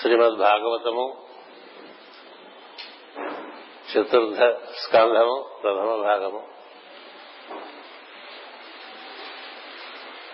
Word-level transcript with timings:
శ్రీమద్ 0.00 0.36
భాగవతము 0.36 1.24
చతుర్థ 3.92 4.38
స్కంధము 4.76 5.60
ప్రథమ 5.62 5.94
భాగము. 6.02 6.48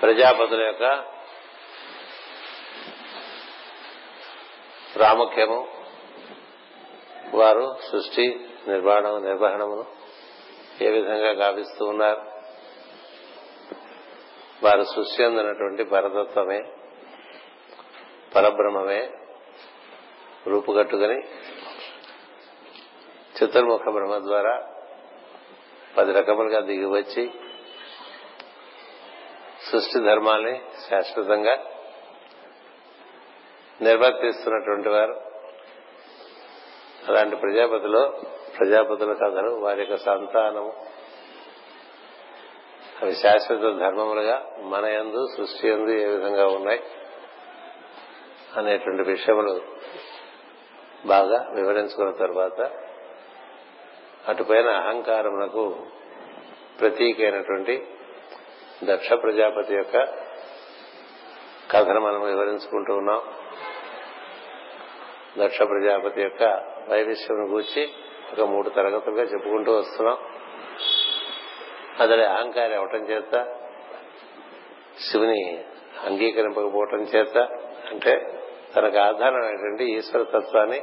ప్రజాపతుల 0.02 0.62
యొక్క 0.62 1.04
ప్రాముఖ్యము 4.94 5.68
వారు 7.34 7.76
సృష్టి 7.92 8.50
నిర్మాణం 8.68 9.24
నిర్వహణమును 9.24 9.86
ఏ 10.84 10.90
విధంగా 10.90 11.30
గావిస్తూ 11.30 11.86
ఉన్నారు. 11.86 12.22
వారు 14.62 14.82
సృష్టి 14.82 15.24
అందినటువంటి 15.24 15.84
పరతత్వమే 15.84 16.62
పరబ్రహ్మమే 18.34 19.10
రూపుగట్టుకుని 20.46 21.18
చతుర్ముఖ 23.36 23.88
బ్రహ్మ 23.88 24.18
ద్వారా 24.18 24.68
పది 25.98 26.12
రకములుగా 26.12 26.60
దిగివచ్చి 26.60 27.30
సృష్టి 29.70 30.00
ధర్మాల్ని 30.00 30.60
శాశ్వతంగా 30.90 31.54
నిర్వర్తిస్తున్నటువంటి 33.82 34.88
వారు. 34.88 35.20
అలాంటి 37.08 37.36
ప్రజాపతిలో 37.36 38.20
ప్రజాపతుల 38.58 39.12
కథలు 39.12 39.50
వారి 39.54 39.80
యొక్క 39.80 39.96
సంతానము 39.96 40.86
అవి 43.02 43.14
శాశ్వత 43.14 43.58
ధర్మములుగా 43.58 44.46
మన 44.58 44.86
యందు 44.86 45.26
సృష్టి 45.36 45.68
యందు 45.68 45.90
ఏ 45.90 46.06
విధంగా 46.06 46.46
ఉన్నాయి 46.46 46.80
అనేటువంటి 48.56 49.02
విషయములు 49.02 49.75
బాగా 51.06 51.50
వివరించుకున్న 51.54 52.10
తర్వాత 52.10 52.60
అటుపైన 54.28 54.68
అహంకారమునకు 54.68 55.86
ప్రతీక 56.80 57.20
అయినటువంటి 57.20 57.86
దక్ష 58.84 59.12
ప్రజాపతి 59.12 59.74
యొక్క 59.74 59.96
కథను 61.70 62.00
మనం 62.00 62.22
వివరించుకుంటూ 62.22 62.96
ఉన్నాం. 62.96 63.20
దక్ష 65.38 65.62
ప్రజాపతి 65.62 66.22
యొక్క 66.22 66.42
వైవిష్యం 66.88 67.52
గూర్చి 67.52 67.90
ఒక 68.32 68.40
మూడు 68.40 68.68
తరగతులుగా 68.68 69.22
చెప్పుకుంటూ 69.22 69.72
వస్తున్నాం. 69.76 70.18
అతడి 72.00 72.24
అహంకారం 72.24 72.78
అవటం 72.78 72.98
చేత 72.98 73.34
శివుని 75.00 75.64
అంగీకరింపకపోవటం 76.04 76.98
చేత 76.98 77.38
అంటే 77.90 78.12
తనకు 78.74 78.98
ఆధారమైనటువంటి 78.98 79.84
ఈశ్వర 79.84 80.22
తత్వాన్ని 80.22 80.80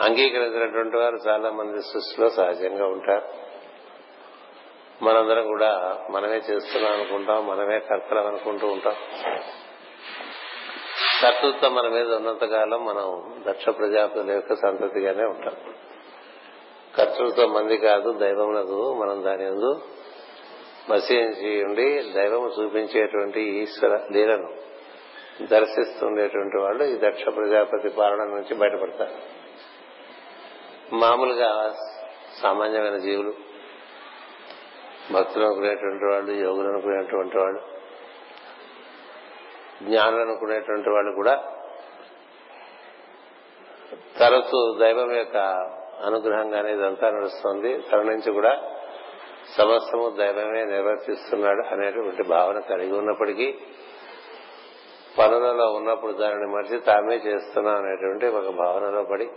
అంగీకరించినటువంటి 0.00 0.96
వారు 0.96 1.16
చాలా 1.28 1.50
మంది 1.50 1.82
సృష్టిలో 1.82 2.28
సహజంగా 2.28 2.86
ఉంటారు. 2.86 3.48
మనందరం 5.04 5.46
కూడా 5.46 5.98
మనమే 6.10 6.36
చేస్తున్నాం 6.36 6.92
అనుకుంటాం 6.92 7.46
మనమే 7.46 7.78
కర్తలం 7.78 8.26
అనుకుంటూ 8.26 8.66
ఉంటాం. 8.66 8.94
కర్తృత్వం 11.22 11.74
మన 11.74 11.88
మీద 11.88 12.14
ఉన్నంతకాలం 12.14 12.84
మనం 12.84 13.34
దక్ష 13.48 13.68
ప్రజాపతుల 13.68 14.30
యొక్క 14.30 14.54
సంతతిగానే 14.54 15.24
ఉంటాం. 15.24 15.54
కర్తృత్వం 16.96 17.52
మంది 17.52 17.76
కాదు 17.76 18.12
దైవమునకు 18.12 18.94
మనం 18.94 19.24
దాని 19.24 19.46
ఎందు 19.46 19.82
మసీయించి 20.90 21.64
ఉండి 21.64 22.02
దైవము 22.12 22.48
చూపించేటువంటి 22.48 23.40
ఈశ్వర 23.40 24.00
లీలను 24.12 24.67
దర్శిస్తుండేటువంటి 25.46 26.56
వాళ్ళు 26.56 26.84
ఈ 26.84 26.98
దక్ష 26.98 27.24
ప్రజాపతి 27.36 27.88
పాలన 27.88 28.24
నుంచి 28.24 28.54
బయటపడతారు. 28.54 29.14
మామూలుగా 30.94 31.74
సామాన్యమైన 32.42 32.96
జీవులు 32.96 33.34
భక్తులు 35.12 35.44
అనుకునేటువంటి 35.44 36.04
వాళ్ళు 36.04 36.32
యోగులు 36.32 36.68
అనుకునేటువంటి 36.68 37.38
వాళ్ళు 37.38 37.60
జ్ఞానులు 39.82 40.22
అనుకునేటువంటి 40.22 40.90
వాళ్ళు 40.90 41.12
కూడా 41.12 41.44
తరచు 44.18 44.76
దైవం 44.80 45.16
యొక్క 45.16 45.36
అనుగ్రహంగానే 46.04 46.72
ఇదంతా 46.72 47.10
నడుస్తుంది. 47.10 47.78
తన 47.78 48.02
నుంచి 48.02 48.32
కూడా 48.32 48.74
సమస్తము 49.58 50.10
దైవమే 50.10 50.64
నిర్వర్తిస్తున్నాడు 50.64 51.66
అనేటువంటి 51.66 52.22
భావన 52.22 52.58
కలిగి 52.58 52.98
ఉన్నప్పటికీ 52.98 53.58
పనులలో 55.18 55.72
ఉన్నప్పుడు 55.72 56.12
దానిని 56.12 56.46
మరిచి 56.46 56.80
తామే 56.80 57.14
చేస్తున్నాం 57.14 57.76
అనేటువంటి 57.76 58.26
ఒక 58.26 58.48
భావనలో 58.48 59.02
పడి 59.02 59.30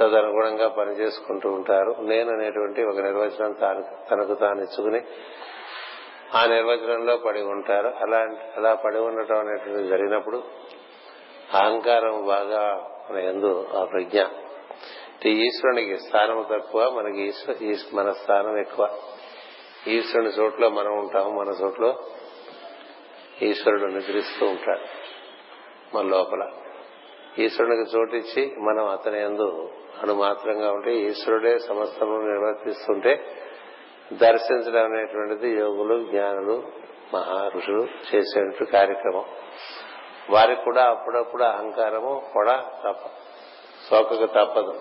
తదనుగుణంగా 0.00 0.68
పనిచేసుకుంటూ 0.68 1.50
ఉంటారు. 1.50 1.96
నేను 2.00 2.32
అనేటువంటి 2.32 2.84
ఒక 2.84 2.96
నిర్వచనం 2.96 3.52
తాను 3.52 3.84
తనకు 4.10 4.34
తాను 4.34 4.60
ఇచ్చుకుని 4.60 5.02
ఆ 6.34 6.46
నిర్వచనంలో 6.46 7.16
పడి 7.16 7.42
ఉంటారు. 7.42 7.92
అలా 8.02 8.18
అలా 8.56 8.74
పడి 8.74 8.98
ఉండటం 8.98 9.38
అనేటువంటి 9.38 9.88
జరిగినప్పుడు 9.88 10.42
అహంకారం 11.54 12.26
బాగా 12.26 12.90
మన 13.10 13.18
ఎందు 13.18 13.66
ఆ 13.76 13.84
ప్రజ్ఞ. 13.84 14.22
ఈశ్వరునికి 15.28 15.98
స్థానం 15.98 16.46
తక్కువ 16.52 16.90
మనకి 16.90 17.32
మన 17.92 18.10
స్థానం 18.10 18.58
ఎక్కువ. 18.58 18.88
ఈశ్వరుని 19.88 20.30
చోట్ల 20.30 20.68
మనం 20.68 20.98
ఉంటాము 20.98 21.30
మన 21.30 21.48
చోట్ల 21.48 21.94
ఈశ్వరుడు 23.42 23.84
నిద్రిస్తూ 23.84 24.46
ఉంటాడు 24.46 24.80
మన 25.96 26.06
లోపల. 26.06 26.50
ఈశ్వరునికి 27.38 27.96
చోటిచ్చి 27.96 28.56
మనం 28.60 28.88
అతని 28.88 29.22
ఎందు 29.22 29.70
అను 30.02 30.14
మాత్రంగా 30.14 30.72
ఉంటే 30.72 30.94
ఈశ్వరుడే 30.94 31.58
సమస్తము 31.58 32.16
నిర్వర్తిస్తుంటే 32.16 33.24
దర్శించడం 34.12 34.84
అనేటువంటిది 34.84 35.60
యోగులు 35.60 36.04
జ్ఞానులు 36.04 36.62
మహా 37.14 37.50
ఋషులు 37.56 37.82
చేసేటువంటి 37.82 38.64
కార్యక్రమం. 38.64 39.24
వారికి 40.30 40.62
కూడా 40.62 40.84
అప్పుడప్పుడు 40.84 41.42
అహంకారము 41.42 42.30
కూడా 42.34 42.64
తప్ప 42.88 43.06
సోకకు 43.90 44.26
తప్పదు. 44.26 44.80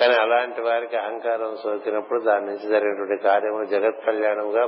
కానీ 0.00 0.14
అలాంటి 0.14 0.60
వారికి 0.60 0.96
అహంకారం 0.96 1.56
సోకినప్పుడు 1.56 2.20
దాని 2.20 2.46
నుంచి 2.46 2.68
జరిగినటువంటి 2.68 3.22
కార్యము 3.22 3.64
జగత్ 3.64 4.06
కళ్యాణంగా 4.06 4.66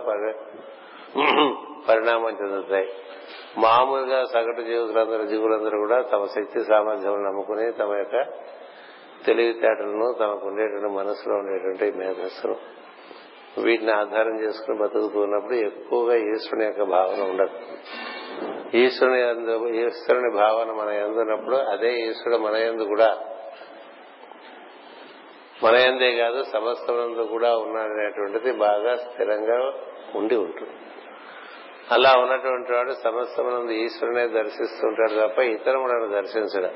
పరిణామం 1.88 2.30
చెందుతాయి. 2.30 2.88
మామూలుగా 3.58 4.24
సగటు 4.24 4.62
జీవితులందరూ 4.62 5.24
జీవులందరూ 5.24 5.78
కూడా 5.78 6.02
తమ 6.02 6.24
శక్తి 6.24 6.64
సామర్థ్యం 6.64 7.24
నమ్ముకుని 7.24 7.72
తమ 7.72 7.94
యొక్క 7.96 8.26
తెలివితేటలను 9.26 10.12
తమకు 10.12 10.46
ఉండేటువంటి 10.46 10.86
మనసులో 10.86 11.34
ఉండేటువంటి 11.34 11.98
మేధస్సును 11.98 12.56
వీటిని 13.62 13.92
ఆధారం 13.92 14.40
చేసుకుని 14.40 14.78
బతుకుతున్నప్పుడు 14.78 15.54
ఎక్కువగా 15.54 16.16
ఈశ్వరుని 16.16 16.64
యొక్క 16.64 16.82
భావన 16.82 17.22
ఉండదు. 17.22 17.56
ఈశ్వరుని 18.76 19.20
ఈశ్వరుని 19.86 20.30
భావన 20.36 20.72
మన 20.72 20.88
ఎందున్నప్పుడు 20.88 21.56
అదే 21.56 21.92
ఈశ్వరుడు 22.00 22.42
మన 22.42 22.54
ఎందు 22.54 22.82
కూడా 22.82 23.18
మన 25.64 25.74
ఎందే 25.74 26.16
కాదు 26.16 26.42
సమస్తమందు 26.42 27.22
కూడా 27.22 27.56
ఉన్నాడనేటువంటిది 27.56 28.52
బాగా 28.52 28.96
స్థిరంగా 28.96 29.72
ఉండి 30.14 30.36
ఉంటుంది. 30.36 30.72
అలా 31.92 32.12
ఉన్నటువంటి 32.12 32.72
వాడు 32.72 32.90
సమస్తమునందు 32.90 33.70
ఈశ్వరునే 33.70 34.28
దర్శిస్తుంటాడు 34.28 35.26
తప్ప 35.26 35.38
ఇతరములను 35.38 36.08
దర్శించడం. 36.08 36.70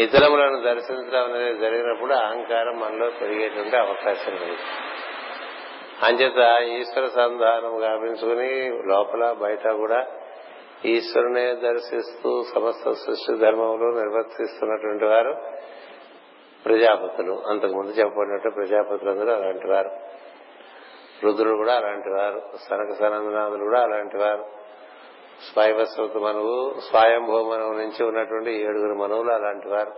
ఇతరములను 0.00 0.62
దర్శించడం 0.62 1.24
అనేది 1.24 1.58
జరిగినప్పుడు 1.58 2.12
అహంకారం 2.12 2.80
మనలో 2.80 3.10
పెరిగేటువంటి 3.10 3.76
అవకాశం 3.76 4.32
లేదు. 4.32 4.56
అంచేత 6.04 6.62
ఈశ్వర 6.62 7.06
సంధానం 7.06 7.82
గావించుకుని 7.82 8.82
లోపల 8.86 9.32
బయట 9.32 9.68
కూడా 9.68 10.06
ఈశ్వరునే 10.84 11.54
దర్శిస్తూ 11.54 12.44
సమస్త 12.54 12.92
సృష్టి 12.92 13.38
ధర్మంలో 13.38 13.90
నిర్వర్తిస్తున్నటువంటి 14.00 15.04
వారు 15.04 15.36
ప్రజాపతులు. 16.66 17.42
అంతకుముందు 17.50 17.90
చెప్పబడినట్టు 17.90 18.50
ప్రజాపతులందరూ 18.50 19.32
అలాంటి 19.32 19.68
వారు. 19.68 20.07
రుద్రుడు 21.24 21.56
కూడా 21.56 21.74
అలాంటి 21.74 22.08
వారు 22.08 22.42
సనక 22.70 22.92
సనందనాథులు 22.92 23.64
కూడా 23.64 23.80
అలాంటి 23.80 24.16
వారు. 24.16 24.44
స్వయవస్వత 25.52 26.16
మనువు 26.16 26.80
స్వయంభవ 26.80 27.42
మనువు 27.42 27.72
నుంచి 27.72 28.04
ఉన్నటువంటి 28.04 28.50
ఏడుగురు 28.50 28.94
మనువులు 28.94 29.32
అలాంటి 29.32 29.68
వారు. 29.68 29.92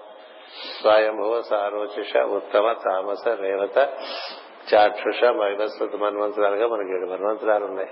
స్వయంభవ 0.82 1.40
సారోచిష 1.40 2.16
ఉత్తమ 2.16 2.72
తామస 2.72 3.28
రేవత 3.28 3.78
చాక్షుష 4.74 5.24
వైవస్వత 5.24 5.96
మన్వంతరాలుగా 5.96 6.66
మనకి 6.66 6.96
ఏడు 6.96 7.06
మన్వంతరాలు 7.06 7.64
ఉన్నాయి. 7.64 7.88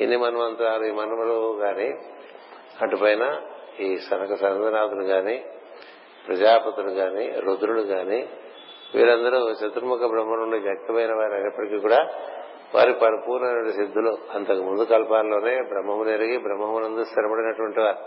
ఇన్ని 0.00 0.16
మన్వంతరాలు 0.16 0.84
ఈ 0.84 0.90
మన్మలు 0.90 1.58
గాని? 1.58 1.94
అటుపైన 2.82 3.40
ఈ 3.80 3.96
సనక 3.96 4.34
సనందనాథులు 4.34 5.02
గాని 5.02 5.44
ప్రజాపతులు 6.28 6.90
గాని 6.90 7.40
రుద్రుడు 7.40 7.80
గాని 7.80 8.28
వీరందరూ 8.94 9.50
చతుర్ముఖ 9.50 9.98
బ్రహ్మ 9.98 10.34
నుండి 10.34 10.58
వ్యక్తమైన 10.58 11.14
వారు 11.14 11.32
అయినప్పటికీ 11.32 11.78
కూడా 11.78 12.10
వారి 12.74 12.92
పరిపూర్ణమైన 12.92 13.70
సిద్ధులు. 13.70 14.18
అంతకు 14.34 14.62
ముందు 14.62 14.82
కల్పాల్లోనే 14.82 15.62
బ్రహ్మమును 15.62 16.08
ఎరిగి 16.08 16.38
బ్రహ్మమునందు 16.38 17.04
స్థిరపడినటువంటి 17.04 17.80
వారు 17.80 17.98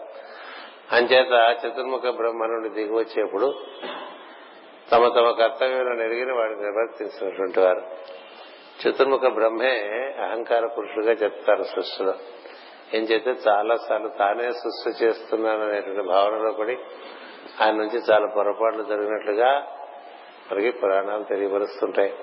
అంచేత 0.92 1.58
చతుర్ముఖ 1.62 2.02
బ్రహ్మ 2.02 2.46
నుండి 2.46 2.70
దిగి 2.70 2.94
వచ్చేప్పుడు 2.94 3.54
తమ 4.92 5.08
తమ 5.08 5.32
కర్తవ్యంలో 5.32 6.04
ఎరిగిన 6.04 6.32
వాడిని 6.34 6.62
నిర్వర్తించినటువంటి 6.62 7.60
వారు 7.60 7.82
చతుర్ముఖ 8.82 9.20
బ్రహ్మే 9.20 9.74
అహంకార 10.24 10.66
పురుషుడుగా 10.66 11.12
చెప్తారు 11.12 11.64
సృష్టిలో. 11.64 12.14
ఏం 12.94 13.04
చేస్తే 13.04 13.32
చాలా 13.48 13.76
సార్లు 13.76 14.08
తానే 14.08 14.52
సృష్టి 14.52 15.06
చేస్తున్నాననేటువంటి 15.06 16.02
భావనలో 16.02 16.52
పడి 16.52 16.78
ఆయన 17.62 17.76
నుంచి 17.76 18.02
చాలా 18.12 18.28
పొరపాట్లు 18.36 18.84
జరిగినట్లుగా 18.84 19.68
మనకి 20.52 20.72
పురాణాలు 20.72 21.24
తెలియపరుస్తుంటాయి. 21.24 22.14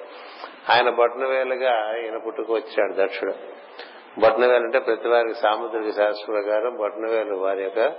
ఆయన 0.71 0.91
బొట్నవేలుగా 0.91 1.99
ఈయన 1.99 2.19
పుట్టుకు 2.19 2.55
వచ్చాడు 2.55 2.93
దక్షుడు. 2.93 3.33
బొట్నవేలు 4.21 4.65
అంటే 4.65 4.79
ప్రతి 4.79 5.09
వారికి 5.09 5.35
సాముద్రిక 5.35 5.95
శాస్త్ర 5.95 6.33
ప్రకారం 6.33 6.77
బొట్నవేలు 6.77 7.35
వారి 7.35 7.63
యొక్క 7.63 7.93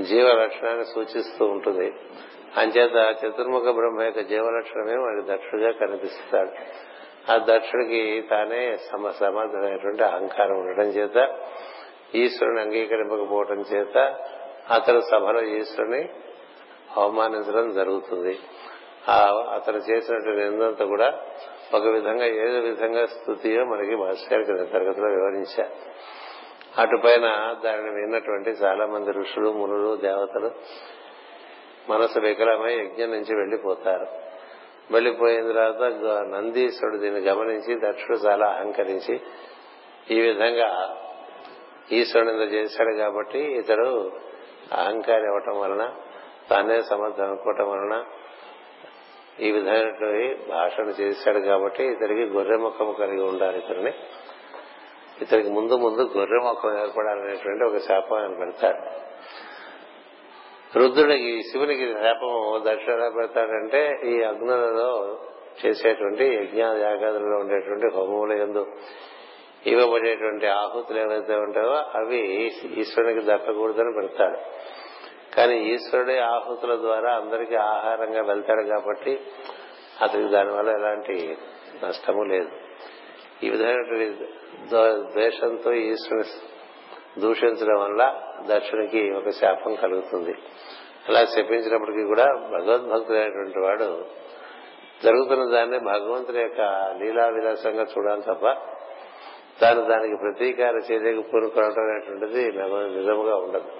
జీవ 0.00 0.32
లక్షణాన్ని 0.32 0.84
సూచిస్తూ 0.84 1.46
ఉంటుంది. 1.46 1.92
అంచేత 2.56 3.16
చతుర్ముఖ 3.18 3.62
బ్రహ్మ 3.62 4.02
యొక్క 4.02 4.20
జీవలక్షణమే 4.20 4.94
వారికి 4.94 5.32
దక్షుడిగా 5.32 5.70
కనిపిస్తాడు. 5.70 6.50
ఆ 7.32 7.36
దక్షుడికి 7.36 8.24
తానే 8.30 8.76
సమ 8.76 9.10
సమర్థమైనటువంటి 9.10 10.04
అహంకారం 10.04 10.58
ఉండటం 10.58 10.84
చేత 10.84 11.38
ఈశ్వరుని 12.14 12.60
అంగీకరింపకపోవటం 12.60 13.60
చేత 13.60 13.96
అతను 14.70 15.00
సభలో 15.00 15.42
ఈశ్వరుని 15.42 16.08
అవమానించడం 16.96 17.72
జరుగుతుంది. 17.72 18.38
అతను 19.52 19.80
చేసినటువంటి 19.88 20.40
నిందంతా 20.40 20.84
కూడా 20.84 21.08
ఒక 21.74 21.86
విధంగా 21.86 22.26
ఏదో 22.40 22.58
విధంగా 22.60 23.02
స్థుతియో 23.06 23.62
మనకి 23.64 23.96
మాస్టర్ 23.96 24.44
కింద 24.44 24.62
తరగతిలో 24.72 25.08
వివరించారు 25.08 25.72
అటుపైన 26.80 27.26
దానిని 27.64 27.90
విన్నటువంటి 27.90 28.50
చాలా 28.62 28.86
మంది 28.86 29.10
ఋషులు 29.12 29.50
మునులు 29.52 29.96
దేవతలు 29.96 30.50
మనసు 31.90 32.18
వికలమై 32.20 32.72
యజ్ఞం 32.74 33.10
నుంచి 33.10 33.32
వెళ్ళిపోతారు 33.34 34.08
వెళ్ళిపోయిన 34.90 35.46
తర్వాత 35.52 35.82
నందీశ్వరుడు 36.26 36.98
దీన్ని 36.98 37.20
గమనించి 37.20 37.72
దక్షుడు 37.80 38.18
చాలా 38.26 38.46
అహంకరించి 38.48 39.14
ఈ 40.10 40.18
విధంగా 40.20 40.68
ఈశ్వరుని 41.90 42.30
ఇంత 42.32 42.46
చేశాడు 42.54 42.92
కాబట్టి 42.98 43.40
ఇతడు 43.52 43.88
అహంకారి 44.72 45.26
అవ్వటం 45.26 45.56
వలన 45.60 45.84
తానే 46.48 46.82
సమర్థం 46.82 47.24
అనుకోవటం 47.24 47.68
వలన 47.70 47.96
ఈ 49.40 49.50
విధమైనటువంటి 49.50 50.50
భాషను 50.50 50.90
చేశాడు 51.00 51.38
కాబట్టి 51.38 51.84
ఇతనికి 51.84 52.24
గొర్రె 52.24 52.56
ముఖము 52.56 52.92
కలిగి 52.92 53.22
ఉండాలి 53.22 53.58
ఇతరుని. 53.58 53.94
ఇతనికి 55.22 55.50
ముందు 55.50 55.74
ముందు 55.74 56.10
గొర్రె 56.16 56.38
ముఖం 56.38 56.82
ఏర్పడాలనేటువంటి 56.82 57.64
ఒక 57.64 57.76
శాపం 57.76 58.18
ఆయన 58.18 58.38
పెడతాడు. 58.38 59.06
రుద్రుడికి 60.78 61.42
శివునికి 61.42 61.92
శాపము 61.92 62.62
దక్షిణ 62.66 62.92
ఎలా 62.92 63.08
పెడతాడంటే 63.08 64.00
ఈ 64.04 64.22
అగ్నులలో 64.22 65.18
చేసేటువంటి 65.66 66.24
యజ్ఞ 66.24 66.58
యాగాదులలో 66.58 67.38
ఉండేటువంటి 67.38 67.86
హోమముల 67.94 68.32
ఎందు 68.32 68.66
ఇవ్వబడేటువంటి 69.66 70.46
ఆహుతులు 70.46 70.98
ఏవైతే 70.98 71.34
ఉంటాయో 71.34 71.72
అవి 71.72 72.18
ఈశ్వరునికి 72.76 73.26
దక్కకూడదని 73.26 73.92
పెడతాడు. 73.94 74.38
కానీ 75.36 75.56
ఈశ్వరుడే 75.72 76.18
ఆహుతుల 76.18 76.74
ద్వారా 76.76 77.10
అందరికీ 77.14 77.54
ఆహారంగా 77.54 78.22
వెళ్తాడు 78.22 78.62
కాబట్టి 78.62 79.12
అతనికి 80.02 80.30
దానివల్ల 80.30 80.70
ఎలాంటి 80.70 81.36
నష్టము 81.84 82.22
లేదు. 82.22 82.50
ఈ 83.42 83.50
విధమైనటువంటి 83.50 84.08
ద్వేషంతో 85.12 85.72
ఈశ్వరుని 85.72 86.34
దూషించడం 87.20 87.78
వల్ల 87.80 88.02
దక్షునికి 88.46 89.02
ఒక 89.12 89.28
శాపం 89.30 89.74
కలుగుతుంది. 89.74 90.34
అలా 91.08 91.20
శపించినప్పటికీ 91.24 92.04
కూడా 92.04 92.26
భగవద్భక్తుడైనటువంటి 92.50 93.58
వాడు 93.58 93.88
జరుగుతున్న 95.04 95.42
దాన్ని 95.52 95.78
భగవంతుని 95.78 96.40
యొక్క 96.40 96.60
లీలా 97.00 97.26
విలాసంగా 97.26 97.84
చూడాలి 97.98 98.22
తప్ప 98.22 98.46
తాను 99.60 99.80
దానికి 99.82 100.16
ప్రతీకార 100.22 100.76
చర్యకు 100.88 101.22
పూనుకోవడం 101.30 101.84
అనేటువంటిది 101.84 102.44
నిజముగా 102.96 103.36
ఉండదు. 103.36 103.70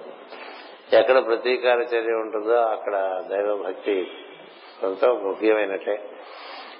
ఎక్కడ 0.93 1.25
ప్రతీకార 1.25 1.77
చర్య 1.79 2.13
ఉంటుందో 2.13 2.55
అక్కడ 2.55 3.23
దైవభక్తి 3.27 4.11
కొంత 4.81 5.05
ముఖ్యమైనట్టే. 5.05 6.09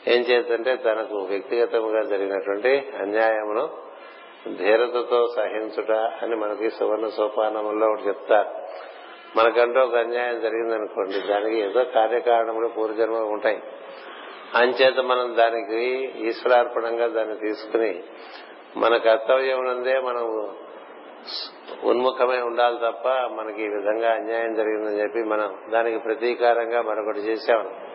ఏం 0.08 0.22
చేద్దంటే 0.22 0.76
తనకు 0.76 1.18
వ్యక్తిగతంగా 1.18 2.04
జరిగినటువంటి 2.04 2.92
అన్యాయమును 3.00 3.70
ధీరతతో 4.58 5.28
సహించుట 5.36 5.92
అని 5.92 6.36
మనకి 6.36 6.70
సువర్ణ 6.70 7.08
సోపానముల్లో 7.08 7.88
ఒకటి 7.88 8.08
చెప్తారు 8.08 8.50
మనకంటూ 9.38 9.80
ఒక 9.80 9.96
అన్యాయం 9.96 10.40
జరిగిందనుకోండి 10.42 11.20
దానికి 11.20 11.62
ఏదో 11.62 11.84
కార్యకారణములు 11.84 12.68
పూర్వజన్మలు 12.68 13.26
ఉంటాయి. 13.26 13.64
అంచేత 14.56 15.00
మనం 15.00 15.38
దానికి 15.38 15.86
ఈశ్వరార్పణంగా 16.28 17.08
దాన్ని 17.08 17.36
తీసుకుని 17.36 18.04
మన 18.78 18.98
కర్తవ్యం 18.98 19.64
నుందే 19.64 20.00
మనం 20.00 20.56
ఉన్ముఖమై 21.84 22.42
ఉండాలి 22.42 22.78
తప్ప 22.88 23.08
మనకి 23.08 23.64
ఈ 23.64 23.68
విధంగా 23.68 24.12
అన్యాయం 24.14 24.56
జరిగిందని 24.56 25.02
చెప్పి 25.02 25.24
మనం 25.24 25.60
దానికి 25.72 25.98
ప్రతీకారంగా 25.98 26.82
మరొకటి 26.82 27.20
చేశాము 27.20 27.88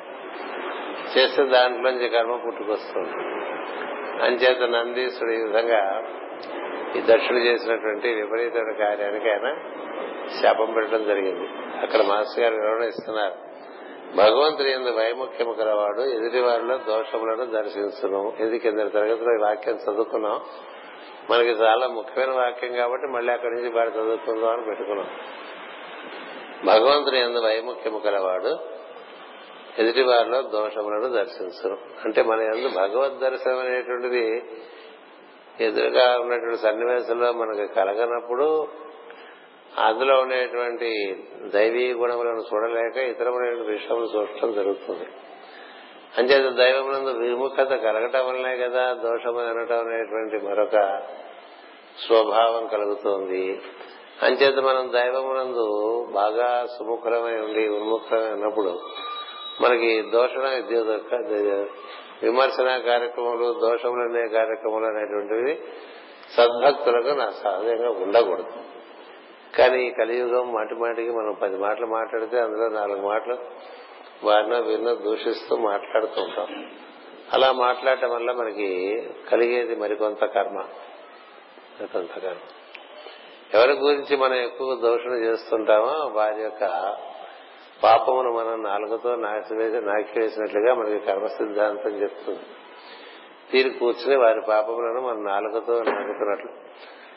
చేస్తే 1.18 1.44
దాంట్లోంచి 1.44 2.08
కర్మ 2.08 2.36
పుట్టుకొస్తుంది. 2.36 3.10
అంచేత 4.22 4.68
నందీశ్వరుడు 4.68 5.34
ఈ 5.34 5.42
విధంగా 5.42 6.02
ఈ 6.96 7.00
దక్షుడు 7.00 7.38
చేసినటువంటి 7.38 8.14
విపరీతమైన 8.14 8.72
కార్యానికి 8.72 9.30
ఆయన 9.30 9.56
శాపం 10.42 10.72
పెట్టడం 10.72 11.04
జరిగింది. 11.04 11.48
అక్కడ 11.82 12.00
మాస్టర్ 12.02 12.44
గారు 12.44 12.54
వివరణ 12.54 12.82
ఇస్తున్నారు. 12.82 13.34
భగవంతుని 14.16 14.72
ఎందు 14.72 14.90
వైముఖ్యము 14.90 15.52
కలవాడు 15.52 16.00
ఎదుటి 16.00 16.40
వారిలో 16.40 16.76
దోషములను 16.76 17.44
దర్శించును. 17.44 18.32
ఇది 18.40 18.58
కింద 18.58 18.78
తరగతిలో 18.78 19.34
ఈ 19.34 19.40
వాక్యం 19.42 19.74
చదువుకున్నాం. 19.74 20.40
మనకి 21.30 21.48
చాలా 21.48 21.86
ముఖ్యమైన 21.86 22.36
వాక్యం 22.36 22.72
కాబట్టి 22.74 23.06
మళ్ళీ 23.06 23.32
అక్కడి 23.32 23.54
నుంచి 23.54 23.70
బాగా 23.70 23.90
చదువుకుందాం 23.90 24.50
అని 24.50 24.64
పెట్టుకున్నాం. 24.64 25.08
భగవంతుని 26.64 27.20
ఎందు 27.20 27.38
వైముఖ్యము 27.38 27.98
కలవాడు 27.98 28.58
ఎదుటి 29.78 30.02
వారిలో 30.02 30.42
దోషములను 30.42 31.08
దర్శించరు 31.08 31.78
అంటే 32.04 32.22
మన 32.22 32.40
ఎందు 32.40 32.68
భగవద్ 32.68 33.18
దర్శనం 33.18 33.58
అనేటువంటిది 33.58 34.42
ఎదురుగా 35.60 36.18
ఉన్నటువంటి 36.20 36.62
సన్నివేశంలో 36.62 37.32
మనకు 37.32 37.74
కలగనప్పుడు 37.74 38.68
అందులో 39.78 40.20
ఉండేటువంటి 40.20 40.90
దైవీ 41.54 41.92
గుణములను 41.92 42.42
చూడలేక 42.54 42.96
ఇతరమైన 42.96 43.62
విషయములు 43.62 44.04
చూడటం 44.04 44.52
జరుగుతుంది. 44.52 45.06
అంచేత 46.18 46.52
దైవమునందు 46.52 47.10
విముఖత 47.10 47.74
కలగటం 47.74 48.26
వల్లనే 48.26 48.56
కదా 48.56 48.92
దోషము 48.92 49.40
అనటం 49.40 49.78
అనేటువంటి 49.78 50.46
మరొక 50.46 51.02
స్వభావం 52.06 52.66
కలుగుతోంది. 52.66 53.60
అంచేత 54.22 54.58
మనం 54.58 54.92
దైవమునందు 54.92 55.66
బాగా 56.12 56.66
సుముఖరమై 56.66 57.32
ఉండి 57.32 57.68
ఉన్ముఖమై 57.68 58.32
ఉన్నప్పుడు 58.32 58.80
మనకి 59.60 60.02
దోషణ 60.02 60.46
విమర్శన 62.22 62.78
కార్యక్రమాలు 62.78 63.60
దోషములు 63.60 64.00
అనే 64.00 64.28
కార్యక్రమాలు 64.28 64.84
అనేటువంటివి 64.84 65.60
సద్భక్తులకు 66.36 67.08
నా 67.08 67.30
సహజంగా 67.30 67.90
ఉండకూడదు. 67.90 68.52
కానీ 69.58 69.90
కలియుగం 69.90 70.52
మాటి 70.52 70.74
మాటికి 70.74 71.10
మనం 71.10 71.36
పది 71.42 71.56
మాటలు 71.56 71.86
మాట్లాడితే 71.86 72.38
అందులో 72.40 72.68
నాలుగు 72.68 73.02
మాటలు 73.02 73.36
వారినో 74.24 74.60
వీరినో 74.60 74.94
దూషిస్తూ 74.94 75.56
మాట్లాడుతూ 75.56 76.22
ఉంటాం 76.22 76.70
అలా 77.32 77.52
మాట్లాడటం 77.52 78.10
వల్ల 78.10 78.32
మనకి 78.32 79.02
కలిగేది 79.30 79.74
మరికొంత 79.74 80.24
కర్మ. 80.24 80.58
మరికొంత 81.78 82.12
కర్మ. 82.12 82.38
ఎవరి 83.54 83.72
గురించి 83.72 84.16
మనం 84.16 84.34
ఎక్కువ 84.34 84.74
దోషణ 84.74 85.12
చేస్తుంటామో 85.12 86.10
వారి 86.12 86.42
యొక్క 86.42 86.96
పాపమును 87.82 88.32
మనం 88.32 88.62
నాలుగుతో 88.62 89.16
నాశవేసి 89.16 89.76
నాకి 89.76 90.20
వేసినట్లుగా 90.20 90.74
మనకి 90.74 90.98
కర్మ 90.98 91.26
సిద్ధాంతం 91.26 92.02
చెప్తుంది. 92.02 92.40
తీరు 93.50 93.68
కూర్చుని 93.68 94.16
వారి 94.16 94.40
పాపములను 94.48 95.00
మనం 95.00 95.24
నాలుగుతో 95.24 95.72
నాకుతున్నట్లు 95.72 96.50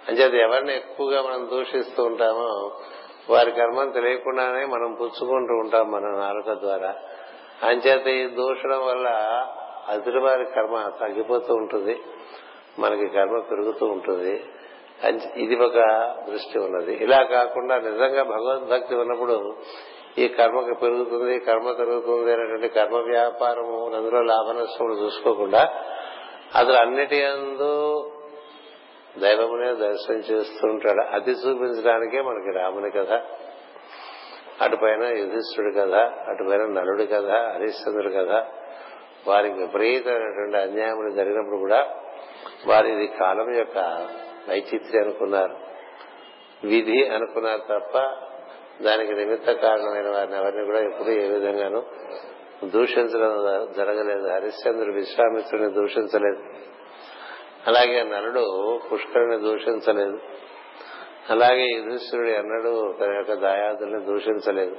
అది 0.07 0.37
ఎవరిని 0.37 0.75
ఎక్కువగా 0.75 1.21
మనం 1.21 1.49
దూషిస్తూ 1.51 2.03
ఉంటామో 2.03 2.79
వారి 3.29 3.51
కర్మం 3.51 3.89
తెలియకుండానే 3.89 4.65
మనం 4.65 4.93
పుచ్చుకుంటూ 4.93 5.53
ఉంటాం 5.53 5.91
మన 5.91 6.01
నాలుక 6.01 6.59
ద్వారా. 6.59 6.95
అంచేత 7.63 8.07
ఈ 8.07 8.27
దూషణం 8.27 8.85
వల్ల 8.85 9.07
అదుటి 9.87 10.17
వారి 10.17 10.45
కర్మ 10.45 10.91
తగ్గిపోతూ 11.01 11.53
ఉంటుంది. 11.53 12.01
మనకి 12.79 13.07
కర్మ 13.07 13.39
పెరుగుతూ 13.39 13.85
ఉంటుంది. 13.85 14.43
ఇది 15.35 15.55
ఒక 15.55 15.79
దృష్టి 16.29 16.59
ఉన్నది. 16.59 16.93
ఇలా 16.93 17.23
కాకుండా 17.23 17.77
నిజంగా 17.77 18.23
భగవద్భక్తి 18.23 18.95
ఉన్నప్పుడు 18.95 19.55
ఈ 20.17 20.27
కర్మకి 20.27 20.75
పెరుగుతుంది 20.75 21.39
కర్మ 21.39 21.71
పెరుగుతుంది 21.71 22.33
అనేటువంటి 22.33 22.67
కర్మ 22.67 22.95
వ్యాపారము 22.95 23.95
అందులో 23.95 24.21
లాభ 24.21 24.59
నష్టములు 24.59 24.93
చూసుకోకుండా 24.93 25.73
అసలు 26.55 26.73
అన్నిటి 26.73 27.25
అందు 27.25 28.11
దైవమునే 29.19 29.87
దర్శనం 29.87 30.17
చేస్తుంటాడు. 30.17 31.01
అది 31.15 31.31
చూపించడానికే 31.31 32.21
మనకి 32.21 32.57
రాముని 32.57 32.91
కథ 32.91 33.21
అటుపైన 34.61 35.03
యుధిష్ఠుడి 35.03 35.71
కథ 35.71 35.93
అటుపైన 36.29 36.61
నలుడి 36.61 37.07
కథ 37.07 37.29
హరిశ్చంద్రుడి 37.29 38.13
కథ. 38.13 38.31
వారికి 39.27 39.55
విపరీతమైనటువంటి 39.55 40.57
అన్యాయములు 40.57 41.09
జరిగినప్పుడు 41.09 41.57
కూడా 41.57 41.95
వారి 42.67 42.91
ఇది 42.91 43.07
కాలం 43.07 43.57
యొక్క 43.57 43.77
వైచిత్రి 44.49 44.99
అనుకున్నారు. 44.99 45.55
విధి 46.67 47.07
అనుకున్నారు 47.07 47.61
తప్ప 47.61 47.97
దానికి 48.83 49.13
నిమిత్త 49.13 49.51
కారణమైన 49.51 50.09
వారిని 50.09 50.37
ఎవరిని 50.37 50.65
కూడా 50.65 50.79
ఎప్పుడు 50.79 51.09
ఏ 51.09 51.27
విధంగానూ 51.27 51.83
దూషించడం 52.67 53.33
జరగలేదు. 53.77 54.27
హరిశ్చంద్రుడు 54.27 54.95
విశ్వామిత్రుని 54.95 55.73
దూషించలేదు. 55.73 56.41
అలాగే 57.67 58.03
నలుడు 58.03 58.79
పుష్కరుని 58.93 59.37
దూషించలేదు. 59.37 60.19
అలాగే 61.29 61.65
యుధిష్ఠుడు 61.65 62.27
ఎన్నడూ 62.27 62.93
తన 62.93 63.13
యొక్క 63.13 63.33
దాయాదుల్ని 63.33 64.05
దూషించలేదు. 64.05 64.77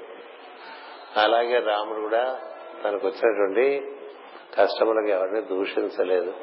అలాగే 1.16 1.58
రాముడు 1.60 2.00
కూడా 2.00 2.40
తనకు 2.84 3.06
వచ్చినటువంటి 3.06 3.96
కష్టములకు 4.58 5.08
ఎవరిని 5.08 5.40
దూషించలేదు. 5.40 6.34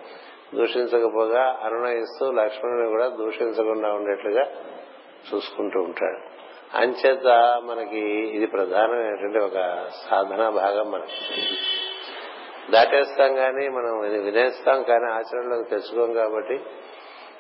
దూషించకపోగా 0.56 1.60
అనునయిస్తూ 1.64 2.32
లక్ష్మణుని 2.32 2.90
కూడా 2.90 3.08
దూషించకుండా 3.08 3.94
ఉండేట్లుగా 3.94 4.44
చూసుకుంటూ 5.34 5.80
ఉంటాడు. 5.80 6.44
అంచేత 6.78 7.28
మనకి 7.66 8.00
ఇది 8.10 8.46
ప్రధానమైనటువంటి 8.46 9.38
ఒక 9.38 9.88
సాధనా 10.10 10.50
భాగం 10.50 10.92
మనకి. 10.92 11.42
దాటేస్తాం 12.72 13.36
కానీ 13.36 13.68
మనం 13.68 14.00
వినేస్తాం 14.00 14.84
కానీ 14.84 15.06
ఆచరణలోకి 15.06 15.70
తెచ్చుకోం 15.70 16.14
కాబట్టి 16.14 16.62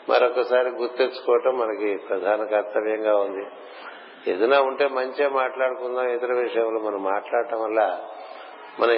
మరొకసారి 0.10 0.70
గుర్తెచ్చుకోవటం 0.70 1.58
మనకి 1.58 1.98
ప్రధాన 1.98 2.44
కర్తవ్యంగా 2.44 3.18
ఉంది. 3.18 3.46
ఏదైనా 4.32 4.62
ఉంటే 4.62 4.88
మంచిగా 4.88 5.30
మాట్లాడుకుందాం 5.30 6.10
ఇతర 6.10 6.34
విషయంలో 6.34 6.80
మనం 6.80 7.03
మాట్లాడటం 7.03 7.63
వల్ల 7.63 8.06
మనం 8.80 8.96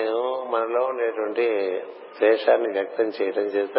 మనలో 0.51 0.85
ఉండేటువంటి 0.85 1.79
ద్వేషాన్ని 2.19 2.71
వ్యక్తం 2.71 3.03
చేయడం 3.03 3.41
చేత 3.41 3.77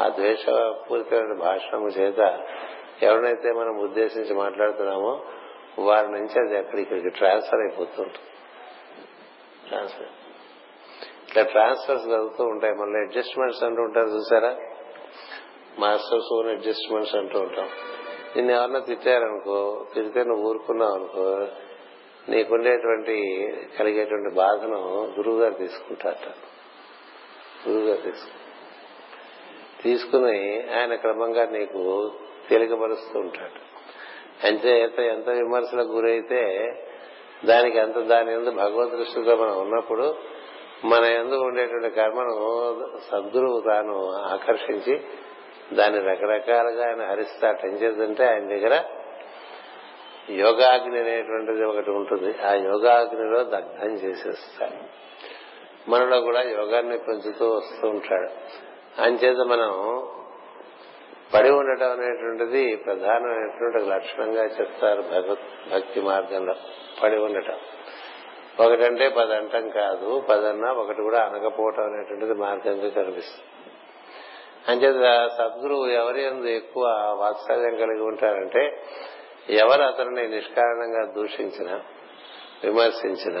ఆ 0.00 0.08
ద్వేషపూరితమైన 0.08 1.38
భాషణము 1.38 1.88
చేత 1.88 2.46
ఎవరినైతే 3.02 3.52
మనం 3.52 3.78
ఉద్దేశించి 3.78 4.34
మాట్లాడుతున్నామో 4.34 5.22
వారి 5.78 6.06
నుంచి 6.06 6.46
అది 6.46 6.58
అక్కడికి 6.58 6.82
ఇక్కడికి 6.82 7.10
ట్రాన్స్ఫర్ 7.10 7.60
అయిపోతుంటుంది. 7.60 8.18
ట్రాన్స్ఫర్. 9.68 10.23
ఇట్లా 11.34 11.44
ట్రాన్స్ఫర్స్ 11.44 12.04
జరుగుతూ 12.04 12.44
ఉంటాయి. 12.44 12.74
మళ్ళీ 12.74 12.98
అడ్జస్ట్మెంట్స్ 12.98 13.62
అంటూ 13.62 13.82
ఉంటారు 13.82 14.06
చూసారా? 14.06 14.56
మాస్టర్స్ 15.78 16.34
ఓన్ 16.34 16.48
అడ్జస్ట్మెంట్స్ 16.48 17.14
అంటూ 17.14 17.40
ఉంటాం. 17.40 17.68
నిన్ను 18.36 18.52
ఎవరన్నా 18.52 18.78
తిట్టారనుకో 18.78 19.86
తిరిగితే 19.94 20.24
నువ్వు 20.24 20.48
ఊరుకున్నావు 20.50 20.92
అనుకో 20.92 21.46
నీకుండేటువంటి 22.28 23.16
కలిగేటువంటి 23.78 24.34
బాధను 24.34 24.78
గురువు 25.16 25.38
గారు 25.38 25.54
తీసుకుంటారట. 25.54 26.28
గురువు 27.68 27.86
గారు 27.86 28.00
తీసుకు 28.00 28.44
తీసుకుని 29.82 30.68
ఆయన 30.74 30.94
క్రమంగా 30.94 31.44
నీకు 31.46 32.12
తేలికపరుస్తూ 32.50 33.18
ఉంటాడు. 33.18 33.74
అంతే 34.46 34.80
ఎంత 34.80 34.98
ఎంత 34.98 35.28
విమర్శలకు 35.28 35.88
గురైతే 35.88 36.72
దానికి 37.44 37.78
ఎంత 37.78 37.96
దాని 37.96 38.32
ఎందు 38.32 38.50
భగవద్ 38.50 38.90
దృష్టితో 38.90 39.36
మనం 39.36 39.60
ఉన్నప్పుడు 39.60 40.14
మన 40.84 41.04
ఎందు 41.04 41.34
ఉండేటువంటి 41.34 41.90
కర్మను 41.90 42.34
సద్గురువు 43.10 43.60
తాను 43.60 44.12
ఆకర్షించి 44.12 45.00
దాన్ని 45.72 46.00
రకరకాలుగా 46.00 46.86
ఆయన 46.86 47.02
హరిస్తాట 47.10 47.66
ఏం 47.66 47.72
చేద్దంటే 47.72 48.24
ఆయన 48.24 48.48
దగ్గర 48.48 48.84
యోగాగ్ని 50.30 50.98
అనేటువంటిది 50.98 51.64
ఒకటి 51.64 51.90
ఉంటుంది. 51.90 52.42
ఆ 52.46 52.54
యోగాగ్నిలో 52.54 53.44
దగ్ధం 53.44 53.88
చేసేస్తాడు. 53.88 55.04
మనలో 55.90 56.20
కూడా 56.20 56.42
యోగాన్ని 56.42 56.98
పెంచుతూ 56.98 57.54
వస్తూ 57.54 57.88
ఉంటాడు. 57.88 58.28
అంచేత 59.00 59.36
మనం 59.36 60.02
పడి 61.34 61.50
ఉండటం 61.50 61.90
అనేటువంటిది 61.90 62.76
ప్రధానమైనటువంటి 62.76 63.90
లక్షణంగా 63.90 64.44
చెప్తారు 64.44 65.02
భగవత్ 65.02 65.72
భక్తి 65.72 66.00
మార్గంలో 66.00 66.54
పడి 67.02 67.16
ఉండటం. 67.16 67.56
ఒకటంటే 68.60 69.08
పది 69.08 69.34
అంటం 69.34 69.68
కాదు 69.68 70.24
పదన్నా 70.28 70.72
ఒకటి 70.72 71.02
కూడా 71.02 71.20
అనకపోవటం 71.22 71.82
అనేటువంటిది 71.82 72.34
మార్గంగా 72.34 72.88
కనిపిస్తుంది. 72.88 73.48
అంచేత 74.68 75.28
సద్గురువు 75.28 75.86
ఎవరి 75.86 76.22
ఎందు 76.22 76.46
ఎక్కువ 76.46 76.84
వాత్సల్యం 77.20 77.76
కలిగి 77.76 78.02
ఉంటారంటే 78.02 78.82
ఎవరు 79.50 79.82
అతనిని 79.82 80.28
నిష్కారణంగా 80.28 81.12
దూషించిన 81.12 81.80
విమర్శించిన 82.64 83.38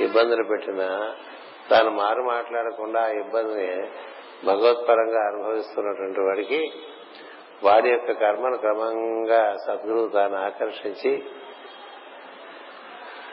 ఇబ్బందులు 0.00 0.44
పెట్టినా 0.44 1.14
తాను 1.70 1.90
మారు 1.90 2.22
మాట్లాడకుండా 2.22 3.00
ఆ 3.00 3.08
ఇబ్బందిని 3.08 3.88
భగవత్పరంగా 4.46 5.20
అనుభవిస్తున్నటువంటి 5.26 6.20
వాడికి 6.20 6.72
వాడి 7.62 7.90
యొక్క 7.90 8.12
కర్మను 8.12 8.56
క్రమంగా 8.56 9.54
సద్గురువు 9.66 10.08
తాను 10.08 10.36
ఆకర్షించి 10.36 11.24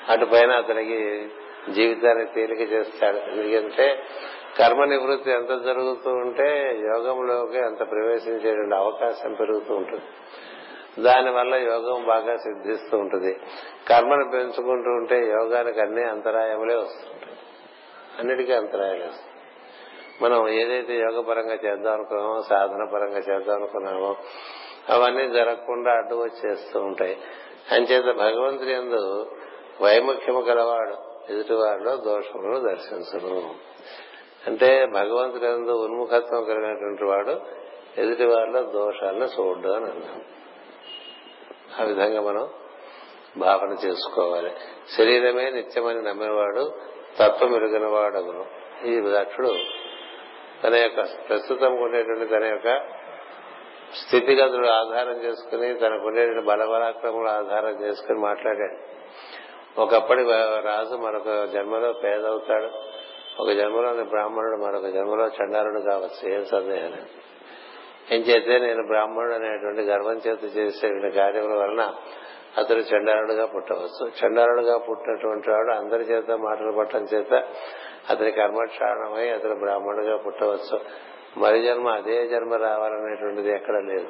అటుపైన 0.10 0.51
అతనికి 0.51 1.29
జీవితాన్ని 1.72 2.25
తేలిక 2.25 2.72
చేస్తాడు. 2.72 3.17
ఎందుకంటే 3.17 4.03
కర్మ 4.60 4.84
నివృత్తి 4.84 5.31
ఎంత 5.31 5.62
జరుగుతూ 5.62 6.10
ఉంటే 6.10 6.79
యోగంలోకి 6.79 7.60
అంత 7.60 7.91
ప్రవేశించే 7.91 8.75
అవకాశం 8.75 9.34
పెరుగుతూ 9.34 9.75
ఉంటుంది. 9.75 10.03
దానివల్ల 11.01 11.55
యోగం 11.55 12.03
బాగా 12.03 12.36
సిద్ధిస్తూ 12.38 12.98
ఉంటుంది. 12.98 13.39
కర్మను 13.89 14.29
పెంచుకుంటూ 14.29 14.89
ఉంటే 14.91 15.29
యోగానికి 15.29 15.81
అన్ని 15.81 16.03
అంతరాయములే 16.03 16.75
వస్తుంటాయి. 16.75 17.38
అన్నిటికీ 18.20 18.53
అంతరాయాలు 18.53 19.03
వస్తాయి. 19.03 19.31
మనం 20.22 20.50
ఏదైతే 20.50 20.93
యోగపరంగా 20.98 21.53
చేద్దాం 21.53 21.93
అనుకున్నామో 21.93 22.41
సాధన 22.50 22.84
పరంగా 22.93 23.20
చేద్దాం 23.20 23.55
అనుకున్నామో 23.55 24.15
అవన్నీ 24.89 25.29
జరగకుండా 25.29 25.91
అడ్డు 25.91 26.15
వచ్చేస్తూ 26.15 26.79
ఉంటాయి. 26.79 27.17
అంచేత 27.72 28.15
భగవంతుని 28.15 28.74
ఎందు 28.74 29.31
వైముఖ్యము 29.81 30.41
గలవాడు 30.41 30.95
ఎదుటివారిలో 31.33 31.97
దోషములను 31.97 32.59
దర్శించను. 32.59 33.55
అంటే 34.47 34.85
భగవంతుడు 34.85 35.45
ఎందు 35.45 35.71
ఉన్ముఖత్వం 35.71 36.43
కలిగినటువంటి 36.43 37.03
వాడు 37.03 37.41
ఎదుటి 37.97 38.25
వారిలో 38.25 38.61
దోషాలను 38.63 39.23
చూడ్డు 39.23 39.67
అని 39.67 39.85
అన్నాం 39.85 40.21
ఆ 41.79 41.83
విధంగా 41.83 42.21
మనం 42.21 42.50
భావన 43.38 43.75
చేసుకోవాలి. 43.85 44.51
శరీరమే 44.97 45.51
నిత్యమని 45.51 46.01
నమ్మినవాడు 46.01 46.73
తత్వం 47.19 47.55
ఎరుగినవాడగును. 47.55 48.45
ఈ 48.85 49.01
దక్షుడు 49.07 49.55
తన 50.63 50.75
యొక్క 50.75 51.29
ప్రస్తుతం 51.29 51.73
ఉండేటువంటి 51.73 52.25
తన 52.25 52.43
యొక్క 52.43 52.79
స్థితిగతులు 53.95 54.67
ఆధారం 54.67 55.23
చేసుకుని 55.23 55.73
తనకుండేటువంటి 55.73 56.47
బలబలాక్రములు 56.47 57.27
ఆధారం 57.27 57.85
చేసుకుని 57.85 58.19
మాట్లాడాడు. 58.19 59.00
ఒకప్పటి 59.77 60.23
రాజు 60.61 60.95
మరొక 60.95 61.45
జన్మలో 61.45 61.93
పేదవుతాడు. 61.93 62.69
ఒక 63.39 63.51
జన్మలోని 63.51 64.03
బ్రాహ్మణుడు 64.03 64.57
మరొక 64.61 64.87
జన్మలో 64.87 65.27
చండారుడు 65.27 65.79
కావచ్చు. 65.79 66.33
ఏం 66.33 66.45
సందేహం 66.45 66.93
ఏం 68.11 68.21
చేస్తే 68.21 68.59
నేను 68.59 68.87
బ్రాహ్మణుడు 68.87 69.33
అనేటువంటి 69.33 69.81
గర్వం 69.81 70.21
చేత 70.27 70.57
చేసే 70.57 71.09
కార్యముల 71.09 71.57
వలన 71.57 71.93
అతడు 72.57 72.77
చండారుడుగా 72.77 73.45
పుట్టవచ్చు. 73.45 74.11
చండారుడుగా 74.21 74.77
పుట్టినటువంటి 74.77 75.51
వాడు 75.51 75.71
అందరి 75.71 76.03
చేత 76.03 76.31
మాటలు 76.31 76.71
పట్టడం 76.71 77.03
చేత 77.03 77.33
అతని 78.09 78.31
కర్మక్షారణమై 78.31 79.29
అతను 79.29 79.55
బ్రాహ్మణుడుగా 79.59 80.17
పుట్టవచ్చు. 80.17 80.79
మరి 81.37 81.63
జన్మ 81.63 81.89
అదే 81.89 82.27
జన్మ 82.27 82.53
రావాలనేటువంటిది 82.53 83.49
ఎక్కడ 83.49 83.75
లేదు. 83.75 84.07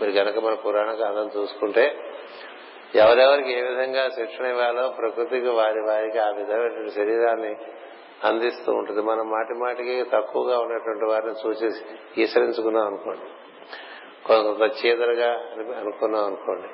మీరు 0.00 0.12
కనుక 0.12 0.38
మన 0.38 0.54
పురాణ 0.54 0.94
కాలం 0.94 1.30
చూసుకుంటే 1.36 1.98
ఎవరెవరికి 2.96 3.52
ఏ 3.52 3.62
విధంగా 3.62 4.08
శిక్షణ 4.08 4.46
ఇవ్వాలో 4.46 4.88
ప్రకృతికి 4.88 5.48
వారి 5.48 5.80
వారికి 5.80 6.18
ఆ 6.18 6.30
విధమైనటువంటి 6.30 6.90
శరీరాన్ని 6.90 7.56
అందిస్తూ 8.24 8.72
ఉంటుంది. 8.72 9.02
మనం 9.02 9.30
మాటి 9.30 9.54
మాటికి 9.54 10.04
తక్కువగా 10.12 10.58
ఉన్నటువంటి 10.58 11.04
వారిని 11.04 11.34
చూసి 11.46 11.84
ఈసరించుకున్నాం 12.22 12.86
అనుకోండి. 12.86 13.24
కొంత 14.26 14.86
చీదరగా 14.86 15.32
అనుకున్నాం 15.78 16.24
అనుకోండి. 16.24 16.68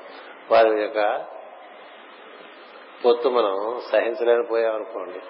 వారి 0.54 0.82
యొక్క 0.82 1.24
పొత్తు 3.04 3.28
మనం 3.28 3.80
సహించలేకపోయాం 3.92 4.74
అనుకోండి. 4.74 5.20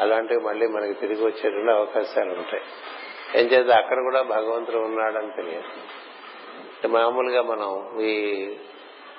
అలాంటివి 0.00 0.40
మళ్ళీ 0.40 0.66
మనకి 0.66 0.92
తిరిగి 0.92 1.24
వచ్చేటువంటి 1.24 1.72
అవకాశాలు 1.72 2.30
ఉంటాయి. 2.30 2.62
ఏం 3.40 3.46
చేస్తే 3.46 3.72
అక్కడ 3.72 3.96
కూడా 4.00 4.22
భగవంతుడు 4.22 4.76
ఉన్నాడని 4.76 5.30
తెలియదు. 5.30 6.88
మామూలుగా 6.88 7.42
మనం 7.42 8.00
ఈ 8.00 8.46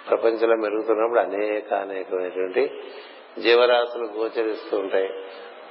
ప్రపంచంలో 0.09 0.55
మెరుగుతున్నప్పుడు 0.55 1.19
అనేక 1.19 1.74
అనేకమైనటువంటి 1.74 2.81
జీవరాశులు 3.39 4.05
గోచరిస్తూ 4.05 4.77
ఉంటాయి. 4.77 5.09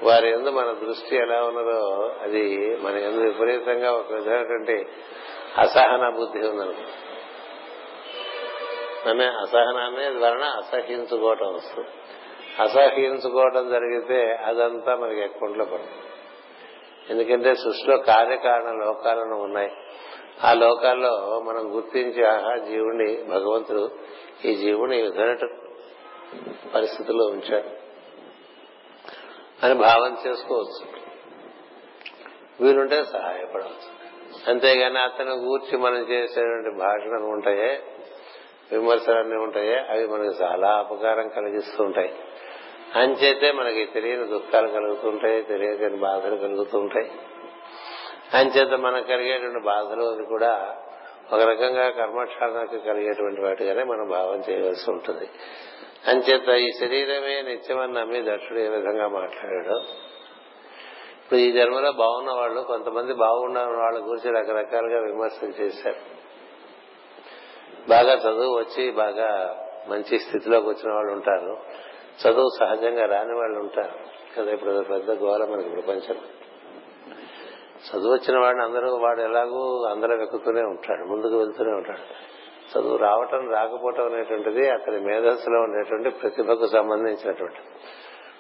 వారి 0.03 0.31
ఎందు 0.31 0.49
మన 0.49 0.77
దృష్టి 0.87 1.17
ఎలా 1.17 1.45
ఉన్నదో 1.45 2.13
అది 2.23 2.77
మన 2.77 2.97
ఎందు 2.97 3.21
విపరీతంగా 3.21 3.93
ఒక 3.93 4.13
విధమైనటువంటి 4.13 4.87
అసహన 5.59 6.09
బుద్ధి 6.09 6.49
ఉందనుకో. 6.49 6.83
అనే 9.11 9.25
అసహనాన్ని 9.25 10.25
వలన 10.25 10.43
అసహించుకోవటం 10.43 11.55
వస్తుంది. 11.55 11.89
అసహించుకోవటం 12.63 13.69
జరిగితే 13.71 14.33
అదంతా 14.45 14.97
మనకి 14.97 15.21
ఎక్కుంట్లో 15.21 15.65
పడుతుంది. 15.65 16.11
ఎందుకంటే 17.11 17.55
సృష్టిలో 17.55 17.97
కార్యకారణ 17.97 18.85
లోకాలను 18.85 19.43
ఉన్నాయి. 19.43 19.73
ఆ 20.45 20.53
లోకాల్లో 20.53 21.43
మనం 21.45 21.77
గుర్తించి 21.77 22.25
ఆహా 22.25 22.57
జీవుని 22.57 23.23
భగవంతుడు 23.23 23.91
ఈ 24.45 24.55
జీవుని 24.55 24.99
ఈ 24.99 25.03
విధమైన 25.03 25.37
పరిస్థితుల్లో 26.75 27.25
ఉంచాడు. 27.25 27.85
అని 29.67 29.75
భావన 29.75 30.17
చేసుకోవచ్చు. 30.27 31.05
వీలుంటే 32.61 33.05
సహాయపడవచ్చు. 33.05 34.05
అంతేగాని 34.51 34.99
అతను 34.99 35.35
గూర్చి 35.35 35.79
మనం 35.79 35.97
చేసేటువంటి 35.97 36.79
భాషలు 36.79 37.27
ఉంటాయే 37.27 37.83
విమర్శలన్నీ 38.73 39.37
ఉంటాయే 39.37 39.79
అవి 39.91 40.07
మనకు 40.07 40.43
చాలా 40.43 40.69
అపకారం 40.69 41.29
కలిగిస్తూ 41.29 41.85
ఉంటాయి. 41.85 42.15
అంచేతే 42.95 43.53
మనకి 43.53 43.85
తెలియని 43.85 44.27
దుఃఖాలు 44.27 44.69
కలుగుతుంటాయి 44.69 45.43
తెలియని 45.43 45.97
బాధలు 45.97 46.37
కలుగుతుంటాయి 46.37 47.13
అంచేత 48.35 48.73
మనకు 48.79 49.07
కలిగేటువంటి 49.07 49.61
బాధలు 49.65 50.03
అవి 50.03 50.25
కూడా 50.27 50.77
ఒక 51.33 51.41
రకంగా 51.41 51.91
కర్మక్షాణకు 51.91 52.79
కలిగేటువంటి 52.79 53.41
వాటిగానే 53.41 53.83
మనం 53.83 54.09
భావం 54.09 54.43
చేయవలసి 54.51 54.91
ఉంటుంది. 54.91 55.31
అంచేత 56.09 56.49
ఈ 56.49 56.73
శరీరమే 56.81 57.43
నిత్యమని 57.43 57.93
నమ్మి 57.93 58.23
దక్షుడు 58.23 58.59
ఏ 58.59 58.69
విధంగా 58.69 59.09
మాట్లాడాడు 59.09 59.79
ఇప్పుడు 61.23 61.39
ఈ 61.39 61.53
జన్మలో 61.53 61.93
బాగున్న 61.93 62.31
వాళ్ళు 62.31 62.61
కొంతమంది 62.61 63.15
బాగున్న 63.15 63.59
వాళ్ళ 63.59 63.99
గురించి 63.99 64.31
రకరకాలుగా 64.31 64.99
విమర్శలు 65.01 65.63
చేశారు. 65.63 66.15
బాగా 67.89 68.15
చదువు 68.15 68.59
వచ్చి 68.59 68.91
బాగా 68.91 69.59
మంచి 69.89 70.19
స్థితిలోకి 70.19 70.67
వచ్చిన 70.67 70.93
వాళ్ళు 70.93 71.13
ఉంటారు. 71.13 71.59
చదువు 72.27 72.49
సహజంగా 72.61 73.07
రాని 73.07 73.35
వాళ్ళు 73.39 73.61
ఉంటారు. 73.61 73.99
కదా 74.37 74.53
ఇప్పుడు 74.53 74.85
పెద్ద 74.93 75.11
గోళ 75.11 75.45
మనకి 75.45 75.69
ప్రపంచం 75.69 76.17
చదువు 77.85 78.13
వచ్చిన 78.13 78.39
వాడిని 78.39 78.65
అందరూ 78.65 78.97
వాడు 78.97 79.21
ఎలాగూ 79.21 79.85
అందరూ 79.85 80.17
వెక్కుతూనే 80.17 80.63
ఉంటాడు 80.63 81.05
ముందుకు 81.05 81.39
వెళ్తూనే 81.39 81.73
ఉంటాడు. 81.73 82.35
చదువు 82.73 82.97
రావటం 82.97 83.51
రాకపోవటం 83.51 84.15
అనేటువంటిది 84.15 84.71
అతని 84.71 85.01
మేధస్సులో 85.01 85.61
ఉండేటువంటి 85.61 86.11
ప్రతిభకు 86.11 86.67
సంబంధించినటువంటి. 86.67 87.59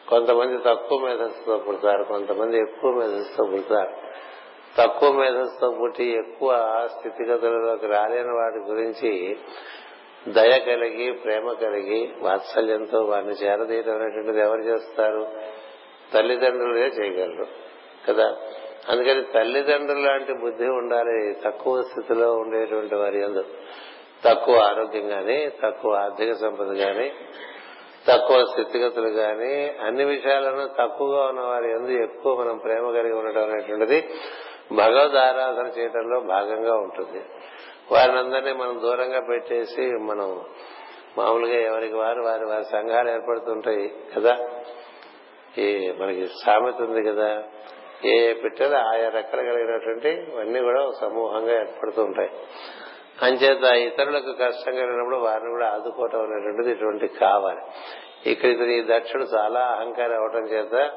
కొంతమంది 0.08 0.62
తక్కువ 0.66 0.98
మేధస్సుతో 0.98 1.58
పుడతారు 1.58 2.04
కొంతమంది 2.04 2.58
ఎక్కువ 2.58 2.90
మేధస్సుతో 2.90 3.44
పుడతారు. 3.44 3.90
తక్కువ 4.78 5.12
మేధస్సుతో 5.12 5.70
పుట్టి 5.80 6.04
ఎక్కువ 6.04 6.80
స్థితిగతులలోకి 6.98 7.86
రాలేని 7.86 8.34
వాటి 8.34 8.56
గురించి 8.56 9.38
దయ 10.28 10.58
కలిగి 10.58 11.12
ప్రేమ 11.12 11.52
కలిగి 11.52 12.14
వాత్సల్యంతో 12.20 12.98
వారిని 13.00 13.32
చేరదీయడం 13.32 13.94
అనేటువంటిది 13.94 14.40
ఎవరు 14.40 14.60
చేస్తారు? 14.60 15.26
తల్లిదండ్రులే 16.14 16.86
చేయగలరు 16.86 17.46
కదా? 18.08 18.36
అందుకని 18.90 19.22
తల్లిదండ్రులు 19.22 20.06
లాంటి 20.06 20.32
బుద్ధి 20.32 20.66
ఉండాలి 20.66 21.36
తక్కువ 21.44 21.82
స్థితిలో 21.82 22.32
ఉండేటువంటి 22.32 22.94
వారి 22.94 23.20
ఎందు 23.20 23.44
తక్కువ 24.24 24.56
ఆరోగ్యం 24.56 25.08
కానీ 25.08 25.50
తక్కువ 25.62 25.94
ఆర్థిక 25.94 26.32
సంపద 26.32 26.76
కానీ 26.76 27.12
తక్కువ 28.08 28.44
స్థితిగతులు 28.44 29.08
గాని 29.08 29.68
అన్ని 29.86 30.04
విషయాలను 30.04 30.68
తక్కువగా 30.78 31.26
ఉన్న 31.26 31.40
వారి 31.40 31.70
ఎందు 31.70 31.90
ఎక్కువ 31.90 32.40
మనం 32.40 32.56
ప్రేమ 32.58 32.92
కలిగి 32.92 33.12
ఉండటం 33.12 33.42
అనేటువంటిది 33.42 34.10
భగవద్ 34.72 35.16
ఆరాధన 35.16 35.66
చేయడంలో 35.78 36.20
భాగంగా 36.20 36.74
ఉంటుంది. 36.74 37.20
వారిని 37.92 38.18
అందరినీ 38.18 38.52
మనం 38.52 38.80
దూరంగా 38.82 39.20
పెట్టేసి 39.20 39.80
మనం 39.80 40.40
మామూలుగా 41.18 41.54
ఎవరికి 41.54 41.94
వారు 41.94 42.22
వారి 42.22 42.44
వారి 42.44 42.64
సంఘాలు 42.64 43.10
ఏర్పడుతుంటాయి 43.10 43.94
కదా. 44.16 44.38
ఈ 45.58 45.92
మనకి 45.98 46.26
సామెత 46.26 46.82
ఉంది 46.82 47.02
కదా. 47.10 47.42
ఏ 48.06 48.32
పిట్టలు 48.32 48.76
ఆయా 48.76 49.08
రెక్కలు 49.08 49.40
కలిగినటువంటి 49.40 50.08
ఇవన్నీ 50.08 50.60
కూడా 50.60 50.82
ఒక 50.82 50.94
సమూహంగా 51.00 51.52
ఏర్పడుతూ 51.52 52.02
ఉంటాయి 52.02 52.30
అంచేత 53.22 53.64
ఇతరులకు 53.64 54.32
కష్టం 54.32 54.72
కలిగినప్పుడు 54.72 55.16
వారిని 55.16 55.50
కూడా 55.50 55.66
ఆదుకోవటం 55.68 56.18
అనేటువంటిది 56.18 56.70
ఇటువంటి 56.70 57.08
కావాలి. 57.08 57.60
ఇక్కడ 58.30 58.50
ఇతను 58.50 58.70
ఈ 58.70 58.84
దక్షుడు 58.88 59.22
చాలా 59.22 59.60
అహంకారం 59.60 60.16
అవటం 60.16 60.46
చేత 60.46 60.90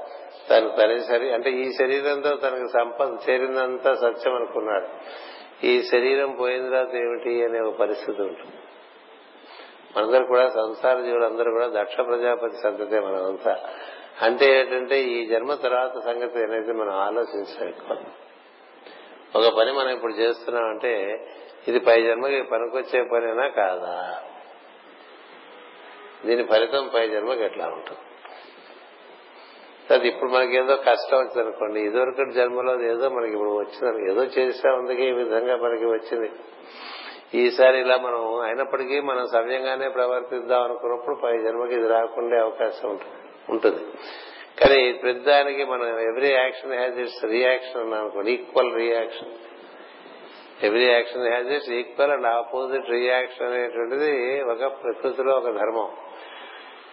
తను 0.50 0.70
తన 0.70 0.98
శరీరం 0.98 1.34
అంటే 1.34 1.50
ఈ 1.50 1.72
శరీరంతో 1.72 2.36
తనకు 2.36 2.67
సంపద 2.67 3.30
చేరిందంతా 3.30 3.93
సత్యం 3.93 4.36
అనుకున్నాడు. 4.36 4.88
ఈ 5.65 5.82
శరీరం 5.82 6.32
పోయిన 6.32 6.70
తర్వాత 6.70 6.96
ఏమిటి 6.96 7.43
అనే 7.43 7.60
ఒక 7.60 7.76
పరిస్థితి 7.76 8.22
ఉంటుంది. 8.22 8.58
మనందరూ 9.98 10.26
కూడా 10.26 10.50
సంసార 10.50 11.02
జీవులందరూ 11.02 11.52
కూడా 11.52 11.67
దక్ష 11.82 11.96
ప్రజాపతి 11.96 12.58
సంతతే 12.63 13.00
మనమంతా. 13.00 13.56
అంటే 14.23 14.60
ఏంటంటే 14.60 15.01
ఈ 15.03 15.25
జన్మ 15.25 15.53
తర్వాత 15.53 16.03
సంగతి 16.03 16.43
అనేది 16.43 16.73
మనం 16.73 16.93
ఆలోచించాలి 16.93 17.73
ఒక 19.36 19.58
పని 19.58 19.71
మనం 19.71 19.89
ఇప్పుడు 19.89 20.12
చేస్తున్నాం 20.12 20.69
అంటే 20.69 21.25
ఇది 21.67 21.80
పై 21.80 22.01
జన్మకి 22.01 22.41
పనికొచ్చే 22.41 23.03
పనేనా 23.03 23.47
కాదా? 23.47 24.19
దీని 26.25 26.43
ఫలితం 26.43 26.89
పై 26.93 27.08
జన్మకి 27.08 27.43
ఎట్లా 27.43 27.67
ఉంటుంది? 27.67 27.99
అది 29.93 30.08
ఇప్పుడు 30.08 30.32
మనకి 30.32 30.58
ఏదో 30.58 30.75
కష్టం 30.75 31.17
వచ్చింది 31.17 31.39
అనుకోండి 31.39 31.80
ఇదివరకు 31.80 32.32
జన్మలో 32.32 32.82
ఏదో 32.82 33.10
మనకి 33.10 33.34
ఇప్పుడు 33.34 33.49
వచ్చింది 33.49 34.12
ఏదో 34.12 34.23
చేసా 34.23 34.73
ఉంది 34.73 35.08
ఈ 35.08 35.12
విధంగా 35.12 35.58
మనకి 35.58 35.86
వచ్చింది. 35.86 36.32
ఈసారి 37.36 37.80
ఇలా 37.80 37.97
మనం 37.97 38.41
అయినప్పటికీ 38.41 38.99
మనం 38.99 39.27
సవ్యంగానే 39.27 39.89
ప్రవర్తిద్దాం 39.89 40.63
అనుకున్నప్పుడు 40.63 41.15
పై 41.15 41.38
జన్మకి 41.38 41.75
ఇది 41.75 41.88
రాకుండా 41.88 42.41
అవకాశం 42.41 42.89
ఉంటుంది. 42.89 43.26
ఉంటుంది. 43.49 43.81
కానీ 44.60 44.91
ప్రతిదానికి 44.91 45.63
మనం 45.65 45.99
every 45.99 46.31
action 46.31 46.73
has 46.73 46.99
its 46.99 47.25
reaction 47.25 47.81
అన్నాం 47.81 48.01
అనుకోండి 48.01 48.31
equal 48.31 48.75
reaction 48.75 49.33
every 50.63 50.86
action 50.86 51.27
has 51.27 51.47
its 51.47 51.69
equal 51.69 52.12
and 52.12 52.27
opposite 52.27 52.89
reaction 52.89 53.47
అనేటువంటిది 53.47 54.41
ఒక 54.41 54.83
ప్రకృతిలో 54.83 55.33
ఒక 55.38 55.43
ధర్మం. 55.43 55.89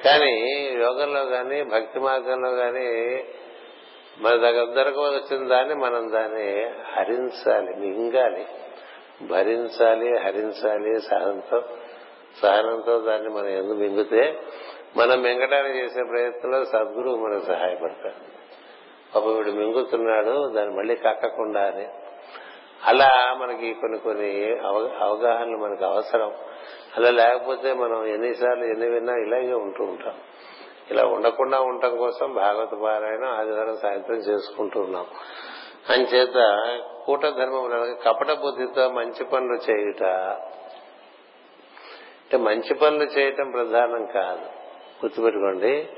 కానీ 0.04 0.34
యోగంలో 0.82 1.24
కానీ 1.26 1.62
భక్తి 1.62 2.00
మార్గంలో 2.00 2.50
కానీ 2.50 2.88
మన 4.18 4.36
దగ్గరకు 4.36 5.00
వచ్చిన 5.00 5.48
దాన్ని 5.48 5.74
మనం 5.74 6.12
దాన్ని 6.12 6.64
హరించాలి 6.94 7.76
మింగాలి. 7.76 8.46
భరించాలి 9.22 10.18
హరించాలి 10.18 11.00
సహనంతో 11.00 11.62
సహనంతో 12.42 13.00
దాన్ని 13.00 13.28
మనం 13.28 13.48
ఎందుకు 13.48 13.78
మింగితే 13.78 14.38
మనం 14.96 15.22
మింగటానికి 15.22 15.78
చేసే 15.78 16.02
ప్రయత్నంలో 16.02 16.64
సద్గురువు 16.64 17.16
మనకు 17.16 17.44
సహాయపడతాడు. 17.44 18.34
పాప 19.14 19.24
వీడు 19.24 19.50
మింగుతున్నాడు 19.50 20.52
దాన్ని 20.56 20.76
మళ్ళీ 20.76 20.96
కక్కకుండా 20.96 21.66
అని. 21.66 21.88
అలా 22.84 23.34
మనకి 23.40 23.74
కొన్ని 23.74 23.98
కొన్ని 23.98 24.58
అవగాహనలు 24.98 25.56
మనకు 25.56 25.84
అవసరం. 25.84 26.32
అలా 26.96 27.10
లేకపోతే 27.10 27.72
మనం 27.72 28.06
ఎన్నిసార్లు 28.06 28.64
ఎన్ని 28.64 28.90
విన్నా 28.90 29.12
ఇలాగే 29.12 29.52
ఉంటూ 29.52 29.84
ఉంటాం. 29.84 30.14
ఇలా 30.90 31.04
ఉండకుండా 31.04 31.60
ఉండటం 31.60 31.96
కోసం 31.96 32.34
భాగవత 32.34 32.70
పారాయణ 32.70 33.24
ఆదివారం 33.24 33.76
సాయంత్రం 33.76 34.16
చేసుకుంటూ 34.16 34.80
ఉన్నాం. 34.80 35.06
అంచేత 35.90 36.34
కూట 37.06 37.22
ధర్మం 37.22 37.96
కపట 38.04 38.32
బుద్ధితో 38.32 38.90
మంచి 38.90 39.24
పనులు 39.24 39.70
చేయుట 39.70 40.02
అంటే 42.24 42.36
మంచి 42.36 42.74
పనులు 42.74 43.04
చేయటం 43.04 43.50
ప్రధానం 43.50 44.06
కాదు. 44.06 44.63
గుర్తుపెట్టుకోండి. 45.02 45.88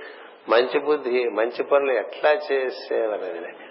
మంచి 0.49 0.79
బుద్ధి 0.79 1.29
మంచి 1.29 1.63
పనులు 1.63 1.93
ఎట్లా 1.93 2.33
చేసేవనేది 2.53 3.41
లెక్క. 3.41 3.63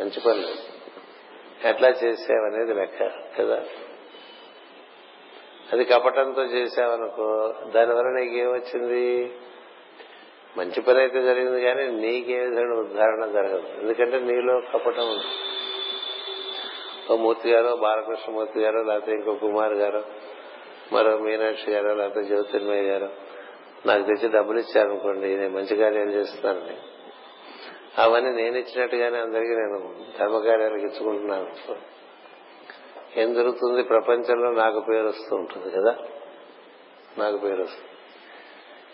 మంచి 0.00 0.20
పనులు 0.20 0.78
ఎట్లా 1.68 1.88
చేసేవనేది 1.88 2.74
లెక్క 2.74 3.12
కదా? 3.38 3.64
అది 5.72 5.84
కపటంతో 5.84 6.42
చేసావనుకో 6.42 7.54
దానివల్ల 7.74 8.10
నీకేమొచ్చింది? 8.10 9.32
మంచి 10.56 10.80
పని 10.80 11.00
అయితే 11.00 11.22
జరిగింది 11.22 11.62
కానీ 11.62 11.86
నీకే 11.86 12.38
విధమైన 12.38 12.72
ఉద్ధారణ 12.72 13.26
జరగదు. 13.26 13.68
ఎందుకంటే 13.80 14.18
నీలో 14.20 14.60
కపటం 14.60 15.10
ఉంది. 15.10 15.24
ఓ 17.12 17.16
మూర్తి 17.16 17.50
గారు 17.50 17.76
బాలకృష్ణమూర్తి 17.76 18.60
గారు 18.60 18.78
లేకపోతే 18.78 19.12
ఇంకో 19.12 19.34
కుమార్ 19.34 19.72
గారు 19.72 20.27
మరో 20.92 21.18
మీనాక్షి 21.18 21.70
గారు 21.70 21.94
లేకపోతే 21.94 22.26
జ్యోతిర్మయ్య 22.26 22.82
గారు 22.82 23.08
నాకు 23.86 24.02
తెచ్చి 24.02 24.28
డబ్బులు 24.28 24.58
ఇచ్చారనుకోండి 24.58 25.36
నేను 25.36 25.54
మంచి 25.54 25.76
కార్యాలు 25.76 26.10
చేస్తున్నానని 26.10 26.76
అవన్నీ 27.98 28.42
నేను 28.42 28.56
ఇచ్చినట్టుగానే 28.56 29.18
అందరికీ 29.18 29.50
నేను 29.50 29.94
ధర్మకార్యాలకు 30.20 30.78
ఇచ్చుకుంటున్నాను. 30.78 31.48
ఏం 33.16 33.34
జరుగుతుంది? 33.34 33.82
ప్రపంచంలో 33.82 34.52
నాకు 34.52 34.80
పేరు 34.80 35.06
వస్తూ 35.08 35.36
ఉంటుంది 35.36 35.70
కదా? 35.70 35.96
నాకు 37.18 37.36
పేరు 37.36 37.62
వస్తుంది. 37.62 37.88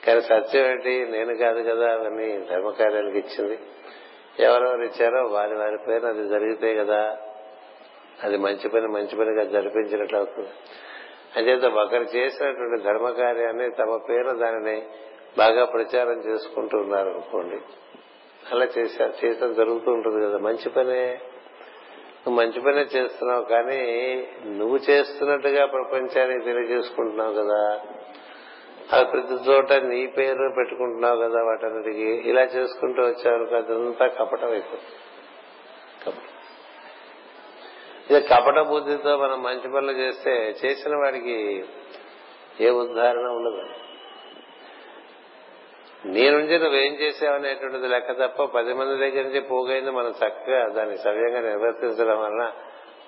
కానీ 0.07 0.21
సత్యం 0.21 0.67
ఏంటి? 0.67 1.07
నేను 1.11 1.37
కాదు 1.37 1.63
కదా? 1.63 1.93
అవన్నీ 1.93 2.39
ధర్మకార్యాలకు 2.39 3.19
ఇచ్చింది. 3.19 3.59
ఎవరెవరు 4.39 4.83
ఇచ్చారో 4.83 5.27
వారి 5.27 5.55
వారి 5.55 5.79
పేరు 5.89 6.07
అది 6.07 6.29
జరిగితే 6.29 6.75
కదా 6.75 7.19
అది 8.25 8.37
మంచి 8.37 8.69
పని 8.69 8.89
మంచి 8.89 9.17
పనిగా 9.17 9.45
జరిపించినట్లు 9.45 10.19
అవుతుంది. 10.19 10.49
అంచేత 11.37 11.65
ఒకరు 11.65 12.03
చేసినటువంటి 12.03 12.83
ధర్మకార్యాన్ని 12.83 13.71
తమ 13.71 13.97
పేరు 13.97 14.31
దానిని 14.31 14.83
బాగా 15.39 15.65
ప్రచారం 15.65 16.13
చేసుకుంటున్నారు 16.13 17.09
అనుకోండి. 17.09 17.57
అలా 18.53 18.65
చేసా 18.65 19.13
చేయటం 19.25 19.55
జరుగుతూ 19.55 19.93
ఉంటుంది 19.93 20.27
కదా. 20.27 20.39
మంచి 20.39 20.69
పనే. 20.69 21.21
నువ్వు 22.27 22.35
మంచి 22.35 22.61
పనే 22.61 22.81
చేస్తున్నావు 22.81 23.45
కానీ 23.45 23.83
నువ్వు 24.47 24.77
చేస్తున్నట్టుగా 24.91 25.67
ప్రపంచానికి 25.67 26.45
తెలియజేసుకుంటున్నావు 26.45 27.33
కదా. 27.33 27.81
అది 28.93 29.05
ప్రతి 29.05 29.51
చోట 29.51 29.73
నీ 29.73 30.07
పేరు 30.07 30.53
పెట్టుకుంటున్నావు 30.57 31.17
కదా 31.17 31.45
వాటన్నిటికీ. 31.45 32.31
ఇలా 32.31 32.43
చేసుకుంటూ 32.43 33.03
వచ్చారు 33.03 33.57
అదంతా 33.57 34.07
కపటం 34.07 34.51
అయిపోతుంది 34.51 34.83
కపటం 36.07 36.29
ఇది 38.11 38.21
కపట 38.21 38.59
బుద్ధితో 38.59 39.17
మనం 39.17 39.43
మంచి 39.43 39.69
పనులు 39.73 39.93
చేస్తే 39.93 40.55
చేసిన 40.65 40.97
వాడికి 40.97 41.65
ఏ 42.61 42.71
ఉదాహరణ 42.71 43.27
ఉండదు. 43.29 43.63
నీ 46.07 46.31
నుంచి 46.31 46.59
నువ్వేం 46.59 46.93
చేసావనేటువంటిది 46.95 47.89
లెక్క 47.89 48.13
తప్ప 48.13 48.43
పది 48.45 48.73
మంది 48.75 48.97
దగ్గర 48.99 49.23
నుంచి 49.23 49.41
పోగైంది 49.41 49.91
మనం 49.91 50.11
చక్కగా 50.11 50.69
దాన్ని 50.69 50.97
సవ్యంగా 50.97 51.41
నిర్వర్తించడం 51.41 52.19
వలన 52.23 52.53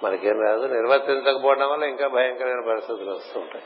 మనకేం 0.02 0.38
రాదు. 0.42 0.64
నిర్వర్తించకపోవడం 0.74 1.70
వల్ల 1.70 1.84
ఇంకా 1.84 2.08
భయంకరమైన 2.08 2.70
పరిస్థితులు 2.70 3.10
వస్తుంటాయి 3.10 3.64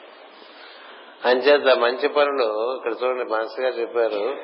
అంచేత 1.25 1.77
మంచి 1.79 2.09
పనులు 2.09 2.77
ఇక్కడ 2.77 2.93
చూడండి 2.93 3.25
మనసుగా 3.25 3.69
చెప్పారు 3.69 4.37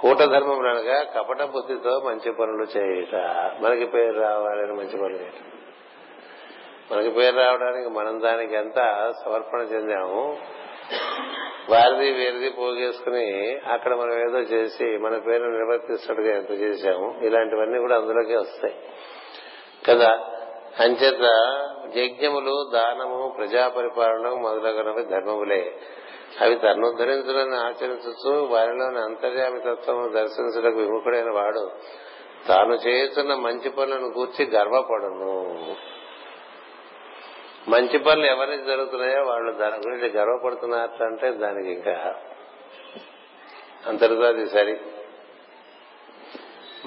కూటధర్మం 0.00 0.60
అనగా 0.66 1.02
కపట 1.02 1.42
బుద్ధితో 1.42 2.00
మంచి 2.00 2.32
పనులు 2.32 2.66
చేయుట. 2.78 3.14
మనకి 3.60 3.86
పేరు 3.86 4.20
రావాలని 4.20 4.72
మంచి 4.72 4.96
పనులు 4.96 5.16
చేయటం. 5.16 5.53
మనకి 6.92 7.10
పేరు 7.10 7.36
రావడానికి 7.36 7.88
మనం 7.88 8.22
దానికి 8.22 8.54
ఎంత 8.54 9.12
సమర్పణ 9.24 9.58
చెందాము? 9.58 10.38
వారిది 11.70 12.12
వీరిది 12.12 12.50
పోగేసుకుని 12.50 13.58
అక్కడ 13.72 13.94
మనం 13.94 14.12
ఏదో 14.12 14.38
చేసి 14.38 14.84
మన 14.84 15.18
పేరు 15.18 15.44
నిర్వర్తిస్తున్నట్టుగా 15.44 16.36
ఎంత 16.36 16.50
చేశాము? 16.50 17.14
ఇలాంటివన్నీ 17.22 17.78
కూడా 17.78 17.96
అందులోకే 17.96 18.36
వస్తాయి. 18.36 18.74
కదా? 19.88 20.18
అంచేత 20.80 21.22
యజ్ఞములు 21.96 22.70
దానము 22.74 23.34
ప్రజా 23.38 23.68
పరిపాలన 23.68 24.28
మొదలగునవి 24.28 25.04
ధర్మములే. 25.04 25.72
అవి 26.40 26.56
తన్నుద్ధరించడాన్ని 26.56 27.56
ఆచరించచ్చు 27.56 28.30
వారిలోని 28.30 28.98
అంతర్యామి 28.98 29.60
తత్వము 29.60 30.08
దర్శించడానికి 30.08 30.78
విముఖుడైన 30.78 31.30
వాడు 31.30 31.70
తాను 32.48 32.74
చేస్తున్న 32.74 33.34
మంచి 33.34 33.70
పనులను 33.70 34.12
కూర్చి 34.12 34.46
గర్వపడను. 34.46 35.56
మంచి 37.68 37.98
పనులు 37.98 38.26
ఎవరికి 38.26 38.64
జరుగుతున్నాయో 38.64 39.24
వాళ్ళు 39.24 39.52
దాని 39.52 39.76
గురించి 39.76 40.08
గర్వపడుతున్నారంటే 40.10 41.30
దానికి 41.30 41.70
ఇంకా 41.70 42.14
అంతటితో 43.86 44.22
అది 44.22 44.48
సరి. 44.48 44.76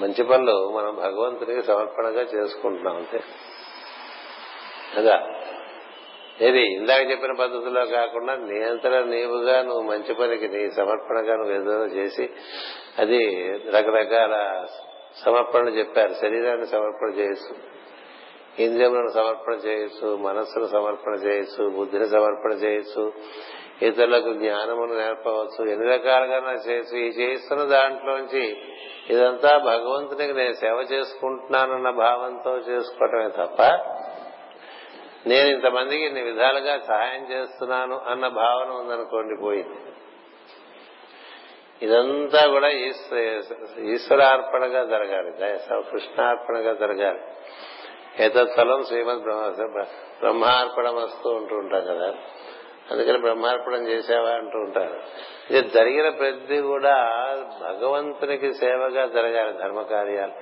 మంచి 0.00 0.24
పనులు 0.24 0.70
మనం 0.70 0.96
భగవంతుడికి 0.96 1.62
సమర్పణగా 1.62 2.20
చేసుకుంటున్నాం 2.22 2.96
అంతే. 2.96 3.20
కదా? 4.96 5.26
ఏది? 6.40 6.60
ఇందాక 6.60 7.10
చెప్పిన 7.10 7.32
పద్ధతిలో 7.32 7.86
కాకుండా 7.86 8.34
నియంత్రణ 8.34 9.04
నీవుగా 9.04 9.62
నువ్వు 9.62 9.82
మంచి 9.82 10.14
పనికి 10.14 10.48
నీ 10.48 10.70
సమర్పణగా 10.70 11.36
నువ్వు 11.36 11.54
ఏదో 11.54 11.84
చేసి 11.84 12.30
అది 12.98 13.52
రకరకాల 13.70 14.66
సమర్పణలు 15.24 15.70
చెప్పారు. 15.70 16.14
శరీరాన్ని 16.14 16.66
సమర్పణ 16.66 17.08
చేయొచ్చు. 17.08 17.77
ఇంద్రియములను 18.58 19.08
సమర్పణ 19.08 19.52
చేయొచ్చు 19.52 20.16
మనస్సును 20.16 20.66
సమర్పణ 20.66 21.14
చేయొచ్చు 21.14 21.68
బుద్ధిని 21.68 22.08
సమర్పణ 22.08 22.52
చేయొచ్చు 22.52 23.12
ఇతరులకు 23.82 24.32
జ్ఞానమును 24.32 24.94
నేర్పవచ్చు 24.94 25.70
ఎన్ని 25.70 25.86
రకాలుగా 25.86 26.52
చేయొచ్చు 26.68 26.96
ఈ 26.98 27.08
చేస్తున్న 27.08 27.64
దాంట్లోంచి 27.64 28.56
ఇదంతా 29.08 29.58
భగవంతునికి 29.58 30.32
నేను 30.32 30.54
సేవ 30.54 30.78
చేసుకుంటున్నానన్న 30.92 31.90
భావంతో 31.90 32.56
చేసుకోవటమే 32.56 33.28
తప్ప 33.28 33.62
నేను 35.26 35.48
ఇంతమందికి 35.48 36.04
ఇన్ని 36.04 36.22
విధాలుగా 36.22 36.78
సహాయం 36.78 37.22
చేస్తున్నాను 37.30 38.00
అన్న 38.06 38.28
భావన 38.28 38.70
ఉందనుకోండి 38.70 39.36
పోయింది 39.42 39.78
ఇదంతా 41.82 42.46
కూడా 42.48 42.68
ఈశ్వరార్పణగా 43.78 44.84
జరగాలి 44.84 45.30
కృష్ణార్పణగా 45.90 46.72
జరగాలి. 46.72 47.20
ఏతత్ఫలం 48.20 48.84
శ్రీమద్ 48.84 49.18
బ్రహ్మార్పణం 50.20 50.96
వస్తూ 50.96 51.30
ఉంటూ 51.30 51.56
ఉంటాం 51.56 51.80
కదా. 51.80 52.14
అందుకని 52.90 53.18
బ్రహ్మార్పణం 53.18 53.88
చేసావా 53.88 54.30
అంటూ 54.30 54.58
ఉంటారు. 54.58 55.00
ఇది 55.50 55.68
జరిగిన 55.68 56.08
ప్రతి 56.08 56.60
కూడా 56.60 56.94
భగవంతునికి 57.60 58.54
సేవగా 58.54 59.06
జరగాలి 59.06 59.52
ధర్మకార్యాలు. 59.52 60.32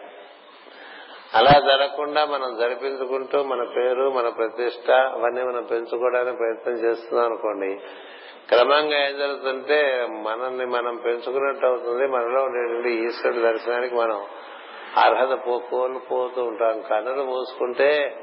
అలా 1.34 1.60
జరగకుండా 1.60 2.24
మనం 2.24 2.56
జరిపించుకుంటూ 2.60 3.42
మన 3.42 3.62
పేరు 3.76 4.10
మన 4.10 4.28
ప్రతిష్ట 4.28 4.90
అవన్నీ 4.90 5.42
మనం 5.42 5.62
పెంచుకోవడానికి 5.62 6.36
ప్రయత్నం 6.36 6.74
చేస్తున్నాం 6.74 7.26
అనుకోండి 7.26 7.80
క్రమంగా 8.48 9.08
ఏం 9.08 9.18
జరుగుతుంటే 9.18 10.06
మనల్ని 10.10 10.66
మనం 10.66 10.96
పెంచుకున్నట్టు 10.96 11.66
అవుతుంది. 11.66 12.06
మనలో 12.06 12.42
ఉండేటువంటి 12.42 13.06
ఈశ్వరుడి 13.06 13.40
దర్శనానికి 13.40 13.94
మనం 13.94 14.24
అర్హత 14.96 15.38
కోల్పోతూ 15.70 16.42
ఉంటాం. 16.42 16.80
కన్నులు 16.80 17.22
మూసుకుంటే 17.22 18.16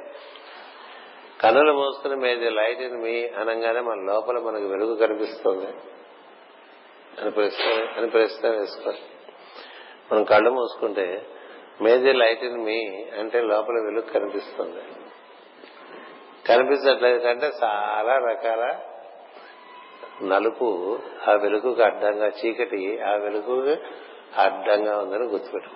కన్నులు 1.41 1.73
మూసుకుని 1.73 2.15
మేది 2.15 2.49
లైట్ 2.49 2.81
ఇన్ 2.81 3.01
మీ 3.01 3.27
అనగానే 3.27 3.79
మన 3.79 4.13
లోపల 4.13 4.39
మనకు 4.39 4.65
వెలుగు 4.65 4.95
కనిపిస్తుంది. 4.95 5.67
అని 7.21 7.31
ప్రశ్న 7.31 7.87
అని 7.97 8.09
ప్రశ్న 8.09 8.49
వేసుకోవాలి. 8.49 9.01
మనం 10.11 10.23
కళ్ళు 10.23 10.49
మూసుకుంటే 10.49 11.25
మేది 11.81 12.13
లైట్ 12.13 12.43
ఇన్ 12.43 12.65
మీ 12.65 13.05
అంటే 13.19 13.41
లోపల 13.41 13.73
వెలుగు 13.73 14.13
కనిపిస్తుంది. 14.13 14.81
కనిపించట్లేదంటే 16.47 17.51
చాలా 17.63 18.17
రకాల 18.17 18.79
నలుపు 20.23 20.99
ఆ 21.29 21.31
వెలుగుకు 21.31 21.81
అడ్డంగా 21.81 22.27
చీకటి 22.27 22.99
ఆ 22.99 23.13
వెలుగు 23.13 23.77
అడ్డంగా 24.37 24.97
ఉందని 24.97 25.25
గుర్తుపెట్టుకో. 25.25 25.75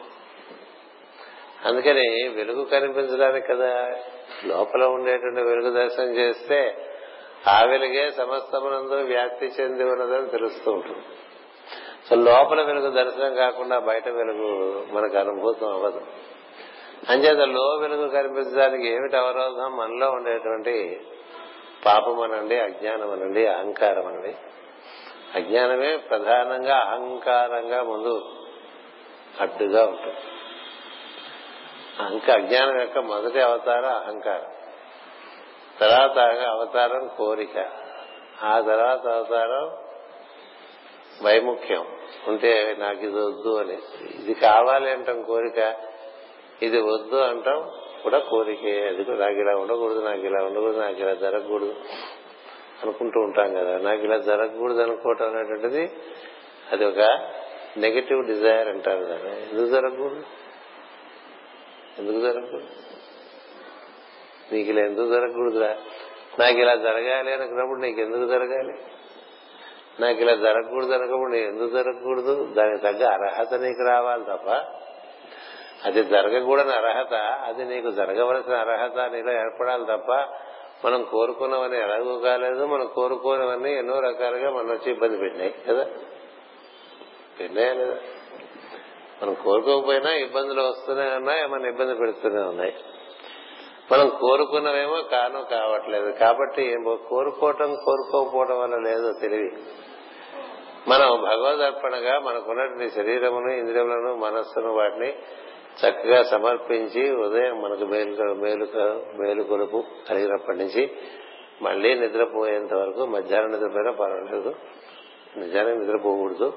అందుకని 1.65 2.27
వెలుగు 2.27 2.63
కనిపించడానికి 2.63 3.47
కదా 3.47 3.95
లోపల 4.45 4.83
ఉండేటువంటి 4.83 5.41
వెలుగు 5.41 5.71
దర్శనం 5.71 6.15
చేస్తే 6.15 6.89
ఆ 7.47 7.63
వెలుగే 7.63 8.11
సమస్తమునందు 8.11 8.95
వ్యాప్తి 8.95 9.45
చెంది 9.45 9.83
ఉన్నదని 9.83 10.29
తెలుస్తూ 10.29 10.71
ఉంటుంది. 10.71 11.01
సో 12.09 12.15
లోపల 12.15 12.61
వెలుగు 12.61 12.91
దర్శనం 12.91 13.35
కాకుండా 13.35 13.79
బయట 13.79 14.09
వెలుగు 14.09 14.85
మనకు 14.91 15.17
అనుభూతం 15.17 15.73
అవ్వదు. 15.73 16.01
అంచేత 17.09 17.39
లో 17.39 17.77
వెలుగు 17.81 18.07
కనిపించడానికి 18.07 18.87
ఏమిటి 18.87 19.17
అవరోధం? 19.17 19.77
మనలో 19.77 20.11
ఉండేటువంటి 20.11 21.01
పాపం 21.85 22.21
అనండి 22.21 22.59
అజ్ఞానం 22.59 23.11
అనండి 23.11 23.47
అహంకారం 23.47 24.07
అనండి. 24.07 24.35
అజ్ఞానమే 25.35 25.97
ప్రధానంగా 25.97 26.75
అహంకారంగా 26.75 27.83
ముందు 27.83 28.21
అడ్డుగా 29.41 29.85
ఉంటుంది. 29.85 30.17
అంక 31.99 32.29
అజ్ఞానం 32.29 32.79
యొక్క 32.79 32.97
మొదటి 32.97 33.41
అవతారం 33.41 33.85
అహంకారం. 33.85 34.45
తర్వాత 35.81 36.17
అవతారం 36.47 37.09
కోరిక. 37.17 37.65
ఆ 38.43 38.59
తర్వాత 38.59 39.07
అవతారం 39.07 39.77
వైముఖ్యం. 41.25 41.85
ఉంటే 42.27 42.75
నాకు 42.79 42.99
ఇది 42.99 43.19
వద్దు 43.19 43.59
అని. 43.59 43.77
ఇది 44.15 44.33
కావాలి 44.33 44.91
అంటాం 44.91 45.21
కోరిక. 45.21 45.75
ఇది 46.61 46.81
వద్దు 46.81 47.15
అంటాం 47.15 47.71
కూడా 48.03 48.19
కోరికే. 48.19 48.87
అది 48.87 49.05
నాకు 49.11 49.35
ఇలా 49.35 49.55
ఉండకూడదు 49.55 49.99
నాకు 49.99 50.19
ఇలా 50.19 50.43
ఉండకూడదు 50.43 50.79
నాకు 50.79 50.95
ఇలా 50.95 51.13
జరగకూడదు 51.13 51.75
అనుకుంటూ 52.83 53.19
ఉంటాం 53.19 53.53
కదా. 53.53 53.77
నాకు 53.77 54.01
ఇలా 54.01 54.17
జరగకూడదు 54.17 54.81
అనుకోవటం 54.81 55.29
అనేటువంటిది 55.29 55.91
అది 56.71 56.85
ఒక 56.85 57.31
నెగటివ్ 57.77 58.27
డిజైర్ 58.27 58.67
అంటారు 58.67 59.03
దాన్ని 59.03 59.49
ఎందుకు 59.49 59.65
జరగకూడదు? 59.65 60.23
ఎందుకు 61.99 62.19
జరగకూడదు? 62.19 62.67
నీకు 64.53 64.69
ఇలా 64.69 64.81
ఎందుకు 64.81 65.07
జరగకూడదురా? 65.07 65.77
నాకు 66.39 66.57
ఇలా 66.57 66.75
జరగాలి 66.75 67.33
అనుకున్నప్పుడు 67.33 67.79
నీకు 67.79 68.01
ఎందుకు 68.01 68.27
జరగాలి? 68.27 68.73
నాకు 69.99 70.19
ఇలా 70.19 70.35
జరగకూడదు 70.35 70.91
అనుకున్నప్పుడు 70.91 71.31
నీకు 71.31 71.47
ఎందుకు 71.47 71.69
జరగకూడదు? 71.69 72.53
దానికి 72.53 72.83
తగ్గ 72.83 73.05
అర్హత 73.05 73.53
నీకు 73.53 73.83
రావాలి 73.83 74.23
తప్ప 74.23 74.49
అది 75.85 76.03
జరగకూడని 76.03 76.71
అర్హత 76.71 77.13
అది 77.15 77.65
నీకు 77.65 77.91
జరగవలసిన 77.91 78.53
అర్హత 78.53 79.11
నీలో 79.11 79.31
ఏర్పడాలి 79.31 79.85
తప్ప 79.85 80.11
మనం 80.85 81.03
కోరుకున్నవని 81.03 81.81
ఎలాగూ 81.81 82.19
కాలేదు. 82.19 82.65
మనం 82.65 82.87
కోరుకోనివన్నీ 82.95 83.73
ఎన్నో 83.73 83.99
రకాలుగా 83.99 84.51
మనం 84.51 84.69
వచ్చి 84.69 84.91
ఇబ్బంది 84.91 85.17
పెట్టినాయి 85.17 85.55
కదా? 85.67 85.83
పెట్టినాయా 87.39 87.73
లేదా? 87.73 87.95
మనం 89.23 89.33
కోరుకోకపోయినా 89.33 90.11
ఇబ్బందులు 90.11 90.61
వస్తూనే 90.61 91.15
ఉన్నాయి 91.15 91.47
మన 91.47 91.65
ఇబ్బంది 91.65 91.95
పెడుతూనే 91.95 92.41
ఉన్నాయి. 92.41 92.73
మనం 93.91 94.11
కోరుకున్నవేమో 94.21 95.01
కాను 95.01 95.43
కావట్లేదు. 95.43 96.11
కాబట్టి 96.11 96.77
కోరుకోవటం 97.09 97.75
కోరుకోకపోవటం 97.85 98.59
వల్ల 98.59 98.75
లేదో 98.75 99.13
తెలివి 99.21 99.51
మనం 100.87 101.21
భగవదర్పణగా 101.21 102.19
మనకున్నటువంటి 102.19 102.89
శరీరమును 102.89 103.51
ఇంద్రియములను 103.51 104.15
మనస్సును 104.15 104.73
వాటిని 104.73 105.13
చక్కగా 105.77 106.23
సమర్పించి 106.23 107.15
ఉదయం 107.15 107.61
మనకు 107.61 107.85
మేలు 107.85 108.33
మేలు 108.33 108.67
మేలు 109.21 109.43
కొలుపు 109.43 109.83
కలిగినప్పటి 110.09 110.57
నుంచి 110.57 110.91
మళ్ళీ 111.61 111.93
నిద్రపోయేంత 111.93 112.73
వరకు 112.73 113.05
మధ్యాహ్నం 113.05 113.51
నిద్రపోయినా 113.51 113.91
పర్వాలేదు. 113.91 114.55
నిజానికి 115.37 115.79
నిద్రపోకూడదు. 115.79 116.53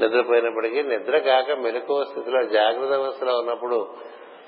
నిద్రపోయినప్పటికీ 0.00 0.82
నిద్ర 0.82 1.18
కాక 1.18 1.50
మెలకువ 1.58 2.04
స్థితిలో 2.04 2.42
జాగ్రత్త 2.44 2.92
అవస్థలో 2.92 3.38
ఉన్నప్పుడు 3.38 3.88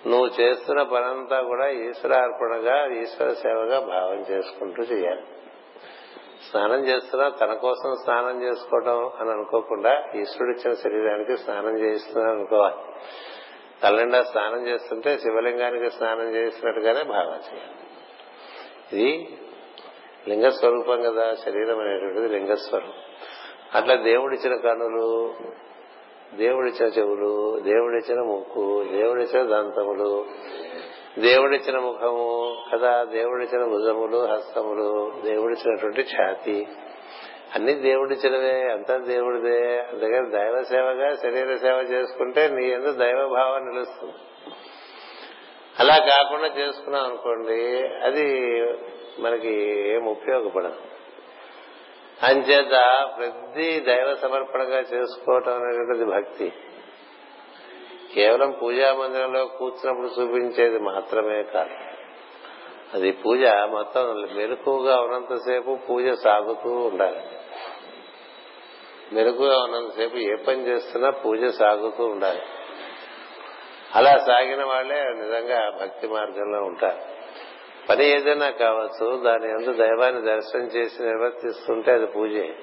నువ్వు 0.06 0.26
చేస్తున్న 0.40 0.82
పనంతా 0.82 1.42
కూడా 1.42 1.68
ఈశ్వరార్పణగా 1.68 3.00
ఈశ్వర 3.00 3.32
సేవగా 3.32 3.80
భావం 3.80 4.26
చేసుకుంటూ 4.30 4.82
చేయాలి. 4.82 5.22
స్నానం 6.50 6.88
చేస్తున్నా 6.88 7.28
తన 7.28 7.52
కోసం 7.54 7.94
స్నానం 8.04 8.42
చేసుకోవటం 8.42 9.10
అని 9.20 9.30
అనుకోకుండా 9.30 10.04
ఈశ్వరుడిచ్చిన 10.14 10.74
శరీరానికి 10.74 11.36
స్నానం 11.36 11.78
చేయిస్తున్నా 11.78 12.30
అనుకోవాలి. 12.30 12.74
తల్లిండా 13.82 14.22
స్నానం 14.22 14.66
చేస్తుంటే 14.66 15.18
శివలింగానికి 15.18 15.90
స్నానం 15.90 16.34
చేసినట్టుగానే 16.34 17.02
భావన 17.02 17.40
చేయాలి. 17.48 17.76
ఇది 18.92 19.38
లింగ 20.28 20.48
స్వరూపం 20.48 21.02
కదా 21.02 21.34
శరీరం 21.34 21.78
అనేటువంటిది 21.78 22.28
లింగస్వరూపం. 22.28 23.02
అట్లా 23.74 23.94
దేవుడిచ్చిన 23.94 24.56
కనులు 24.56 25.34
దేవుడిచ్చిన 26.34 26.88
చెవులు 26.88 27.60
దేవుడిచ్చిన 27.60 28.20
ముక్కు 28.20 28.84
దేవుడిచ్చిన 28.92 29.42
దంతములు 29.42 30.26
దేవుడిచ్చిన 31.18 31.78
ముఖము 31.78 32.56
కదా 32.72 33.04
దేవుడిచ్చిన 33.04 33.64
భుజములు 33.64 34.26
హస్తములు 34.26 35.12
దేవుడిచ్చినటువంటి 35.24 36.00
ఛాతి. 36.00 36.68
అన్ని 37.54 37.74
దేవుడిచ్చినవే 37.74 38.62
అంతా 38.72 38.96
దేవుడిదే. 38.96 39.78
అందుకని 39.78 40.30
దైవ 40.30 40.62
సేవగా 40.62 41.14
శరీర 41.14 41.56
సేవ 41.56 41.76
చేసుకుంటే 41.76 42.48
నీ 42.48 42.68
ఎందుకు 42.70 42.92
దైవ 42.92 43.28
భావం 43.28 43.68
నిలుస్తుంది. 43.68 44.14
అలా 45.80 45.96
కాకుండా 45.98 46.46
చేసుకున్నాం 46.46 47.04
అనుకోండి 47.04 47.88
అది 48.04 48.50
మనకి 49.20 49.54
ఏం 49.90 50.04
ఉపయోగపడదు. 50.04 50.74
అంచేత 52.26 53.08
ప్రతి 53.18 53.80
దైవ 53.80 54.16
సమర్పణగా 54.22 54.78
చేసుకోవటం 54.78 55.54
అనేటువంటిది 55.54 56.04
భక్తి. 56.04 56.52
కేవలం 58.14 58.50
పూజా 58.62 58.92
మందిరంలో 58.92 59.46
కూర్చున్నప్పుడు 59.46 60.22
చూపించేది 60.22 60.78
మాత్రమే 60.78 61.42
కాదు. 61.42 61.74
అది 62.94 63.12
పూజ 63.12 63.44
మొత్తం 63.44 64.28
మెలకుగా 64.34 65.00
ఉన్నంతసేపు 65.00 65.78
పూజ 65.90 66.08
సాగుతూ 66.10 66.70
ఉండాలి. 66.70 67.20
మెలకుగా 69.12 69.62
ఉన్నంతసేపు 69.62 70.16
ఏ 70.16 70.34
పని 70.34 70.66
చేస్తున్నా 70.66 71.10
పూజ 71.10 71.44
సాగుతూ 71.44 72.06
ఉండాలి. 72.06 72.42
అలా 73.94 74.16
సాగిన 74.16 74.64
వాళ్ళే 74.64 75.02
నిజంగా 75.02 75.78
భక్తి 75.80 76.08
మార్గంలో 76.08 76.58
ఉంటారు. 76.62 77.15
పని 77.88 78.04
ఏదైనా 78.04 78.50
కావచ్చు 78.50 79.22
దాని 79.24 79.50
ఎందు 79.50 79.72
దైవాన్ని 79.72 80.22
దర్శనం 80.22 80.62
చేసి 80.62 81.02
నిర్వర్తిస్తుంటే 81.02 81.92
అది 81.92 82.06
పూజే. 82.06 82.54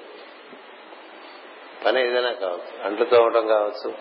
పని 1.84 2.06
ఏదైనా 2.06 2.32
కావచ్చు. 2.32 2.84
అంట్లు 2.84 3.04
తోమటం 3.04 3.46
కావచ్చు 3.46 3.94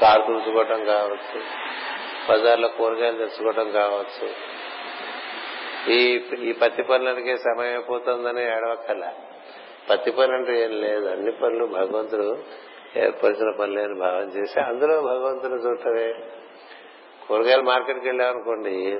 కారు 0.00 0.22
తుడుచుకోవటం 0.22 0.84
కావచ్చు 0.84 1.40
బజార్లో 2.30 2.68
కూరగాయలు 2.68 3.18
తెచ్చుకోవటం 3.18 3.72
కావచ్చు. 3.72 4.30
ఈ 5.90 6.24
ఈ 6.48 6.52
పత్తి 6.52 6.82
పనులకే 6.82 7.36
సమయం 7.36 7.72
అయిపోతుందని 7.72 8.42
ఏడవక్కల 8.42 9.12
పత్తి 9.90 10.10
పని 10.10 10.32
అంటే 10.32 10.62
ఏం 10.62 10.80
లేదు. 10.80 11.06
అన్ని 11.06 11.32
పనులు 11.32 11.66
భగవంతుడు 11.66 12.38
ఏర్పరిచిన 12.96 13.50
పనులే 13.60 13.82
అని 13.82 14.00
భావం 14.00 14.22
చేసి 14.22 14.60
అందులో 14.60 15.00
భగవంతుని 15.00 15.54
చూడటమే. 15.54 16.14
కూరగాయలు 17.28 17.62
మార్కెట్కి 17.62 18.08
వెళ్ళామనుకోండి 18.08 18.98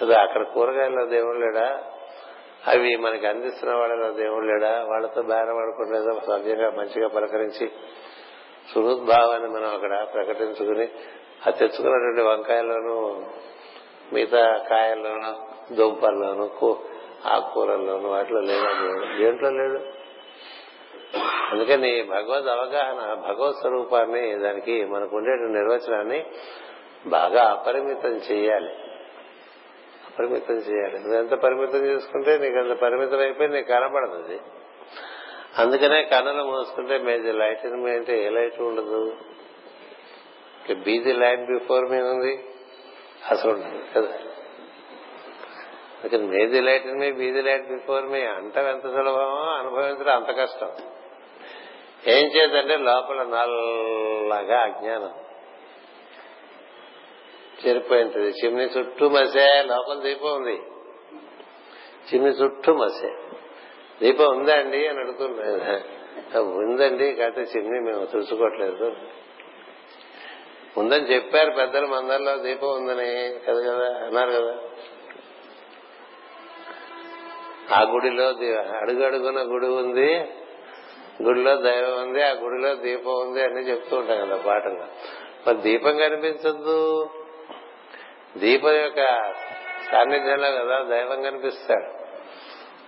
కదా 0.00 0.20
అక్కడ 0.20 0.42
కూరగాయల్లో 0.42 1.06
దేవుడు 1.06 1.38
లేడా? 1.38 1.82
అవి 2.66 2.96
మనకి 2.96 3.26
అందిస్తున్న 3.26 3.74
వాళ్ళలో 3.74 4.12
దేవుడు 4.12 4.44
లేడా? 4.44 4.84
వాళ్ళతో 4.90 5.22
బేరం 5.22 5.58
ఆడకుండా 5.58 6.20
సవ్యంగా 6.26 6.70
మంచిగా 6.70 7.08
పలకరించి 7.08 7.70
సుహృద్భావాన్ని 8.74 9.48
మనం 9.48 9.74
అక్కడ 9.74 10.06
ప్రకటించుకుని 10.14 10.88
ఆ 11.46 11.50
తెచ్చుకున్నటువంటి 11.50 12.20
వంకాయల్లోనూ 12.20 13.22
మిగతా 14.12 14.64
కాయల్లోనూ 14.70 15.32
దుంపల్లోనూ 15.74 16.76
ఆకుకూరల్లోనూ 17.26 18.08
వాటిలో 18.08 18.40
లేదా 18.40 18.82
దేవుడు? 18.82 19.22
దేంట్లో 19.22 19.50
లేడు? 19.50 20.04
అందుకని 21.52 22.02
భగవద్ 22.02 22.46
అవగాహన 22.46 23.14
భగవత్ 23.14 23.56
స్వరూపాన్ని 23.56 24.38
దానికి 24.38 24.84
మనకు 24.84 25.16
ఉండే 25.16 25.60
నిర్వచనాన్ని 25.60 26.26
బాగా 27.06 27.44
అపరిమితం 27.44 28.10
చేయాలి. 28.10 28.74
పరిమితం 30.18 30.54
చేయాలి. 30.54 30.98
నువ్వు 30.98 31.14
ఎంత 31.14 31.30
పరిమితం 31.30 31.78
చేసుకుంటే 31.78 32.38
నీకు 32.38 32.58
అంత 32.58 32.80
పరిమితం 32.80 33.18
అయిపోయి 33.18 33.48
నీకు 33.48 33.68
కనపడదు 33.68 34.24
అది. 34.24 34.40
అందుకనే 35.58 36.02
కన్నులు 36.02 36.42
మూసుకుంటే 36.42 36.98
మేజర్ 36.98 37.36
లైట్ 37.36 37.66
ఇన్ 37.66 37.84
మీ 37.84 37.90
అంటే 37.90 38.26
ఏ 38.26 38.28
లైట్ 38.28 38.60
ఉండదు? 38.60 39.16
బీది 40.84 41.12
లైట్ 41.12 41.40
బిఫోర్ 41.40 41.84
మీ 41.84 42.02
ఉంది 42.02 42.44
అసలు 43.30 43.50
ఉండదు 43.50 43.82
కదా. 43.96 44.18
అందుకని 46.04 46.26
may the 46.26 46.60
light 46.60 46.86
in 46.86 47.00
me 47.00 47.12
be the 47.12 47.42
light 47.42 47.68
before 47.68 48.04
me 48.04 48.20
అంట 48.20 48.56
ఎంత 48.56 48.82
సులభమో 48.82 49.44
అనుభవించడం 49.58 50.16
అంత 50.16 50.36
కష్టం. 50.36 50.72
ఏం 52.06 52.26
చేద్దంటే 52.26 52.76
లోపల 52.76 53.16
నల్లగా 53.16 54.58
అజ్ఞానం. 54.60 55.23
చెరిపోయింది 57.68 58.18
చిమ్ని 58.18 58.64
చుట్టూ 58.64 59.08
మసే 59.08 59.62
లోపల 59.62 59.98
దీపం 59.98 60.34
ఉంది. 60.34 60.62
చిమ్ని 62.14 62.30
చుట్టూ 62.30 62.74
మసే. 62.74 63.14
దీపం 64.02 64.38
ఉందా 64.38 64.54
అండి 64.54 64.86
అని 64.86 64.98
అడుగుతున్నా 64.98 66.40
ఉందండి 66.40 67.12
కాకపోతే 67.12 67.58
చిమ్ని 67.58 67.80
మేము 67.80 68.04
తుడుచుకోవట్లేదు. 68.04 68.96
ఉందని 70.76 71.14
చెప్పారు 71.14 71.50
పెద్దలు 71.50 71.86
మందరిలో 71.86 72.36
దీపం 72.36 72.68
ఉందని. 72.68 73.40
కదా 73.46 73.60
కదా 73.60 74.06
అన్నారు 74.06 74.30
కదా. 74.30 74.58
ఆ 77.76 77.82
గుడిలో 77.82 78.28
అడుగు 78.78 79.04
అడుగున 79.04 79.52
గుడి 79.52 79.66
ఉంది. 79.66 80.28
గుడిలో 81.22 81.56
దైవం 81.56 82.02
ఉంది. 82.02 82.22
ఆ 82.22 82.30
గుడిలో 82.32 82.74
దీపం 82.74 83.12
ఉంది 83.12 83.42
అని 83.42 83.60
చెప్తూ 83.60 83.96
ఉంటాం 83.96 84.28
కదా 84.28 84.36
పాటలు. 84.36 84.84
మరి 85.46 85.56
దీపం 85.56 85.96
కనిపించద్దు. 85.96 87.08
దీపం 88.36 88.72
యొక్క 88.72 89.00
సాన్నిధ్యంలో 89.92 90.50
కదా 90.50 90.82
దైవం 90.82 91.22
కనిపిస్తాడు. 91.22 92.04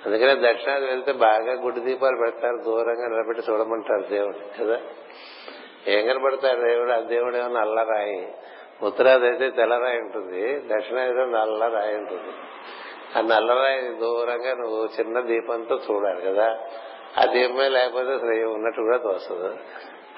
అందుకనే 0.07 0.53
దక్షిణాది 0.53 0.87
వెళ్తే 0.87 1.13
బాగా 1.13 1.53
గుడి 1.53 1.81
దీపాలు 1.81 2.17
పెడతారు 2.17 2.57
దూరంగా 2.57 3.09
నిలబెట్టి 3.09 3.53
చూడమంటారు 3.53 4.03
దేవుడు 4.03 4.65
కదా? 4.65 4.81
ఏం 5.89 6.07
కనబడతాడు 6.07 6.61
దేవుడు? 6.61 6.91
ఆ 6.93 7.01
దేవుడు 7.01 7.37
ఏమో 7.37 7.49
నల్ల 7.49 7.83
రాయి 7.83 8.35
ఉత్తరాది 8.83 9.27
అయితే 9.27 9.51
తెల్లరాయి 9.51 9.99
ఉంటుంది 9.99 10.61
దక్షిణాదిలో 10.61 11.25
నల్ల 11.25 11.69
రాయి 11.69 11.97
ఉంటుంది. 11.97 12.33
ఆ 13.19 13.21
నల్లరాయి 13.21 13.81
దూరంగా 13.81 14.55
నువ్వు 14.55 14.89
చిన్న 15.01 15.21
దీపంతో 15.21 15.81
చూడాలి 15.91 16.23
కదా? 16.23 16.59
ఆ 17.19 17.33
దీపమే 17.33 17.69
లేకపోతే 17.69 18.13
అసలు 18.13 18.47
ఉన్నట్టు 18.47 18.81
కూడా 18.81 18.97
తోస్తుంది 18.97 19.57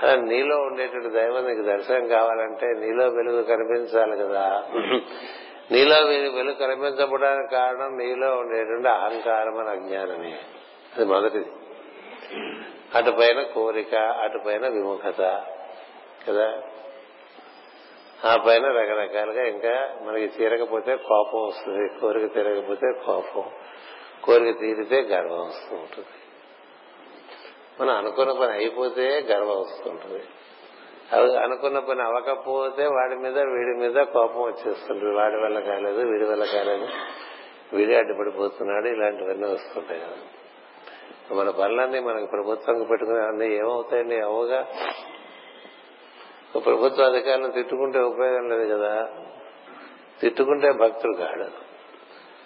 నీలో 0.04 0.56
ఉండేటువంటి 0.56 1.08
దైవం 1.08 1.48
నీకు 1.48 1.62
దర్శనం 1.62 2.08
కావాలంటే 2.08 2.66
నీలో 2.66 3.08
వెలుగు 3.08 3.42
కనిపించాలి 3.42 4.16
కదా. 4.16 4.64
నీలో 5.70 5.96
వెలుగు 6.06 6.54
కనిపించబడడానికి 6.54 7.54
కారణం 7.54 7.98
నీలో 7.98 8.36
ఉండేటువంటి 8.36 8.88
అహంకారం 8.88 9.58
అని 9.58 9.68
అజ్ఞానమే. 9.68 10.38
అది 10.96 11.04
మొదటిది. 11.04 11.46
అటుపైన 12.94 13.42
కోరిక 13.42 13.94
అటుపైన 13.94 14.68
విముఖత 14.68 15.44
కదా. 16.28 16.62
ఆ 18.24 18.36
పైన 18.36 18.66
రకరకాలుగా 18.66 19.44
ఇంకా 19.44 19.96
మనకి 20.02 20.28
తీరకపోతే 20.28 20.96
కోపం 20.96 21.46
వస్తుంది 21.46 22.00
కోరిక 22.00 22.34
తీరకపోతే 22.34 22.92
కోపం 23.06 23.44
కోరిక 24.24 24.60
తీరితే 24.60 25.00
గర్వం 25.00 25.46
వస్తూ 25.46 25.76
ఉంటుంది. 25.76 26.17
మనం 27.80 27.96
అనుకున్న 27.96 28.32
పని 28.32 28.52
అయిపోతే 28.52 29.20
గర్వం 29.20 29.60
వస్తుంటుంది. 29.60 30.24
అవి 31.12 31.38
అనుకున్న 31.38 31.78
పని 31.78 32.02
అవ్వకపోతే 32.02 32.84
వాడి 32.86 33.14
మీద 33.14 33.38
వీడి 33.38 33.78
మీద 33.78 34.04
కోపం 34.04 34.42
వచ్చేస్తుంటుంది. 34.42 35.14
వాడి 35.14 35.36
వల్ల 35.36 35.60
కాలేదు 35.60 36.00
వీడి 36.10 36.24
వల్ల 36.24 36.44
కాలేదు. 36.44 36.88
వీడి 37.72 37.94
అడ్డుపడిపోతున్నాడు 37.94 38.86
ఇలాంటివన్నీ 38.86 39.52
వస్తుంటాయి 39.52 40.00
కదా. 40.00 40.16
మన 41.34 41.50
పనులన్నీ 41.50 42.00
మనకి 42.00 42.26
ప్రభుత్వం 42.26 42.86
పెట్టుకునే 42.90 43.20
అన్ని 43.20 43.56
ఏమవుతాయండి 43.56 44.20
అవగా 44.20 44.66
ప్రభుత్వ 46.66 47.04
అధికారులను 47.04 47.52
తిట్టుకుంటే 47.52 47.98
ఉపయోగం 47.98 48.48
లేదు 48.48 48.74
కదా. 48.74 49.08
తిట్టుకుంటే 50.20 50.72
భక్తుడు 50.72 51.16
కాడు 51.16 51.67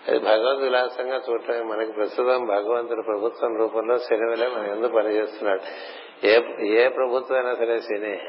అది 0.09 0.19
భగవద్ 0.19 0.63
విలాసంగా 0.63 1.21
చూడటమే. 1.31 1.63
మనకి 1.63 1.93
ప్రస్తుతం 1.93 2.45
భగవంతుడు 2.45 3.03
ప్రభుత్వం 3.03 3.57
రూపంలో 3.57 3.99
శనివలే 3.99 4.47
మన 4.47 4.67
ఎందుకు 4.67 4.93
పనిచేస్తున్నాడు. 4.93 5.61
ఏ 6.27 6.41
ఏ 6.67 6.89
ప్రభుత్వం 6.89 7.39
అయినా 7.39 7.55
సరే 7.55 7.79
శని 7.79 8.21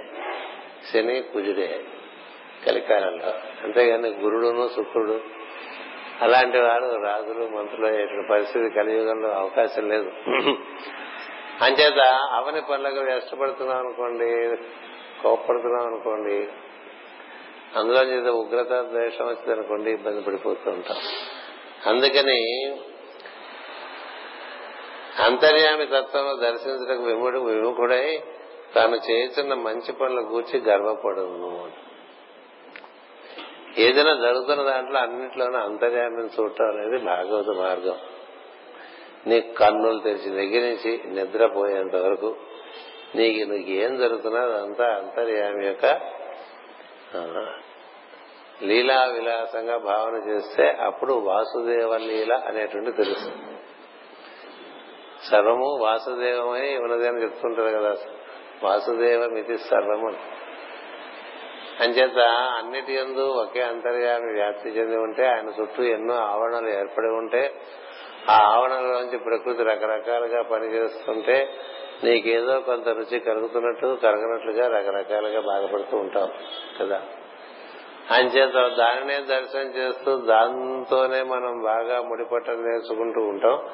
శని 0.93 1.21
కుజుడే 1.21 1.83
కలికాలంలో. 2.65 3.33
అంతేగాని 3.63 4.09
గురుడును 4.09 4.69
శుక్రుడు. 4.75 5.19
అలాంటి 6.21 6.57
వాడు 6.57 6.86
రాజులు 6.86 7.57
మంత్రులు 7.57 7.88
అయ్యేటువంటి 7.88 8.29
పరిస్థితి 8.29 8.69
కలియుగంలో 8.69 9.29
అవకాశం 9.29 9.89
లేదు. 9.89 10.12
అంచేత 11.62 11.99
అవని 12.31 12.62
పనులకు 12.62 13.17
ఇష్టపడుతున్నాం 13.17 13.77
అనుకోండి 13.77 14.57
కోప్పడుతున్నాం 15.23 15.88
అనుకోండి 15.88 16.47
అందులో 17.75 18.03
చేత 18.03 18.27
ఉగ్రత 18.27 18.81
ద్వేషం 18.81 19.25
వచ్చింది 19.25 19.51
అనుకోండి 19.51 19.91
ఇబ్బంది 19.91 20.21
పడిపోతూ 20.21 20.71
ఉంటాం. 20.71 20.97
అందుకని 21.87 22.39
అంతర్యామి 25.23 25.85
తత్వంలో 25.85 26.35
దర్శించడం 26.35 27.03
విముడు 27.03 27.39
విముఖుడై 27.39 28.23
తాను 28.75 28.95
చేస్తున్న 28.95 29.53
మంచి 29.53 29.91
పనుల 29.91 30.21
గూర్చి 30.21 30.59
గర్వపడను. 30.59 31.71
ఏదైనా 33.77 34.13
జరుగుతున్న 34.13 34.63
దాంట్లో 34.63 34.99
అన్నింటిలోనూ 34.99 35.57
అంతర్యామిని 35.57 36.29
చూడటం 36.39 36.65
అనేది 36.65 36.97
భాగవత 36.97 37.49
మార్గం. 37.49 37.99
నీ 39.27 39.41
కన్నులు 39.41 39.99
తెరిచి 39.99 40.29
దగ్గర 40.29 40.61
నుంచి 40.69 41.01
నిద్రపోయేంత 41.07 41.95
వరకు 41.95 42.35
నీకు 43.15 43.49
నీకు 43.51 43.69
ఏం 43.69 43.97
జరుగుతున్నా 43.97 44.41
అదంతా 44.41 44.85
అంతర్యామి 44.95 45.65
యొక్క 45.65 45.85
లీలా 48.63 49.04
విలాసంగా 49.04 49.78
భావన 49.78 50.30
చేస్తే 50.30 50.78
అప్పుడు 50.82 51.13
వాసుదేవ 51.13 51.97
లీల 51.97 52.34
అనేటువంటి 52.34 52.91
తెలుస్తుంది. 52.91 53.58
సర్వము 55.32 55.78
వాసుదేవమై 55.82 56.78
ఉన్నది 56.78 57.08
అని 57.08 57.23
చెప్తుంటారు 57.23 57.78
కదా. 57.78 57.95
వాసుదేవం 58.63 59.38
ఇది 59.38 59.58
సర్వము 59.58 60.13
అంచేత 61.80 62.19
అన్నిటి 62.30 62.93
ఎందు 62.93 63.19
ఒకే 63.19 63.62
అంతర్యామి 63.62 64.34
వ్యాప్తి 64.34 64.69
చెంది 64.69 64.97
ఉంటే 64.97 65.28
ఆయన 65.28 65.49
చుట్టూ 65.62 65.84
ఎన్నో 65.84 66.13
ఆవరణలు 66.13 66.69
ఏర్పడి 66.69 67.08
ఉంటే 67.08 67.62
ఆ 68.30 68.39
ఆవరణలోంచి 68.39 69.17
ప్రకృతి 69.17 69.63
రకరకాలుగా 69.63 70.41
పనిచేస్తుంటే 70.41 71.54
నీకేదో 72.04 72.60
కొంత 72.60 72.89
రుచి 72.89 73.19
కలుగుతున్నట్టు 73.19 73.97
కరగనట్లుగా 74.02 74.67
రకరకాలుగా 74.67 75.41
బాధపడుతూ 75.41 75.97
ఉంటావు 75.97 76.30
కదా. 76.80 77.02
అంచేత 78.11 78.77
దానినే 78.77 79.19
దర్శనం 79.19 79.63
చేస్తూ 79.63 80.17
దాంతోనే 80.17 81.23
మనం 81.23 81.63
బాగా 81.63 82.01
ముడిపట్టం 82.01 82.53
నేర్చుకుంటూ 82.53 83.21
ఉంటాం. 83.21 83.65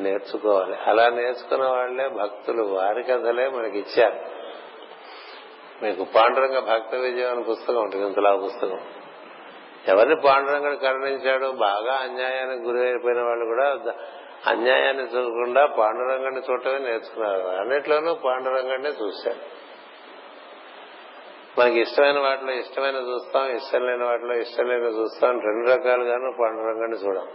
నేర్చుకోవాలి. 0.00 0.76
అలా 0.86 1.08
నేర్చుకున్న 1.08 1.64
వాళ్ళే 1.64 2.08
భక్తులు. 2.08 2.62
వారి 2.62 3.02
కథలే 3.02 3.48
మనకి 3.48 3.78
ఇచ్చారు. 3.78 4.42
మీకు 5.84 6.04
పాండురంగ 6.04 6.58
భక్త 6.58 6.94
విజయం 6.94 7.30
అనే 7.30 7.42
పుస్తకం 7.42 7.82
ఉంటుంది. 7.82 8.06
ఇంతలా 8.06 8.36
పుస్తకం. 8.36 8.80
ఎవరిని 9.88 10.16
పాండురంగుడు 10.16 10.76
కరుణించాడు 10.76 11.46
బాగా 11.46 11.94
అన్యాయానికి 11.94 12.62
గురి 12.62 12.86
అయిపోయిన 12.86 13.22
వాళ్ళు 13.22 13.44
కూడా 13.44 13.94
అన్యాయాన్ని 14.46 15.02
చూడకుండా 15.02 15.66
పాండురంగాన్ని 15.66 16.40
చూడటమే 16.50 16.78
నేర్చుకున్నారు. 16.78 17.46
అన్నిట్లోనూ 17.46 18.14
పాండురంగాన్ని 18.14 18.88
చూశారు. 18.88 19.61
మనకి 21.58 21.80
ఇష్టమైన 21.80 22.18
వాటిలో 22.18 22.52
ఇష్టమైన 22.52 22.96
చూస్తాం 22.96 23.56
ఇష్టం 23.56 23.86
లేని 23.86 24.04
వాటిలో 24.04 24.34
ఇష్టం 24.34 24.68
లేని 24.68 25.00
చూస్తాం. 25.00 25.40
రెండు 25.40 25.70
రకాలుగాను 25.70 26.32
పాండురంగాన్ని 26.40 26.96
చూడం. 26.96 27.28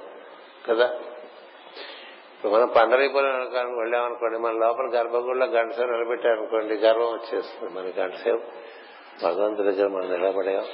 కదా? 0.69 0.86
ఇప్పుడు 2.36 2.51
మనం 2.51 2.67
పండరీపురం 2.67 3.77
వెళ్ళామనుకోండి 3.77 4.38
మన 4.39 4.51
లోపల 4.51 4.86
గర్భగుడిలో 4.93 5.45
గంట 5.45 5.71
సేపు 5.71 5.91
నిలబెట్టారనుకోండి 5.91 6.75
గర్వం 6.75 7.13
వచ్చేస్తుంది 7.13 7.73
మన 7.73 8.03
గంట 8.03 8.13
సేపు 8.13 8.41
భగవంతుడి 9.23 9.71
దగ్గర 9.71 9.88
మనం 9.88 10.12
నిలబడాం. 10.12 10.65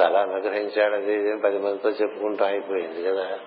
చాలా 0.00 0.20
అనుగ్రహించాడు. 0.20 0.94
అది 0.94 1.12
ఇది 1.12 1.42
పది 1.42 1.58
మందితో 1.58 1.88
చెప్పుకుంటూ 1.88 2.44
అయిపోయింది 2.44 3.02
కదా? 3.02 3.38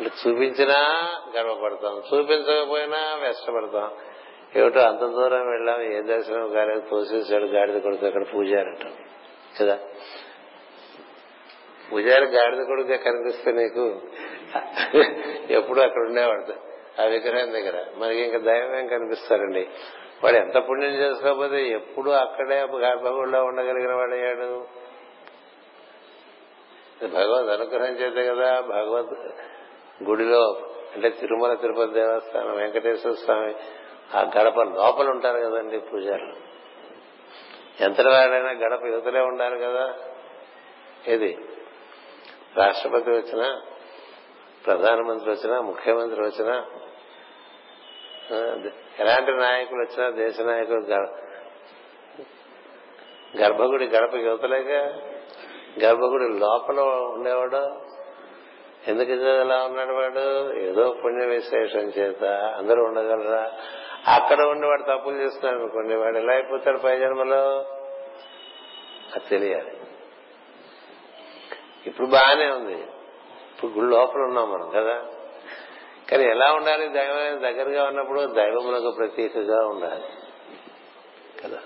అంటే 0.00 0.10
చూపించినా 0.26 1.08
గర్వపడతాం. 1.36 1.98
చూపించకపోయినా 1.98 3.14
వెష్టపడతాం 3.14 3.90
ఏమిటో 4.56 4.80
అంత 4.80 4.98
దూరం 4.98 5.50
వెళ్ళాం 5.50 5.82
ఏ 5.82 6.00
దర్శనం 6.02 6.52
కాలేదు 6.52 6.82
తోసేసాడు 6.90 7.44
గాడిద 7.44 7.80
కొడుకు 7.80 8.06
అక్కడ 8.06 8.24
పూజారంట. 8.34 8.86
కదా? 9.60 9.78
పూజారి 11.92 12.24
గాడిద 12.24 12.66
కొడుకు 12.66 12.88
కనిపిస్తే 12.88 13.52
నీకు 13.52 14.00
ఎప్పుడు 15.50 15.80
అక్కడ 15.80 16.02
ఉండేవాడు. 16.02 16.54
ఆ 17.02 17.04
విగ్రహం 17.04 17.52
దగ్గర. 17.52 17.84
మనకి 17.96 18.18
ఇంకా 18.18 18.38
దైవం 18.38 18.86
కనిపిస్తారండి? 18.86 19.68
వాడు 20.24 20.36
ఎంత 20.36 20.68
పుణ్యం 20.68 20.90
చేసుకోకపోతే 20.90 21.68
ఎప్పుడు 21.68 22.10
అక్కడే 22.10 22.60
గర్భగుడిలో 22.60 23.44
ఉండగలిగిన 23.44 23.94
వాడయ్యాడు 23.94 24.80
భగవద్ 27.06 27.48
అనుగ్రహం 27.48 27.92
చేతే 27.92 28.28
కదా 28.28 28.60
భగవద్ 28.60 29.32
గుడిలో 30.04 30.60
అంటే 30.94 31.08
తిరుమల 31.10 31.54
తిరుపతి 31.54 31.92
దేవస్థానం 31.92 32.56
వెంకటేశ్వర 32.56 33.12
స్వామి 33.12 33.54
ఆ 34.14 34.20
గడప 34.38 34.62
లోపల 34.62 35.08
ఉంటారు 35.10 35.38
కదండి 35.38 35.78
పూజారులు. 35.78 36.36
ఎంత 37.80 38.00
వాడైనా 38.00 38.50
గడప 38.50 38.84
యువతలే 38.84 39.20
ఉండాలి 39.20 39.58
కదా. 39.58 39.94
ఏది? 41.06 41.38
రాష్ట్రపతి 42.56 43.10
వచ్చినా 43.10 43.60
ప్రధానమంత్రి 44.66 45.30
వచ్చినా 45.30 45.60
ముఖ్యమంత్రి 45.60 46.20
వచ్చినా 46.22 46.56
ఎలాంటి 49.00 49.32
నాయకులు 49.32 49.80
వచ్చినా 49.80 50.10
దేశ 50.10 50.40
నాయకులు 50.40 50.80
గర్భగుడి 53.40 53.86
గడప 53.86 54.14
యువతలేగా 54.14 54.80
గర్భగుడి 55.84 56.28
లోపల 56.38 56.80
ఉండేవాడు? 57.14 57.62
ఎందుకు 58.86 59.10
ఎలా 59.12 59.56
ఉన్నాడు 59.64 59.92
వాడు? 59.92 60.24
ఏదో 60.58 60.84
పుణ్య 61.04 61.26
విశేషం 61.26 61.86
చేత 61.98 62.24
అందరూ 62.58 62.84
ఉండగలరా? 62.84 63.42
అక్కడ 64.06 64.40
ఉండి 64.40 64.66
వాడు 64.66 64.82
తప్పులు 64.82 65.16
చేస్తున్నాడు 65.16 65.56
అనుకోండి 65.56 65.94
వాడు 65.94 66.18
ఎలా 66.18 66.32
అయిపోతాడు 66.32 66.78
పై 66.78 66.98
జన్మలో? 66.98 67.40
అది 69.14 69.28
తెలియాలి. 69.30 69.80
ఇప్పుడు 71.86 72.06
బాగానే 72.06 72.50
ఉంది. 72.50 72.74
ఇప్పుడు 72.74 73.70
గుడి 73.70 73.96
లోపల 73.96 74.20
ఉన్నాం 74.20 74.52
మనం 74.52 74.70
కదా? 74.70 75.06
కానీ 76.10 76.24
ఎలా 76.24 76.52
ఉండాలి? 76.52 76.88
దైవం 76.88 77.42
దగ్గరగా 77.42 77.84
ఉన్నప్పుడు 77.84 78.20
దైవములకు 78.20 78.90
ప్రతీకగా 78.90 79.66
ఉండాలి 79.66 80.04
కదా? 81.44 81.58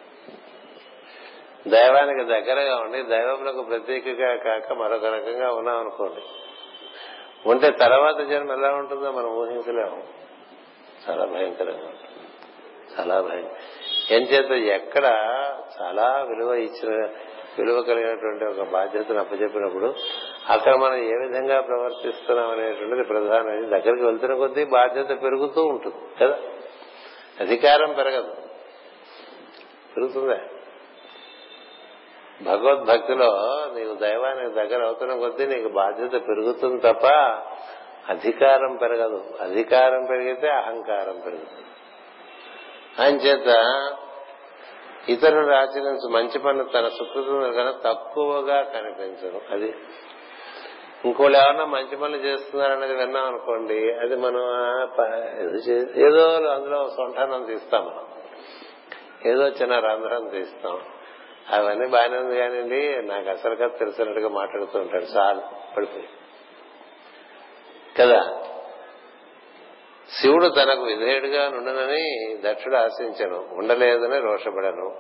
దైవానికి 1.69 2.25
దగ్గరగా 2.25 2.77
ఉండి 2.77 3.03
దైవములకు 3.03 3.63
ప్రతీకగా 3.63 4.37
కాక 4.37 4.73
మరొక 4.73 5.05
రకంగా 5.05 5.53
ఉన్నాం 5.53 5.79
అనుకోండి. 5.79 6.23
ఉంటే 7.51 7.71
తర్వాత 7.71 8.21
జన్మ 8.21 8.53
ఎలా 8.53 8.69
ఉంటుందో 8.69 9.11
మనం 9.11 9.29
ఊహించలేము. 9.29 10.05
చాలా 11.09 11.25
భయంకరంగా 11.25 11.87
ఉంటుంది. 11.87 12.14
చాలా 13.01 13.21
భయం. 13.21 13.51
ఏం 14.11 14.23
చేత 14.23 14.51
ఎక్కడ 14.51 15.05
చాలా 15.81 16.27
విలువ 16.29 16.55
ఇచ్చిన 16.55 17.09
విలువ 17.59 17.83
కలిగినటువంటి 17.83 18.45
ఒక 18.45 18.69
బాధ్యతను 18.69 19.19
అప్పచెప్పినప్పుడు 19.19 19.95
అక్కడ 20.49 20.75
మనం 20.75 20.95
ఏ 20.95 21.27
విధంగా 21.27 21.61
ప్రవర్తిస్తున్నాం 21.61 22.51
అనేటువంటిది 22.51 23.05
ప్రధానమైనది. 23.05 23.67
దగ్గరికి 23.67 24.05
వెళ్తున్న 24.05 24.35
కొద్దీ 24.35 24.65
బాధ్యత 24.65 25.09
పెరుగుతూ 25.09 25.65
ఉంటుంది 25.65 25.97
కదా? 26.21 26.39
అధికారం 27.41 27.93
పెరగదు. 27.93 28.33
పెరుగుతుందా? 29.97 30.39
భగవద్భక్తిలో 32.43 33.31
నీకు 33.75 33.95
దైవానికి 33.95 34.55
దగ్గర 34.55 34.85
అవుతున్న 34.85 35.15
కొద్దీ 35.15 35.47
నీకు 35.47 35.69
బాధ్యత 35.69 36.13
పెరుగుతుంది 36.13 36.81
తప్ప 36.81 37.07
అధికారం 38.09 38.77
పెరగదు. 38.77 39.25
అధికారం 39.41 40.05
పెరిగితే 40.05 40.49
అహంకారం 40.49 41.21
పెరుగుతుంది. 41.21 41.74
ఆయన 43.01 43.17
చేత 43.17 43.57
ఇతరులు 45.09 45.55
ఆచరించు 45.55 46.09
మంచి 46.09 46.39
పనులు 46.39 46.65
తన 46.65 46.89
సుకృతం 46.89 47.53
కన్నా 47.53 47.75
తక్కువగా 47.85 48.63
కనిపించడం 48.63 49.41
అది 49.51 49.75
ఇంకోళ్ళు 51.05 51.39
ఎవరన్నా 51.39 51.65
మంచి 51.65 51.97
పనులు 51.97 52.17
చేస్తున్నారనేది 52.17 52.95
విన్నాం 52.95 53.27
అనుకోండి 53.27 53.93
అది 53.93 54.17
మనం 54.17 54.41
ఏదో 55.97 56.49
అందులో 56.51 56.89
సొంఠానం 56.89 57.45
తీస్తాం 57.45 57.85
మనం. 57.85 58.07
ఏదో 59.27 59.49
చిన్న 59.49 59.79
రంధ్రం 59.79 60.29
తీస్తాం. 60.29 60.81
అవన్నీ 61.51 61.89
బాగానే 61.89 62.19
ఉంది 62.19 62.37
కానివ్వండి 62.37 63.03
నాకు 63.03 63.31
అసలుగా 63.31 63.69
తెలిసినట్టుగా 63.69 64.29
మాట్లాడుతూ 64.29 64.79
ఉంటాడు. 64.79 65.05
చాలు 65.05 65.41
పడిపోయి. 65.77 66.09
కదా? 67.97 68.39
శివుడు 70.21 70.49
తనకు 70.49 70.83
విధేయుడిగా 70.83 71.49
నుండనని 71.49 72.37
దక్షుడు 72.45 72.77
ఆశించను. 72.77 73.49
ఉండలేదని 73.53 74.21
రోషపడను. 74.21 74.95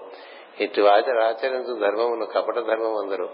ఇటు 0.61 0.81
ఆచరించు 0.81 1.81
ధర్మమును 1.81 2.27
కపట 2.27 2.55
ధర్మం 2.55 2.97
అందరు 2.97 3.29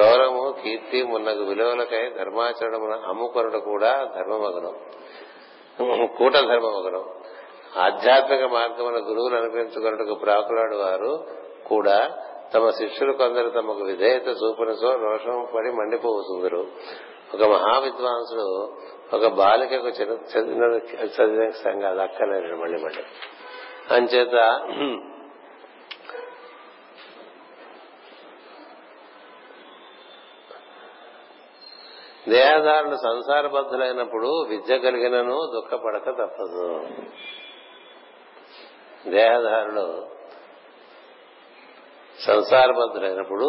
గౌరవము 0.00 0.54
కీర్తి 0.62 1.02
మున్నగు 1.02 1.44
విలువలకై 1.44 2.10
ధర్మాచరణమున 2.18 3.00
అమ్ముకొనడు 3.06 3.58
కూడా 3.58 4.08
ధర్మమగనం. 4.16 4.74
కూట 6.06 6.32
ధర్మమగనం. 6.32 7.04
ఆధ్యాత్మిక 7.76 8.44
మార్గమున 8.44 8.96
గురువులు 8.96 9.36
అనిపించుకున్నట్టుకు 9.36 10.14
ప్రాకులాడు 10.14 10.76
వారు 10.76 11.24
కూడా 11.68 12.10
తమ 12.54 12.70
శిష్యులు 12.70 13.12
కొందరు 13.12 13.50
తమకు 13.50 13.84
విధేయత 13.84 14.28
చూపునసో 14.28 14.96
రోషం 14.96 15.48
పడి 15.54 15.72
మండిపోతుందరు 15.72 16.66
ఒక 17.34 17.42
మహావిద్వాంసుడు 17.42 18.72
ఒక 19.12 19.26
బాలికకు 19.40 19.90
చదివిన 19.98 20.64
చదివిన 21.06 21.50
సంఘాలు 21.64 22.00
అక్కర్లేదు 22.00 22.56
మళ్ళీ 22.62 22.78
మళ్ళీ. 22.84 23.04
అంచేత 23.94 24.36
దేహదారులు 32.28 32.96
సంసారబద్ధులైనప్పుడు 32.96 34.30
విద్య 34.48 34.78
కలిగినను 34.78 35.36
దుఃఖపడక 35.54 36.08
తప్పదు. 36.20 36.66
దేహదారులు 39.10 39.86
సంసారబద్ధులైనప్పుడు 42.20 43.48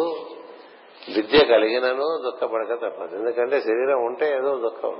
విద్య 1.16 1.38
కలిగినను 1.44 2.06
దుఃఖపడక 2.26 2.72
తప్పదు. 2.84 3.14
ఎందుకంటే 3.16 3.56
శరీరం 3.60 4.00
ఉంటే 4.04 4.26
ఏదో 4.36 4.52
దుఃఖం. 4.68 4.94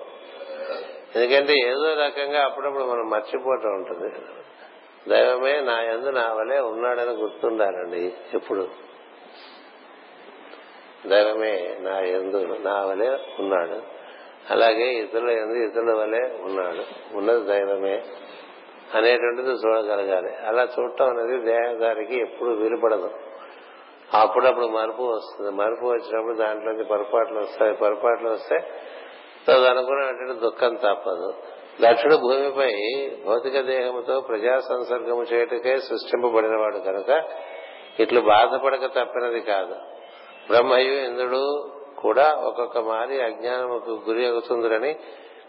ఎందుకంటే 1.16 1.54
ఏదో 1.58 1.94
రకంగా 1.94 2.44
అప్పుడప్పుడు 2.44 2.84
మనం 2.84 3.10
మర్చిపోవటం 3.10 3.74
ఉంటుంది. 3.74 4.14
దైవమే 5.08 5.60
నా 5.60 5.82
ఎందు 5.82 6.08
నా 6.08 6.32
వలే 6.32 6.58
ఉన్నాడని 6.58 7.10
గుర్తుండాలండి 7.10 8.12
ఎప్పుడు. 8.34 8.68
దైవమే 11.06 11.76
నా 11.80 12.00
ఎందు 12.00 12.36
నా 12.36 12.84
వలే 12.84 13.10
ఉన్నాడు. 13.38 13.82
అలాగే 14.50 14.88
ఇతరుల 14.94 15.30
ఎందు 15.30 15.54
ఇతరుల 15.54 15.92
వలే 15.92 16.38
ఉన్నాడు. 16.42 17.16
ఉన్నది 17.16 17.44
దైవమే 17.44 18.02
అనేటువంటిది 18.94 19.48
చూడగలగాలి. 19.48 20.36
అలా 20.36 20.68
చూడటం 20.78 21.06
అనేది 21.06 21.38
దేహదారికి 21.38 22.16
ఎప్పుడు 22.20 22.50
వీలుపడదు. 22.50 23.10
అప్పుడప్పుడు 24.14 24.66
మరుపు 24.66 25.02
వస్తుంది. 25.02 25.50
మరుపు 25.50 25.86
వచ్చినప్పుడు 25.86 26.36
దాంట్లోంచి 26.36 26.84
పొరపాట్లు 26.84 27.38
వస్తాయి. 27.38 27.74
పొరపాట్లు 27.74 28.28
వస్తే 28.28 28.56
తదనుకున్నటువంటి 29.50 30.40
దుఃఖం 30.40 30.74
తప్పదు. 30.74 31.34
దక్షుడు 31.82 32.16
భూమిపై 32.16 32.72
భౌతిక 33.26 33.60
దేహముతో 33.60 34.20
ప్రజా 34.20 34.58
సంసర్గము 34.68 35.22
చేయటకే 35.22 35.76
సృష్టింపబడినవాడు 35.78 36.78
కనుక 36.78 37.22
ఇట్లు 38.00 38.20
బాధపడక 38.20 38.86
తప్పినది 38.86 39.40
కాదు. 39.40 39.74
బ్రహ్మయు 40.50 40.92
ఇంద్రుడు 40.92 41.70
కూడా 42.02 42.34
ఒక్కొక్క 42.34 42.78
మారి 42.78 43.22
అజ్ఞానముకు 43.22 43.90
గురి 44.08 44.26
అవుతుందని 44.26 44.92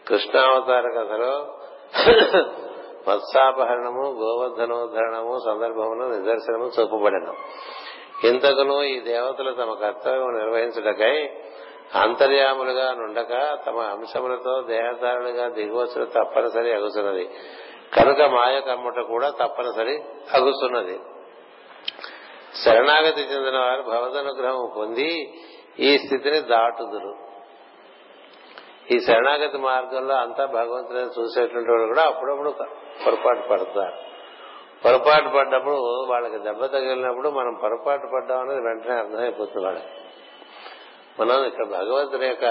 కృష్ణావతార 0.07 0.87
కథలో 0.97 1.33
మత్సాపహరణము 3.07 4.03
గోవర్ధనోద్ధరణము 4.21 5.37
సందర్భమును 5.45 6.07
నిదర్శనము 6.07 6.67
చూపబడిన. 6.79 7.29
ఇంతకును 8.27 8.83
ఈ 8.83 8.99
దేవతలు 8.99 9.51
తమ 9.51 9.73
కర్తవ్యం 9.73 10.31
నిర్వహించటకై 10.37 11.29
అంతర్యాములుగా 11.95 12.93
నుండక 12.93 13.59
తమ 13.65 13.79
అంశములతో 13.79 14.61
దేహదారులుగా 14.61 15.47
దిగువచ్చులు 15.47 16.05
తప్పనిసరి 16.05 16.73
అగుతున్నది 16.73 17.29
కనుక 17.97 18.21
మాయ 18.21 18.61
కమ్ముట 18.61 18.99
కూడా 18.99 19.29
తప్పనిసరి 19.29 20.03
అగుతున్నది 20.33 20.99
శరణాగతి 22.65 23.21
చెందిన 23.21 23.57
వారు 23.57 23.81
భగవదనుగ్రహం 23.81 24.71
పొంది 24.77 25.33
ఈ 25.79 25.97
స్థితిని 25.97 26.41
దాటుదురు. 26.41 27.15
ఈ 28.91 28.99
శరణాగతి 28.99 29.57
మార్గంలో 29.57 30.15
అంతా 30.15 30.45
భగవంతుని 30.45 30.99
చూసేటువంటి 30.99 31.71
వాళ్ళు 31.71 31.87
కూడా 31.87 32.03
అప్పుడప్పుడు 32.03 32.49
పొరపాటు 33.05 33.47
పడతారు. 33.47 33.93
పొరపాటు 34.85 35.29
పడ్డప్పుడు 35.35 36.05
వాళ్ళకి 36.09 36.39
దెబ్బ 36.39 36.65
తగిలినప్పుడు 36.65 37.29
మనం 37.29 37.53
పొరపాటు 37.61 38.07
పడ్డాం 38.07 38.39
అనేది 38.39 38.61
వెంటనే 38.61 38.97
అర్థమైపోతుంది 38.97 39.65
వాళ్ళకి. 39.65 40.00
మనం 41.19 41.45
ఇక్కడ 41.45 41.65
భగవంతుని 41.65 42.27
యొక్క 42.27 42.45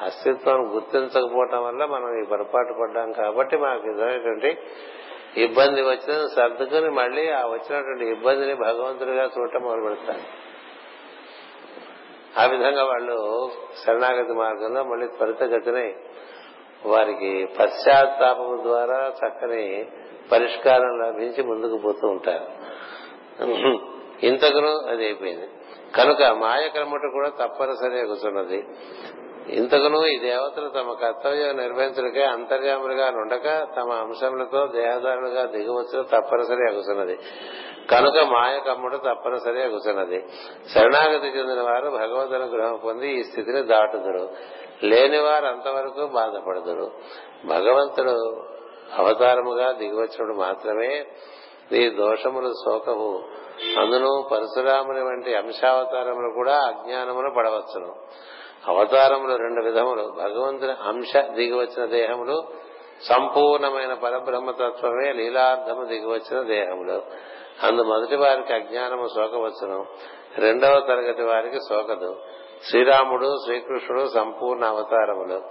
అస్తిత్వాన్ని 0.00 0.68
గుర్తించకపోవటం 0.68 1.64
వల్ల 1.64 1.84
మనం 1.84 2.22
ఈ 2.22 2.26
పొరపాటు 2.28 2.72
పడ్డాం 2.72 3.12
కాబట్టి 3.12 3.56
మనకు 3.56 3.88
ఎదురైనటువంటి 3.88 4.50
ఇబ్బంది 5.36 5.82
వచ్చిన 5.82 6.26
సర్దుకుని 6.26 6.90
మళ్ళీ 6.90 7.28
ఆ 7.28 7.42
వచ్చినటువంటి 7.46 8.10
ఇబ్బందిని 8.10 8.54
భగవంతుడిగా 8.54 9.24
చూడటం 9.38 9.62
మొదలు 9.62 9.82
పెడతారు 9.82 10.24
ఆ 12.38 12.46
విధంగా 12.46 12.84
వాళ్ళు 12.84 13.16
శరణాగతి 13.84 14.32
మార్గంలో 14.32 14.84
మళ్ళీ 14.84 15.06
త్వరితగతిని 15.06 15.94
వారికి 16.86 17.48
పశ్చాత్తాపం 17.58 18.60
ద్వారా 18.62 19.12
చక్కని 19.18 19.86
పరిష్కారం 20.32 20.98
లభించి 20.98 21.42
ముందుకు 21.42 21.76
పోతూ 21.76 22.06
ఉంటారు. 22.08 22.46
ఇంతకును 24.22 24.72
అది 24.90 25.04
అయిపోయింది. 25.04 25.48
కనుక 25.96 26.22
మాయ 26.22 26.68
క్రమట 26.68 27.00
కూడా 27.12 27.28
తప్పనిసరి 27.28 28.06
కూర్చున్నది. 28.06 28.66
ఇంతకును 29.48 30.06
ఈ 30.06 30.18
దేవతలు 30.18 30.68
తమ 30.68 30.92
కర్తవ్యం 30.92 31.56
నిర్వహించడకే 31.56 32.24
అంతర్యాములుగా 32.24 33.10
నుండక 33.10 33.66
తమ 33.76 33.92
అంశములతో 33.92 34.66
దేహదారులుగా 34.66 35.44
దిగవచ్చు 35.44 36.02
తప్పనిసరి 36.02 36.72
అగుతున్నది 36.72 37.18
కనుక 37.90 38.18
మాయ 38.18 38.60
కమ్ముడు 38.60 38.96
తప్పనిసరి 38.96 39.62
అగుతున్నది 39.62 40.24
శరణాగతి 40.74 41.26
చెందిన 41.26 41.62
వారు 41.62 41.90
భగవద్ 41.90 42.32
అనుగ్రహం 42.32 42.80
పొంది 42.84 43.10
ఈ 43.10 43.22
స్థితిని 43.22 43.62
దాటుదురు. 43.62 44.28
లేని 44.82 45.18
వారు 45.18 45.46
అంతవరకు 45.46 46.06
బాధపడదురు. 46.06 46.90
భగవంతుడు 47.46 48.44
అవతారముగా 48.94 49.72
దిగివచ్చినప్పుడు 49.72 50.36
మాత్రమే 50.36 51.06
ఈ 51.72 51.90
దోషములు 51.90 52.52
శోకము 52.52 53.24
అందును 53.78 54.28
పరశురాముని 54.32 55.00
వంటి 55.00 55.34
అంశావతారములు 55.34 56.32
కూడా 56.34 56.54
అజ్ఞానమును 56.54 57.30
పడవచ్చును. 57.36 57.94
అవతారములు 58.66 59.36
రెండు 59.36 59.64
విధములు. 59.64 60.02
భగవంతుని 60.02 60.72
అంశ 60.72 61.16
దిగివచ్చిన 61.16 61.84
దేహములు 61.84 62.42
సంపూర్ణమైన 63.02 63.94
పరబ్రహ్మతత్వమే 63.94 65.12
లీలార్థము 65.12 65.84
దిగివచ్చిన 65.84 66.42
దేహములు. 66.42 67.02
అందు 67.62 67.82
మొదటి 67.82 68.16
వారికి 68.16 68.52
అజ్ఞానము 68.52 69.06
శోకవచ్చును 69.06 69.86
రెండవ 70.38 70.80
తరగతి 70.80 71.22
వారికి 71.22 71.56
శోకదు 71.56 72.16
శ్రీరాముడు 72.70 73.36
శ్రీకృష్ణుడు 73.44 74.08
సంపూర్ణ 74.08 74.64
అవతారములు. 74.64 75.42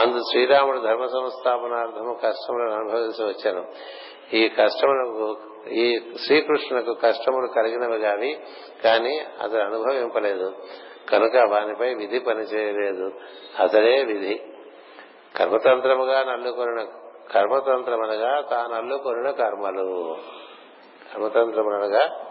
అందు 0.00 0.18
శ్రీరాముడు 0.18 0.78
ధర్మ 0.78 1.06
సంస్థాపనార్థము 1.06 2.18
కష్టములను 2.22 2.74
అనుభవించి 2.74 3.24
వచ్చాను. 3.24 3.64
ఈ 4.36 4.48
కష్టములకు 4.48 5.36
ఈ 5.68 6.00
శ్రీకృష్ణులకు 6.26 6.94
కష్టములు 6.94 7.46
కలిగినవి 7.46 8.00
కావి 8.00 8.40
కానీ 8.84 9.18
అతడు 9.18 9.62
అనుభవింపలేదు. 9.62 10.54
కనుక 11.08 11.36
వానిపై 11.50 11.94
విధి 11.94 12.18
పనిచేయలేదు. 12.18 13.10
అతడే 13.58 14.04
విధి. 14.04 14.40
కర్మతంత్రముగా 15.36 16.24
నల్లుకొనిన 16.24 16.86
కర్మతంత్రమనగా 17.32 18.40
తాను 18.40 18.74
అల్లుకొనిన 18.74 19.30
కర్మలు. 19.30 20.16
కర్మతంత్రమనగా 21.12 22.24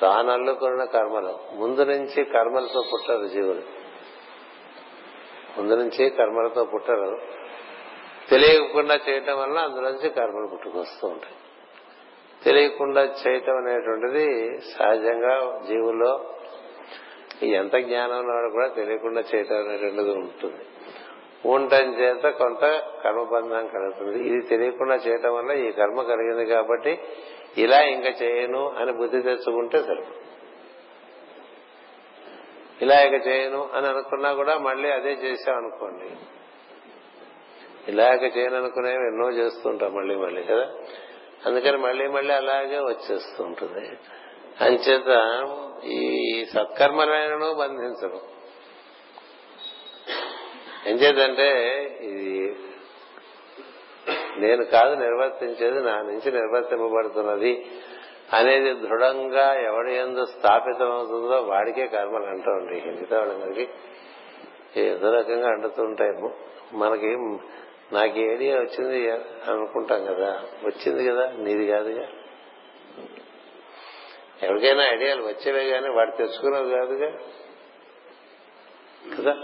తాను 0.00 0.32
అల్లుకొనిన 0.32 0.84
కర్మలు. 0.84 1.38
ముందు 1.54 1.80
నుంచి 1.80 2.24
కర్మలతో 2.24 2.84
పుట్టరు 2.92 3.26
జీవులు. 3.26 3.62
ముందు 5.58 5.74
నుంచి 5.74 6.10
కర్మలతో 6.10 6.64
పుట్టరు. 6.64 7.18
తెలియకుండా 8.30 8.98
చేయటం 9.08 9.38
వల్ల 9.38 9.58
అందులోంచి 9.58 10.08
కర్మలు 10.08 10.48
పుట్టుకొస్తూ 10.52 11.08
ఉంటాయి. 11.08 11.34
తెలియకుండా 12.46 13.02
చేయటం 13.20 13.56
అనేటువంటిది 13.56 14.24
సహజంగా 14.72 15.34
జీవుల్లో 15.68 16.12
ఎంత 17.54 17.76
జ్ఞానం 17.86 18.18
ఉన్నవాడు 18.18 18.50
కూడా 18.50 18.68
తెలియకుండా 18.68 19.20
చేయటం 19.30 19.56
అనేటువంటిది 19.62 20.10
ఉంటుంది. 20.18 20.62
ఉండటం 21.44 21.88
చేత 21.92 22.26
కొంత 22.38 22.64
కర్మబంధం 23.02 23.66
కలుగుతుంది. 23.68 24.18
ఇది 24.28 24.40
తెలియకుండా 24.46 24.94
చేయటం 24.96 25.34
వల్ల 25.34 25.52
ఈ 25.58 25.72
కర్మ 25.72 26.02
కలిగింది 26.02 26.44
కాబట్టి 26.46 26.92
ఇలా 27.56 27.80
ఇంకా 27.86 28.10
చేయను 28.22 28.62
అని 28.76 28.92
బుద్ధి 28.92 29.20
తెచ్చుకుంటే 29.22 29.78
సరిపడు 29.82 30.22
ఇలా 32.80 32.96
ఇక 33.02 33.26
చేయను 33.26 33.60
అని 33.74 33.86
అనుకున్నా 33.86 34.34
కూడా 34.34 34.58
మళ్ళీ 34.58 34.88
అదే 34.90 35.12
చేసామనుకోండి 35.22 36.08
ఇలాగ 37.88 38.26
చేయను 38.36 38.56
అనుకునేవి 38.56 39.04
ఎన్నో 39.06 39.28
చేస్తుంటాం 39.30 39.92
మళ్ళీ 39.94 40.16
మళ్ళీ 40.16 40.42
కదా? 40.42 40.66
అందుకని 41.46 41.76
మళ్ళీ 41.76 42.06
మళ్ళీ 42.06 42.34
అలాగే 42.34 42.78
వచ్చేస్తూ 42.78 43.44
ఉంటుంది. 43.44 43.98
అంచేత 44.60 45.10
ఈ 45.84 46.00
సత్కర్మలను 46.54 47.54
బంధించడం. 47.54 48.20
ఎంచేతంటే 50.86 51.48
ఇది 52.00 52.56
నేను 54.38 54.64
కాదు 54.64 54.94
నిర్వర్తించేది 54.94 55.80
నా 55.80 55.96
నుంచి 56.02 56.32
నిర్వర్తింపబడుతున్నది 56.32 57.66
అనేది 58.32 58.74
దృఢంగా 58.74 59.54
ఎవడి 59.54 59.94
ఎందు 59.94 60.24
స్థాపితమవుతుందో 60.24 61.36
వాడికే 61.40 61.86
కర్మలు 61.86 62.24
అంటూ 62.24 62.50
ఉంటాయి. 62.50 62.84
మిగతా 62.86 63.18
వాళ్ళందరికీ 63.18 63.68
ఏదో 64.80 65.10
రకంగా 65.12 65.48
అంటుతుంటాయి 65.48 66.12
మనకి 66.76 67.16
నాకు 67.92 68.18
ఐడియా 68.18 68.56
వచ్చింది 68.56 69.10
అనుకుంటాం 69.50 70.04
కదా. 70.04 70.42
వచ్చింది 70.64 71.08
కదా 71.08 71.30
నీది 71.30 71.66
కాదుగా. 71.66 72.08
ఎవరికైనా 74.42 74.92
ఐడియాలు 74.92 75.22
వచ్చేవే 75.22 75.70
కానీ 75.70 75.88
వాడు 75.88 76.10
తెచ్చుకునేవి 76.10 76.70
కాదుగా. 76.70 77.18
కదా? 79.18 79.36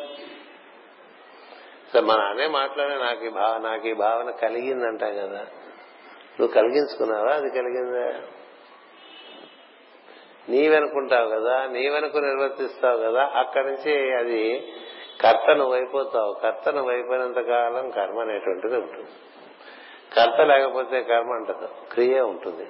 మన 2.01 2.21
అనే 2.21 2.47
మాట్లాడే 2.47 2.95
నాకు 2.95 3.25
ఈ 3.25 3.29
భావ 3.29 3.59
నాకు 3.59 3.89
ఈ 3.89 3.93
భావన 3.93 4.31
కలిగిందంటాం 4.31 5.15
కదా. 5.15 5.47
నువ్వు 6.41 6.47
కలిగించుకున్నావా? 6.47 7.33
అది 7.33 7.51
కలిగిందా? 7.51 8.23
నీవనుకుంటావు 10.49 11.29
కదా 11.29 11.67
నీవనుకు 11.67 12.19
నిర్వర్తిస్తావు 12.19 12.99
కదా. 12.99 13.33
అక్కడి 13.35 13.67
నుంచి 13.67 14.17
అది 14.17 14.73
కర్త 15.23 15.51
నువ్వైపోతావు 15.51 16.33
కర్త 16.43 16.69
నువ్వైపోయినంత 16.69 17.41
కాలం 17.41 17.91
కర్మ 17.91 18.21
అనేటువంటిది 18.21 18.77
ఉంటుంది. 18.77 19.11
కర్త 20.17 20.41
లేకపోతే 20.41 21.03
కర్మ 21.03 21.33
అంటదు. 21.33 21.69
క్రియ 21.93 22.21
ఉంటుంది. 22.21 22.65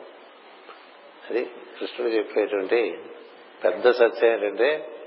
అది 1.30 1.44
కృష్ణుడు 1.80 2.12
చెప్పేటువంటి 2.12 3.04
పెద్ద 3.64 3.90
సత్యం 3.90 4.32
ఏంటంటే 4.32 4.98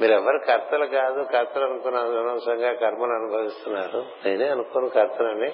మీరెవరు 0.00 0.38
కర్తలు 0.46 0.86
కాదు 0.86 1.22
కర్తలు 1.22 1.64
అనుకున్న 1.64 1.98
అనవసరంగా 1.98 2.72
కర్మను 2.72 3.14
అనుభవిస్తున్నారు. 3.14 4.06
నేనే 4.26 4.48
అనుకోను 4.48 4.88
కర్తనని. 4.88 5.52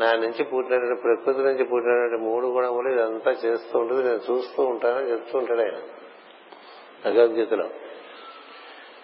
నా 0.00 0.12
నుంచి 0.12 0.44
పుట్టినటువంటి 0.44 1.02
ప్రకృతి 1.02 1.38
నుంచి 1.38 1.64
పుట్టినటువంటి 1.64 2.24
మూడు 2.24 2.46
గుణములు 2.46 2.88
ఇదంతా 2.88 3.30
చేస్తూ 3.30 3.78
ఉంటుంది. 3.78 4.02
నేను 4.02 4.20
చూస్తూ 4.30 4.64
ఉంటానని 4.64 5.10
చెప్తూ 5.10 5.38
ఉంటాడు 5.38 5.60
ఆయన 5.60 5.78
భగవద్గీతలో. 7.04 7.70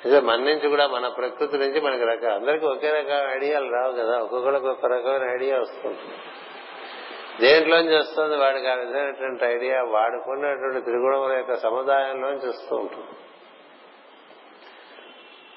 మన 0.07 0.37
నుంచి 0.37 0.69
కూడా 0.69 0.87
మన 0.87 1.09
ప్రకృతి 1.09 1.59
నుంచి 1.59 1.81
మనకి 1.81 2.05
రకాల 2.05 2.33
అందరికీ 2.33 2.67
ఒకే 2.67 2.91
రకమైన 2.91 3.37
ఐడియాలు 3.37 3.73
రావు 3.73 3.93
కదా. 3.93 4.19
ఒక్కొక్కరికి 4.19 4.67
ఒక 4.67 4.87
రకమైన 4.87 5.31
ఐడియా 5.31 5.61
వస్తుంటుంది 5.61 6.15
దేంట్లోంచి 7.41 7.97
వస్తుంది? 7.97 8.37
వాడికి 8.37 8.67
ఆ 8.67 8.75
విధమైనటువంటి 8.75 9.45
ఐడియా 9.45 9.83
వాడుకున్నటువంటి 9.83 10.81
త్రిగుణముల 10.81 11.33
యొక్క 11.33 11.55
సముదాయంలోంచి 11.55 12.49
వస్తూ 12.49 12.77
ఉంటుంది. 12.77 13.09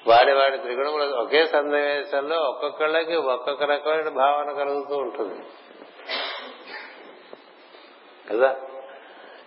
వాడి 0.06 0.32
వాడి 0.32 0.58
త్రిగుణముల 0.58 1.14
ఒకే 1.14 1.46
సన్నివేశంలో 1.46 2.36
ఒక్కొక్కళ్ళకి 2.36 3.16
ఒక్కొక్క 3.16 3.62
రకమైన 3.62 4.08
భావన 4.08 4.52
కలుగుతూ 4.52 4.96
ఉంటుంది. 4.96 5.42
కదా? 8.30 8.56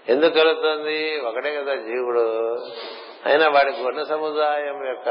ఎందుకు 0.09 0.33
కలుగుతుంది? 0.33 1.21
ఒకటే 1.21 1.55
కదా 1.55 1.75
జీవుడు. 1.75 2.57
అయినా 3.25 3.49
వాడి 3.49 3.71
గుణ 3.71 4.03
సముదాయం 4.03 4.87
యొక్క 4.87 5.09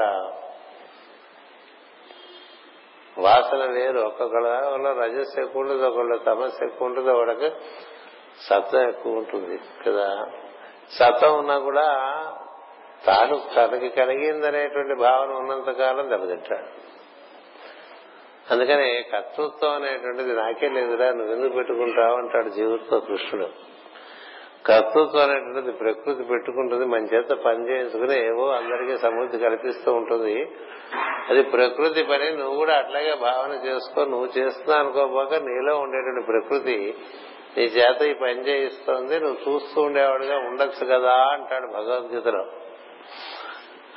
వాసన 3.19 3.65
వేరు. 3.65 4.01
ఒక్కొక్కళ్ళ 4.01 4.49
రజస్ 4.93 5.39
ఎక్కువ 5.39 5.63
ఉంటుంది 5.63 5.83
ఒకళ్ళు 5.83 6.17
తమస్సు 6.17 6.65
ఎక్కువ 6.65 6.89
ఉంటుంది 6.89 7.11
ఒకళ్ళకి 7.11 7.55
సత్వం 8.41 8.89
ఎక్కువ 8.89 9.13
ఉంటుంది 9.13 9.61
కదా. 9.87 10.27
సత్వం 10.91 11.39
ఉన్నా 11.39 11.59
కూడా 11.59 11.87
తాను 13.07 13.43
తనకి 13.57 13.89
కలిగిందనేటువంటి 13.89 14.95
భావన 14.95 15.29
ఉన్నంత 15.31 15.71
కాలం 15.71 16.11
దెబ్బతింటాడు. 16.11 16.89
అందుకనే 18.53 19.03
కర్తృత్వం 19.13 19.73
అనేటువంటిది 19.73 20.33
నాకే 20.33 20.69
లేదురా 20.69 21.11
నువ్వు 21.11 21.35
ఎందుకు 21.35 21.53
పెట్టుకుంటావు 21.53 22.17
అంటాడు 22.17 22.49
జీవితంలో 22.49 23.01
కృష్ణుడు. 23.01 23.68
కర్తృత్వం 24.67 25.31
అనేటువంటిది 25.31 25.73
ప్రకృతి 25.73 26.23
పెట్టుకుంటుంది 26.23 26.85
మన 26.85 27.05
చేత 27.05 27.29
పని 27.29 27.71
చేయించుకుని 27.71 28.27
ఏవో 28.27 28.49
అందరికీ 28.49 28.99
సమృద్ధి 28.99 29.39
కల్పిస్తూ 29.39 29.93
ఉంటుంది. 29.93 30.51
అది 31.29 31.43
ప్రకృతి 31.43 32.03
పని 32.03 32.31
నువ్వు 32.37 32.57
కూడా 32.57 32.77
అట్లాగే 32.77 33.15
భావన 33.15 33.67
చేసుకో 33.67 34.05
నువ్వు 34.05 34.39
చేస్తున్నా 34.39 34.77
అనుకోపోక 34.77 35.35
నీలో 35.35 35.79
ఉండేటువంటి 35.79 36.27
ప్రకృతి 36.27 36.95
నీ 37.59 37.65
చేత 37.65 38.03
ఈ 38.03 38.15
పని 38.15 38.49
చేయిస్తోంది 38.49 39.21
నువ్వు 39.21 39.55
చూస్తూ 39.55 39.83
ఉండేవాడుగా 39.83 40.37
ఉండొచ్చు 40.37 40.87
కదా 40.87 41.13
అంటాడు 41.13 41.67
భగవద్గీతలో. 41.67 42.47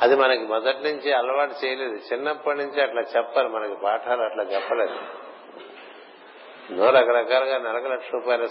అది 0.01 0.16
మనకి 0.16 0.43
మొదటి 0.43 0.78
నుంచి 0.84 1.14
అలవాటు 1.14 1.66
చేయలేదు. 1.66 1.95
చిన్నప్పటి 2.14 2.57
నుంచి 2.57 2.82
అట్లా 2.82 3.01
చెప్పాలి 3.01 3.49
మనకి 3.49 3.76
పాఠాలు 3.84 4.22
అట్లా 4.22 4.43
చెప్పలేదు. 4.43 4.95
ఎన్నో 6.70 6.89
రకరకాలుగా 6.89 7.57
నరక 7.57 7.88
లక్ష 7.88 8.05
రూపాయలు 8.14 8.47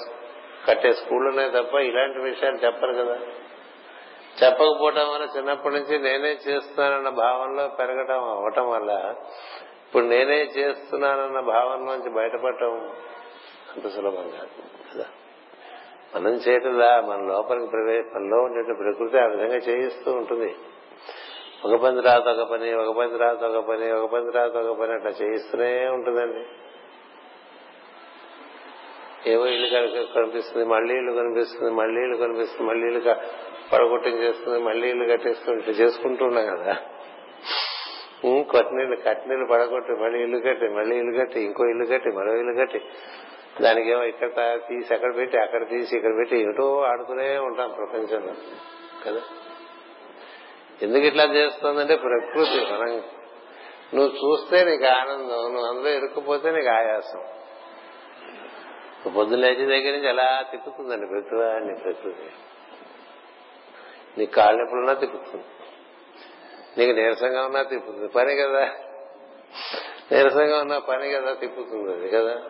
కట్టే 0.69 0.93
స్కూళ్ళనే 0.93 1.63
తప్ప 1.63 1.75
ఇలాంటి 1.75 2.19
విషయాలు 2.19 2.57
చెప్పరు 2.57 2.93
కదా. 2.93 3.19
చెప్పకపోవటం 4.45 5.13
వల్ల 5.13 5.29
చిన్నప్పటి 5.37 5.75
నుంచి 5.75 5.99
నేనే 5.99 6.29
చేస్తున్నానన్న 6.29 7.09
భావనలో 7.09 7.69
పెరగటం 7.69 8.25
అవటం 8.25 8.71
వల్ల 8.71 9.15
ఇప్పుడు 9.87 10.05
నేనే 10.05 10.43
చేస్తున్నానన్న 10.43 11.41
భావనలోంచి 11.41 12.11
బయటపడటం 12.11 12.91
అంత 13.75 13.89
సులభం 13.89 14.31
కాదు 14.31 14.95
కదా. 14.95 15.07
మనం 16.15 16.31
చేయటంలా 16.31 17.01
మన 17.01 17.33
లోపలికి 17.33 17.67
ప్రవేశ 17.67 18.05
మనలో 18.15 18.43
ఉండే 18.43 18.75
ప్రకృతి 18.75 19.19
ఆ 19.19 19.27
విధంగా 19.27 19.57
చేయిస్తూ 19.57 20.13
ఉంటుంది. 20.13 20.57
ఒక 21.65 21.83
పని 21.83 22.01
రాత 22.01 22.29
ఒక 22.29 22.51
పని 22.51 22.75
ఒక 22.75 22.97
పని 22.97 23.11
తర్వాత 23.11 23.43
ఒక 23.43 23.69
పని 23.69 23.93
ఒక 23.93 24.11
పని 24.13 24.33
తర్వాత 24.33 24.57
ఒక 24.57 24.81
పని 24.81 24.93
అట్లా 24.93 25.11
చేయిస్తూనే 25.11 25.89
ఉంటుందండి. 25.89 26.47
ఏవో 29.27 29.47
ఇల్లు 29.47 29.69
కనిపిస్తుంది 30.15 30.65
మళ్ళీ 30.65 30.95
ఇల్లు 30.95 31.13
కనిపిస్తుంది 31.13 31.71
మళ్ళీ 31.71 32.01
ఇల్లు 32.03 32.17
కనిపిస్తుంది 32.17 32.69
మళ్ళీ 32.69 32.87
ఇల్లు 32.87 33.15
పడగొట్టించేస్తుంది 33.73 34.59
మళ్ళీ 34.59 34.91
ఇల్లు 34.91 35.09
కట్టేసుకుని 35.09 35.59
ఇట్లా 35.59 35.75
చేసుకుంటూ 35.75 36.25
ఉన్నాం 36.25 36.47
కదా 36.47 36.77
కొట్టినీళ్ళు 38.49 38.97
కట్టినీళ్ళు 38.97 39.47
పడగొట్టి 39.47 39.93
మళ్ళీ 39.93 40.19
ఇల్లు 40.23 40.39
కట్టి 40.39 40.69
మళ్ళీ 40.69 40.97
ఇల్లు 40.97 41.19
కట్టి 41.19 41.41
ఇంకో 41.41 41.65
ఇల్లు 41.65 41.85
కట్టి 41.85 42.11
మరో 42.11 42.37
ఇల్లు 42.37 42.65
కట్టి. 42.65 42.81
దానికేమో 43.63 44.03
ఇక్కడ 44.03 44.59
తీసి 44.69 44.95
అక్కడ 44.95 45.17
పెట్టి 45.17 45.39
అక్కడ 45.39 45.69
తీసి 45.69 45.97
ఇక్కడ 45.97 46.17
పెట్టి 46.17 46.37
ఏటో 46.41 46.81
ఆడుతూనే 46.81 47.39
ఉంటాం 47.39 47.73
ప్రపంచంలో 47.73 48.33
కదా. 49.07 49.21
ఎందుకు 50.83 51.05
ఇట్లా 51.05 51.25
చేస్తుందంటే 51.25 51.97
ప్రకృతి 51.97 52.75
మనం 52.75 53.03
నువ్వు 53.95 54.11
చూస్తే 54.11 54.65
నీకు 54.65 54.85
ఆనందం 54.85 55.53
నువ్వు 55.53 55.67
అందులో 55.67 55.89
ఇరుక్కుపోతే 55.89 56.51
నీకు 56.51 56.69
ఆయాసం. 56.69 57.40
పొద్దున్న 59.09 59.43
లేచి 59.43 59.67
దగ్గర 59.67 59.93
నుంచి 59.93 60.09
ఎలా 60.09 60.45
తిప్పుతుందండి? 60.51 61.07
ప్రతివాడిని 61.07 61.75
ప్రకృతి 61.75 62.31
నీకు 64.19 64.33
కాళ్ళు 64.33 64.63
ఎప్పుడున్నా 64.63 64.93
తిప్పుతుంది. 64.93 65.45
నీకు 66.79 66.99
నీరసంగా 66.99 67.45
ఉన్నా 67.45 67.63
తిప్పుతుంది. 67.63 68.09
పని 68.09 68.37
కదా. 68.37 68.61
నీరసంగా 70.13 70.61
ఉన్నా 70.61 70.79
పని 70.79 71.11
కదా 71.11 71.35
తిప్పుతుంది 71.35 71.93
అది 71.93 72.09
కదా. 72.09 72.43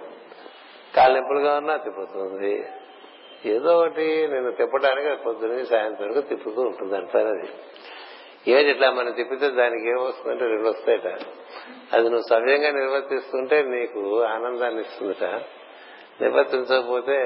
కాళ్ళు 0.96 1.18
నొప్పులుగా 1.18 1.56
ఉన్నా 1.56 1.76
తిప్పుతుంది. 1.76 2.68
ఏదో 3.44 3.78
ఒకటి 3.78 4.28
నేను 4.28 4.50
తిప్పడానికి 4.50 5.22
పొద్దున 5.22 5.64
సాయంత్రం 5.64 6.08
వరకు 6.08 6.20
తిప్పుతూ 6.20 6.60
ఉంటుంది 6.60 6.96
అంటారు 6.96 7.28
అది 7.28 7.48
ఏది 8.48 8.70
ఇట్లా 8.70 8.90
మనం 8.90 9.12
తిప్పితే 9.12 9.50
దానికి 9.50 9.88
ఏమొస్తుందంటే 9.88 10.44
రెండు 10.44 10.68
వస్తాయట. 10.68 11.06
అది 11.92 12.02
నువ్వు 12.02 12.28
సవ్యంగా 12.30 12.70
నిర్వర్తిస్తుంటే 12.70 13.62
నీకు 13.62 14.22
ఆనందాన్ని 14.22 14.80
ఇస్తుందట. 14.80 15.42
నివర్తించకపోతే 16.22 17.16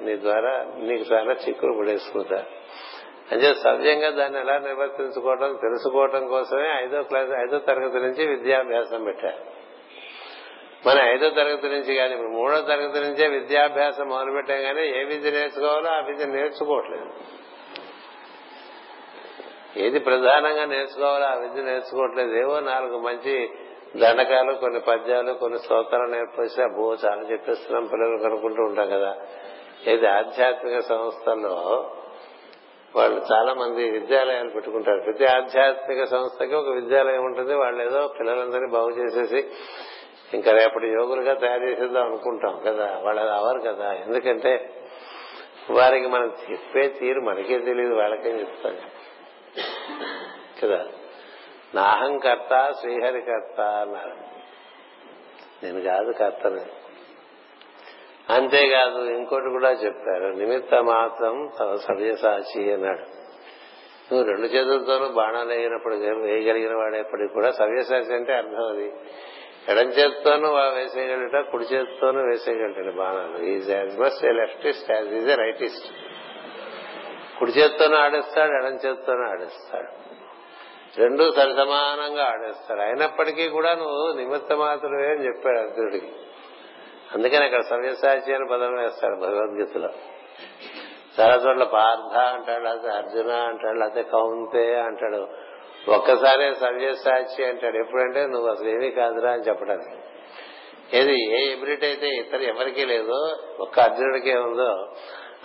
నీ 0.00 0.16
ద్వారా 0.16 0.66
నీకు 0.76 1.14
చాలా 1.14 1.32
చిక్కులు 1.32 1.78
పడేసుకుంటా. 1.78 2.44
అంటే 3.32 3.54
సవ్యంగా 3.54 4.10
దాన్ని 4.10 4.40
ఎలా 4.40 4.58
నివర్తించుకోవటం 4.58 5.58
తెలుసుకోవడం 5.62 6.28
కోసమే 6.28 6.68
ఐదో 6.84 7.02
క్లాస్ 7.02 7.30
ఐదో 7.30 7.58
తరగతి 7.58 7.96
నుంచి 7.96 8.26
విద్యాభ్యాసం 8.26 9.04
పెట్టారు 9.04 9.58
మన 10.86 10.98
ఐదో 10.98 11.30
తరగతి 11.30 11.68
నుంచి 11.68 11.94
కానీ 11.94 12.12
ఇప్పుడు 12.12 12.28
మూడో 12.28 12.60
తరగతి 12.60 13.00
నుంచే 13.00 13.28
విద్యాభ్యాసం 13.28 14.08
మొదలు 14.08 14.32
పెట్టాం 14.32 14.62
కానీ 14.62 14.86
ఏ 14.86 15.04
విద్య 15.04 15.30
నేర్చుకోవాలో 15.30 15.90
ఆ 15.90 16.00
విద్య 16.00 16.26
నేర్చుకోవట్లేదు. 16.26 17.10
ఏది 19.76 19.98
ప్రధానంగా 19.98 20.64
నేర్చుకోవాలో 20.64 21.24
ఆ 21.24 21.34
విద్య 21.34 21.62
నేర్చుకోవట్లేదు. 21.62 22.34
ఏవో 22.34 22.60
నాలుగు 22.60 22.98
మంచి 22.98 23.50
దండకాలు 23.96 24.52
కొన్ని 24.52 24.80
పద్యాలు 24.80 25.32
కొన్ని 25.32 25.58
స్తోత్రాలు 25.58 26.10
నేర్పేసి 26.10 26.62
అబ్బో 26.62 26.96
చాలా 27.04 27.22
చెప్పేస్తున్నాం 27.22 27.86
పిల్లలు 27.86 28.18
కనుక్కుంటూ 28.18 28.62
ఉంటాం 28.62 28.90
కదా. 28.90 29.16
ఇది 29.86 30.06
ఆధ్యాత్మిక 30.06 30.78
సంస్థల్లో 30.78 31.90
వాళ్ళు 32.96 33.22
చాలా 33.32 33.54
మంది 33.54 33.90
విద్యాలయాలు 33.90 34.50
పెట్టుకుంటారు. 34.50 35.00
ప్రతి 35.00 35.24
ఆధ్యాత్మిక 35.24 36.04
సంస్థకి 36.04 36.54
ఒక 36.54 36.68
విద్యాలయం 36.68 37.24
ఉంటుంది. 37.24 37.54
వాళ్ళు 37.54 37.82
ఏదో 37.82 38.14
పిల్లలందరినీ 38.18 38.72
బాగు 38.72 38.90
చేసేసి 38.90 39.48
ఇంకా 40.34 40.52
రేపటి 40.52 40.86
యోగులుగా 40.86 41.34
తయారు 41.34 41.64
చేసేద్దాం 41.64 42.04
అనుకుంటాం 42.04 42.62
కదా. 42.66 43.00
వాళ్ళు 43.02 43.22
అది 43.22 43.30
అవరు 43.30 43.60
కదా. 43.60 43.92
ఎందుకంటే 43.92 44.82
వారికి 45.70 46.06
మనం 46.06 46.32
చెప్పే 46.50 46.88
తీరు 46.88 47.20
మనకే 47.20 47.58
తెలియదు 47.58 47.94
వాళ్ళకేం 47.94 48.40
చెప్తాం 48.40 48.76
కదా. 50.62 50.86
నాహం 51.74 52.18
కర్థ 52.18 52.48
శ్రీహరి 52.48 53.00
శ్రీహరికర్త 53.00 53.60
అన్నారు. 53.60 54.12
నేను 55.64 55.80
కాదు 55.80 56.12
కర్తని. 56.12 56.60
అంతేకాదు 58.32 59.04
ఇంకోటి 59.04 59.50
కూడా 59.50 59.70
చెప్పారు. 59.70 60.24
నిమిత్త 60.24 60.74
మాత్రం 60.74 61.50
తన 61.60 61.74
సవ్యసాచి 61.74 62.72
అన్నాడు. 62.72 63.18
నువ్వు 64.12 64.24
రెండు 64.24 64.46
చేతులతోనూ 64.46 65.08
బాణాలు 65.08 65.48
వేయనప్పుడు 65.48 65.94
వేయగలిగిన 65.94 66.74
వాడేప్పటికి 66.74 67.32
కూడా 67.32 67.50
సవ్యసాచి 67.50 68.14
అంటే 68.14 68.32
అర్థం 68.32 68.68
అది. 68.68 68.92
ఎడం 69.68 69.88
చేతితోనూ 69.88 70.48
వేసేయగలట 70.48 71.50
కుడి 71.50 71.64
చేతితోనూ 71.64 72.20
వేసేయగలటాడు 72.20 72.96
బాణాలు. 72.96 73.44
Is 73.44 73.70
as 73.70 73.98
must 73.98 74.24
a 74.24 74.32
leftist 74.32 74.92
as 74.92 75.08
is 75.08 75.30
a 75.30 75.34
rightist 75.34 75.86
కుడి 77.38 77.50
చేతితోనూ 77.50 77.96
ఆడేస్తాడు 77.96 78.52
ఎడం 78.52 78.74
చేత్తోనూ 78.74 79.30
ఆడేస్తాడు. 79.30 80.17
రెండు 80.96 81.32
సరిసమానంగా 81.36 82.24
ఆడేస్తారు 82.24 82.80
అయినప్పటికీ 82.80 83.48
కూడా 83.48 83.74
నువ్వు 83.74 84.16
నిమిత్త 84.16 84.52
మాత్రమే 84.52 85.06
అని 85.06 85.26
చెప్పాడు 85.26 85.58
అర్జునుడికి. 85.58 86.12
అందుకని 87.14 87.44
అక్కడ 87.44 87.60
సవ్యసాచి 87.60 88.34
అని 88.34 88.46
పదం 88.52 88.76
వేస్తాడు 88.76 89.16
భగవద్గీతలో. 89.20 89.88
చాలా 91.20 91.34
చోట్ల 91.34 91.64
పార్థ 91.64 92.18
అంటాడు 92.18 92.64
లేకపోతే 92.64 92.88
అర్జున 92.88 93.32
అంటాడు 93.32 93.78
లేకపోతే 93.78 94.02
కౌంతే 94.02 94.74
అంటాడు. 94.80 95.28
ఒక్కసారే 95.90 96.54
సవ్యసాచి 96.54 97.44
అంటాడు. 97.44 97.76
ఎప్పుడంటే 97.76 98.26
నువ్వు 98.26 98.48
అసలు 98.48 98.68
ఏమీ 98.68 98.90
కాదురా 98.90 99.32
అని 99.32 99.42
చెప్పడానికి. 99.42 99.96
ఏది 100.96 101.36
ఏ 101.36 101.52
ఎబిలిటీ 101.52 101.86
అయితే 101.86 102.06
ఇతర 102.06 102.40
ఎవరికీ 102.42 102.84
లేదో 102.84 103.36
ఒక్క 103.60 103.80
అర్జునుడికే 103.80 104.34
ఉందో 104.34 104.88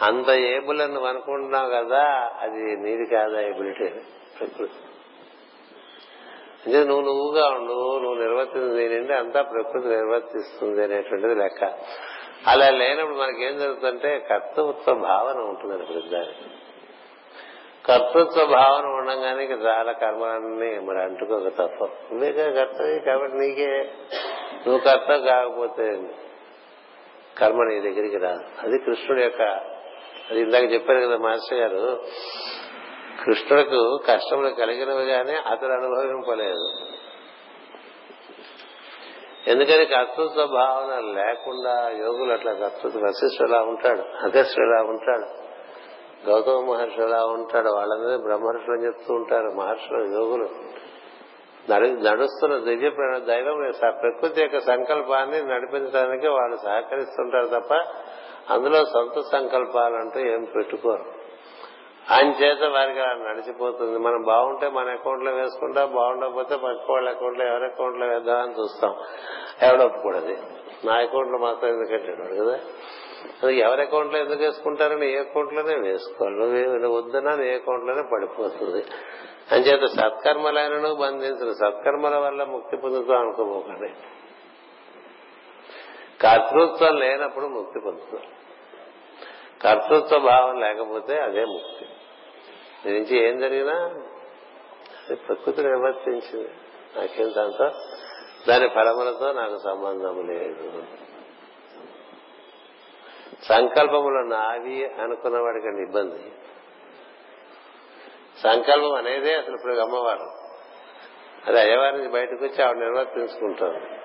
అంత 0.01 0.29
ఏబుల్ 0.29 0.81
అని 0.81 0.93
నువ్వు 0.93 1.09
అనుకుంటున్నావు 1.09 1.69
కదా 1.69 2.31
అది 2.39 2.77
నీది 2.77 3.15
కాదా 3.15 3.39
ఎబిలిటీ 3.39 3.89
ప్రకృతి. 4.39 4.73
అంటే 6.65 6.83
నువ్వు 6.83 7.01
నువ్వుగా 7.01 7.47
ఉండు 7.47 7.99
నువ్వు 7.99 8.21
నిర్వర్తించింది 8.21 9.13
అంతా 9.13 9.41
ప్రకృతి 9.41 9.87
నిర్వర్తిస్తుంది 9.87 10.83
అనేటువంటిది 10.83 11.35
లెక్క. 11.35 11.73
అలా 12.47 12.69
లేనప్పుడు 12.69 13.17
మనకేం 13.17 13.59
జరుగుతుందంటే 13.59 14.19
కర్తృత్వ 14.29 14.93
భావన 14.93 15.35
ఉంటుందని 15.35 15.85
ప్రతిదానికి. 15.85 16.49
కర్తృత్వ 17.85 18.45
భావన 18.45 18.85
ఉండగానే 18.85 19.43
ఇక 19.43 19.51
చాలా 19.51 19.91
కర్మలన్నీ 19.91 20.79
మరి 20.79 21.01
అంటుకోక 21.01 21.47
తప్ప 21.47 21.85
నువ్వేగా 21.85 22.51
కర్తవి 22.51 22.99
కాబట్టి 22.99 23.37
నీకే. 23.37 23.91
నువ్వు 24.67 24.77
కర్త 24.77 25.15
కాకపోతే 25.15 26.01
కర్మ 27.37 27.63
నీ 27.63 27.79
దగ్గరికి 27.79 28.17
రాదు. 28.17 28.43
అది 28.61 28.79
కృష్ణుడి 28.79 29.23
యొక్క 29.23 29.41
అది 30.29 30.41
ఇందాక 30.41 30.73
చెప్పారు 30.73 30.99
కదా 30.99 31.17
మాస్టర్ 31.17 31.59
గారు 31.59 32.03
కృష్ణుడికి 33.25 33.97
కష్టములు 34.07 34.49
కలిగినవి 34.49 35.05
కానీ 35.05 35.33
అతడు 35.33 35.71
అనుభవింపలేదు. 35.71 36.67
ఎందుకని 39.47 39.85
కర్తృత్వ 39.85 40.45
భావన 40.45 40.99
లేకుండా 40.99 41.89
యోగులు 41.89 42.33
అట్లా 42.33 42.53
కర్తృత్వ 42.53 42.99
వశిష్ఠుడు 42.99 43.49
ఎలా 43.49 43.61
ఉంటాడు 43.61 44.01
అగస్టుడు 44.01 44.65
ఎలా 44.65 44.81
ఉంటాడు 44.83 45.43
గౌతమ 46.29 46.73
మహర్షి 46.73 47.01
ఎలా 47.01 47.25
ఉంటాడు 47.25 47.69
వాళ్ళందరూ 47.69 48.17
బ్రహ్మర్షులు 48.17 48.73
అని 48.73 48.85
చెప్తూ 48.85 49.13
ఉంటారు 49.13 49.49
మహర్షులు 49.57 50.03
యోగులు. 50.19 50.47
నడుస్తున్న 52.09 52.57
దివ్య 52.57 52.89
దైవం 53.19 53.71
ప్రకృతి 53.81 54.41
యొక్క 54.41 54.59
సంకల్పాన్ని 54.59 55.41
నడిపించడానికి 55.43 56.27
వాళ్ళు 56.27 56.57
సహకరిస్తుంటారు 56.57 57.47
తప్ప 57.47 57.73
అందులో 58.53 58.85
సొంత 58.85 59.17
సంకల్పాలంటూ 59.31 60.19
ఏం 60.19 60.43
పెట్టుకోరు. 60.55 61.22
అంచేత 62.11 62.41
చేత 62.41 62.63
వారికి 62.63 62.99
అలా 62.99 63.13
నడిచిపోతుంది. 63.13 63.99
మనం 63.99 64.21
బాగుంటే 64.21 64.69
మన 64.69 64.89
అకౌంట్లో 64.89 65.31
వేసుకుంటాం 65.31 65.95
బాగుండకపోతే 65.95 66.55
పక్క 66.55 66.91
వాళ్ళ 66.91 67.09
అకౌంట్లో 67.09 67.45
ఎవరి 67.45 67.65
అకౌంట్లో 67.65 68.07
వేద్దామని 68.07 68.51
చూస్తాం. 68.51 68.95
ఎవడొప్పుకూడదు 69.61 70.37
నా 70.85 70.93
అకౌంట్లో 70.93 71.37
మాత్రం 71.37 71.69
ఎందుకు 71.69 72.43
కదా? 72.43 72.59
అది 73.43 73.59
ఎవరి 73.59 73.81
అకౌంట్లో 73.81 74.19
ఎందుకు 74.19 74.43
వేసుకుంటారని 74.43 75.13
ఏ 75.13 75.17
అకౌంట్లోనే 75.17 75.89
వేసుకోవాలి. 75.89 76.79
నువ్వు 76.79 77.01
వద్దన్నా 77.01 77.35
నీ 77.35 77.49
అకౌంట్లోనే 77.49 78.01
పడిపోతుంది. 78.13 78.85
అంచేత 79.51 79.85
సత్కర్మలైనను 79.85 80.95
బంధించిన 80.95 81.51
సత్కర్మల 81.51 82.17
వల్ల 82.17 82.43
ముక్తి 82.43 82.77
పొందుతాం 82.77 83.19
అనుకోబోకండి. 83.19 83.93
కర్తృత్వం 86.21 86.95
లేనప్పుడు 86.95 87.45
ముక్తి 87.45 87.79
పొందుతాం. 87.85 88.21
కర్తృత్వ 89.63 90.19
భావం 90.19 90.59
లేకపోతే 90.59 91.19
అదే 91.19 91.45
ముక్తి. 91.45 91.85
నుంచి 92.91 93.29
ఏం 93.29 93.39
జరిగినా 93.39 93.73
అది 95.05 95.15
ప్రకృతి 95.15 95.63
నిర్వర్తించింది. 95.63 96.49
నాకేం 96.95 97.33
దాంతో 97.37 97.71
దాని 98.47 98.69
ఫలములతో 98.69 99.31
నాకు 99.31 99.57
సంబంధం 99.57 100.27
లేదు. 100.27 100.83
సంకల్పములు 103.43 104.19
నావి 104.19 104.85
అనుకున్న 104.85 105.39
వాడికండి 105.39 105.81
ఇబ్బంది. 105.81 106.31
సంకల్పం 108.43 108.93
అనేదే 108.93 109.35
అసలు 109.35 109.55
ఇప్పుడు 109.55 109.73
అమ్మవారు 109.73 110.43
అది 111.47 111.59
అయ్యవారి 111.59 111.97
నుంచి 111.97 112.09
బయటకు 112.09 112.45
వచ్చి 112.45 112.63
ఆవిడ 112.63 112.77
నిర్వర్తించుకుంటారు 112.77 114.03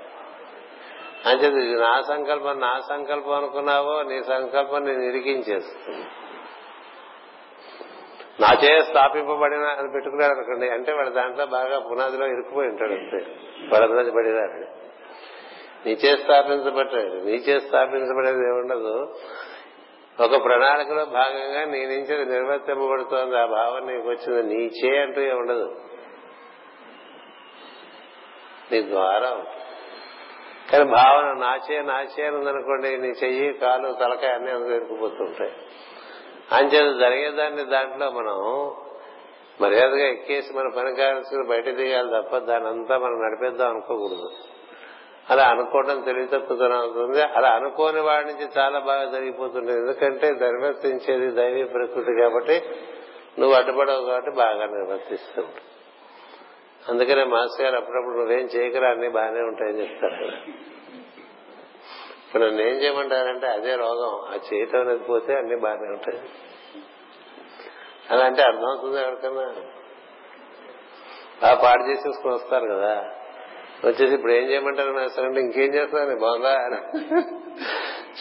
అంచేది 1.28 1.80
నా 1.80 2.02
సంకల్పం 2.02 2.60
నా 2.60 2.80
సంకల్పం 2.88 3.32
అనుకున్నావో 3.32 4.02
నీ 4.02 4.22
సంకల్పం 4.22 4.84
నేను 4.84 5.02
ఇరికించేస్తుంది 5.02 6.06
నా 8.40 8.48
చే 8.64 8.82
స్థాపింపబడిన 8.82 9.64
అని 9.64 9.92
పెట్టుకున్నాడు 9.92 10.32
అనుకోండి 10.32 10.68
అంటే 10.68 10.92
వాడు 10.92 11.08
దాంట్లో 11.08 11.46
బాగా 11.46 11.78
పునాదిలో 11.78 12.26
ఇరుక్కుపోయి 12.26 12.68
ఉంటాడు 12.68 12.92
అంతే. 12.92 13.26
వాడు 13.72 14.10
పడినాడు 14.10 14.78
నీచే 15.86 16.16
స్థాపించబడ్డాడు. 16.16 17.12
నీచే 17.12 17.60
స్థాపించబడేది 17.60 18.48
ఏముండదు. 18.48 19.14
ఒక 20.20 20.44
ప్రణాళికలో 20.44 21.04
భాగంగా 21.04 21.64
నీ 21.64 21.86
నుంచి 21.86 22.20
అది 22.20 22.32
నిర్వర్తింపబడుతోంది. 22.32 23.38
ఆ 23.38 23.46
భావం 23.46 23.86
నీకు 23.86 24.08
వచ్చింది. 24.08 24.54
నీ 24.54 24.64
చే 24.64 25.02
అంటూ 25.02 25.20
ఉండదు. 25.20 25.76
నీ 28.72 28.82
ద్వారా. 28.82 29.42
కానీ 30.72 30.84
భావన 30.84 31.24
నాచే 31.32 31.82
నాచే 31.82 32.26
అని 32.26 32.36
ఉందనుకోండి 32.36 32.96
నీ 32.96 33.08
చెయ్యి 33.08 33.52
కాలు 33.52 33.92
తలకాయ 33.92 34.30
అన్ని 34.30 34.50
అందులో 34.50 34.76
ఇరుక్కుపోతుంటాయి. 34.76 35.52
అంచేత 36.52 37.00
జరిగేదాన్ని 37.00 37.64
దాంట్లో 37.64 38.10
మనం 38.10 38.70
మర్యాదగా 39.60 40.08
ఎక్కేసి 40.08 40.56
మన 40.56 40.68
పని 40.68 40.94
కావాల్సిన 40.94 41.42
బయట 41.48 41.64
దిగాలి 41.64 42.22
తప్ప 42.22 42.38
దాని 42.38 42.66
అంతా 42.66 42.98
మనం 42.98 43.22
నడిపేద్దాం 43.22 43.70
అనుకోకూడదు. 43.70 44.30
అలా 45.30 45.44
అనుకోవడం 45.44 46.00
తెలివి 46.00 46.26
తక్కువ 46.26 46.72
అవుతుంది. 46.72 47.22
అలా 47.22 47.48
అనుకోని 47.48 48.00
వాడి 48.00 48.26
నుంచి 48.26 48.48
చాలా 48.58 48.78
బాగా 48.78 49.04
జరిగిపోతుంది 49.04 49.72
ఎందుకంటే 49.72 50.30
నిర్వర్తించేది 50.30 51.30
దైవీ 51.30 51.64
ప్రకృతి 51.64 52.20
కాబట్టి 52.20 52.62
నువ్వు 53.40 53.56
అడ్డుపడవు 53.56 54.04
కాబట్టి 54.04 54.30
బాగా 54.30 54.66
నిర్వర్తిస్తూ 54.66 55.42
అందుకనే 56.88 57.24
మాస్టర్ 57.24 57.66
గారు 57.66 57.76
అప్పుడప్పుడు 57.76 58.16
నువ్వేం 58.16 58.40
చేయకరా 58.40 58.88
అన్ని 58.88 59.08
బాగానే 59.08 59.40
ఉంటాయని 59.40 59.80
చెప్తారు 59.80 60.26
ఇప్పుడు 62.28 62.44
నన్ను 62.44 62.62
ఏం 62.62 62.74
చేయమంటారంటే 62.82 63.46
అదే 63.46 63.74
రోగం. 63.74 64.32
ఆ 64.32 64.38
చేయటం 64.54 64.80
అనేది 64.80 65.04
పోతే 65.04 65.34
అన్ని 65.34 65.56
బాగానే 65.56 65.88
ఉంటాయి. 65.88 66.20
అలా 68.10 68.24
అంటే 68.24 68.42
అర్థమవుతుంది 68.42 69.00
ఎవరికన్నా? 69.00 69.54
ఆ 71.48 71.54
పాడు 71.54 71.82
చేసేసుకుని 71.82 72.34
వస్తారు 72.34 72.66
కదా. 72.66 73.10
వచ్చేసి 73.84 74.14
ఇప్పుడు 74.14 74.32
ఏం 74.32 74.50
చేయమంటారు 74.50 74.92
మాస్టర్ 74.92 75.24
అంటే 75.24 75.40
ఇంకేం 75.40 75.74
చేస్తాను 75.74 76.18
బాగుందా 76.18 76.52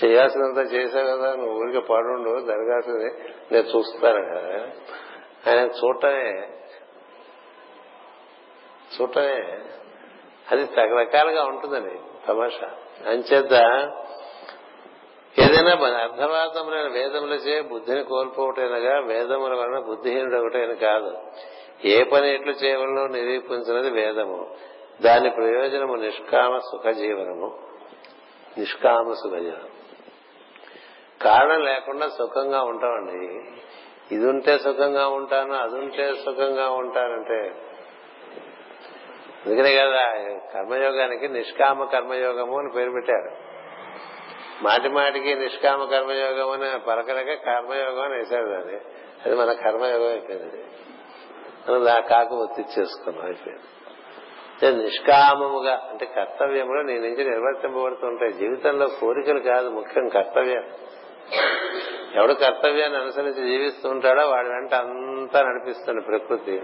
చేయాల్సినంత 0.04 0.74
చేసావు 0.74 1.18
కదా 1.18 1.36
నువ్వు 1.36 1.60
ఊరికే 1.60 1.80
పడుండు 1.80 2.46
జరగాల్సింది. 2.46 3.06
నేను 3.52 3.78
చూస్తాను 3.78 4.26
కదా. 4.26 4.68
ఆయన 5.48 5.60
చూడటమే 5.60 6.50
చూడటమే. 9.02 9.60
అది 10.52 10.62
రకరకాలుగా 10.64 11.44
ఉంటుందని 11.44 12.00
తమాషా. 12.28 12.76
అంచేత 13.06 13.52
ఏదైనా 15.40 15.72
అర్థవాదములైన 15.98 16.88
వేదములచే 16.88 17.62
బుద్ధిని 17.62 18.04
కోల్పోవటైనగా 18.04 19.00
వేదముల 19.00 19.54
వలన 19.54 19.80
బుద్ధిహీనుడు 19.80 20.36
ఒకటైన 20.36 20.74
కాదు. 20.74 21.18
ఏ 21.86 22.04
పని 22.04 22.34
ఎట్లు 22.34 22.52
చేయవలనో 22.52 23.08
నిరూపించినది 23.08 23.90
వేదము. 23.90 24.56
దాని 25.02 25.30
ప్రయోజనము 25.30 25.96
నిష్కామ 25.96 26.58
సుఖ 26.58 26.88
జీవనము 26.88 27.60
నిష్కామ 28.58 29.14
సుఖ 29.14 29.34
జీవనం 29.34 29.70
కారణం 31.22 31.62
లేకుండా 31.62 32.08
సుఖంగా 32.08 32.62
ఉంటామండి. 32.62 33.52
ఇది 34.16 34.28
ఉంటే 34.28 34.58
సుఖంగా 34.58 35.08
ఉంటాను 35.08 35.54
అది 35.54 35.76
ఉంటే 35.76 36.14
సుఖంగా 36.14 36.70
ఉంటానంటే 36.70 37.54
అందుకనే 39.48 39.76
కదా 39.76 40.38
కర్మయోగానికి 40.54 41.28
నిష్కామ 41.28 41.84
కర్మయోగము 41.84 42.60
అని 42.60 42.70
పేరు 42.76 42.92
పెట్టారు. 42.92 43.30
మాటి 44.64 44.90
మాటికి 44.90 45.36
నిష్కామ 45.36 45.84
కర్మయోగం 45.84 46.50
అని 46.52 46.80
పలకలక 46.80 47.34
కర్మయోగం 47.46 48.02
అని 48.02 48.16
వేశారు 48.16 48.46
దాన్ని. 48.46 48.80
అది 49.26 49.36
మన 49.36 49.54
కర్మయోగం 49.54 50.10
అయిపోయింది. 50.10 50.66
మనం 51.70 51.88
ఆ 51.88 52.00
కాకు 52.00 52.36
ఒత్తిచ్చేసుకున్నాం 52.36 53.26
అయిపోయింది. 53.26 54.84
నిష్కామముగా 54.84 55.88
అంటే 55.90 56.06
కర్తవ్యములు 56.06 56.82
నీ 56.82 56.94
నుంచి 56.94 57.30
నిర్వర్తింపబడుతుంటాయి. 57.30 58.34
జీవితంలో 58.34 58.88
కోరికలు 58.88 59.40
కాదు 59.40 59.70
ముఖ్యం 59.70 60.08
కర్తవ్యం. 60.08 60.64
ఎవడు 62.16 62.34
కర్తవ్యాన్ని 62.34 63.00
అనుసరించి 63.00 63.58
జీవిస్తూ 63.58 63.90
ఉంటాడో 63.90 64.30
వాడి 64.30 64.48
వెంట 64.48 64.74
అంతా 64.74 65.42
నడిపిస్తుంది 65.42 66.02
ప్రకృతి. 66.02 66.62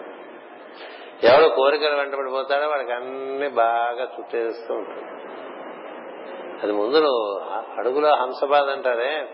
ఎవడు 1.24 1.56
కోరికలు 1.56 1.96
వెంటబడిపోతాడో 1.96 2.68
వాడికి 2.68 2.92
అన్ని 2.92 3.50
బాగా 3.50 4.08
చుట్టేస్తూ 4.20 4.74
ఉంటుంది 4.74 5.10
అది 6.64 6.72
ముందు 6.72 6.98
అడుగులో 7.78 8.16
హంసబాధ 8.16 8.70
అంటారే 8.70 9.28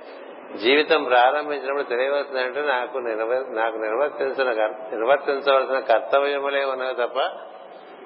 జీవితం 0.63 1.03
ప్రారంభించినప్పుడు 1.03 1.83
తెలియవలసిందంటే 1.83 2.61
నాకు 2.61 2.97
నాకు 3.55 3.77
నిర్వర్తించిన 3.77 4.51
నిర్వర్తించవలసిన 4.93 5.79
కర్తవ్యములే 5.79 6.65
ఉన్నాయి 6.65 6.95
తప్ప 6.95 7.19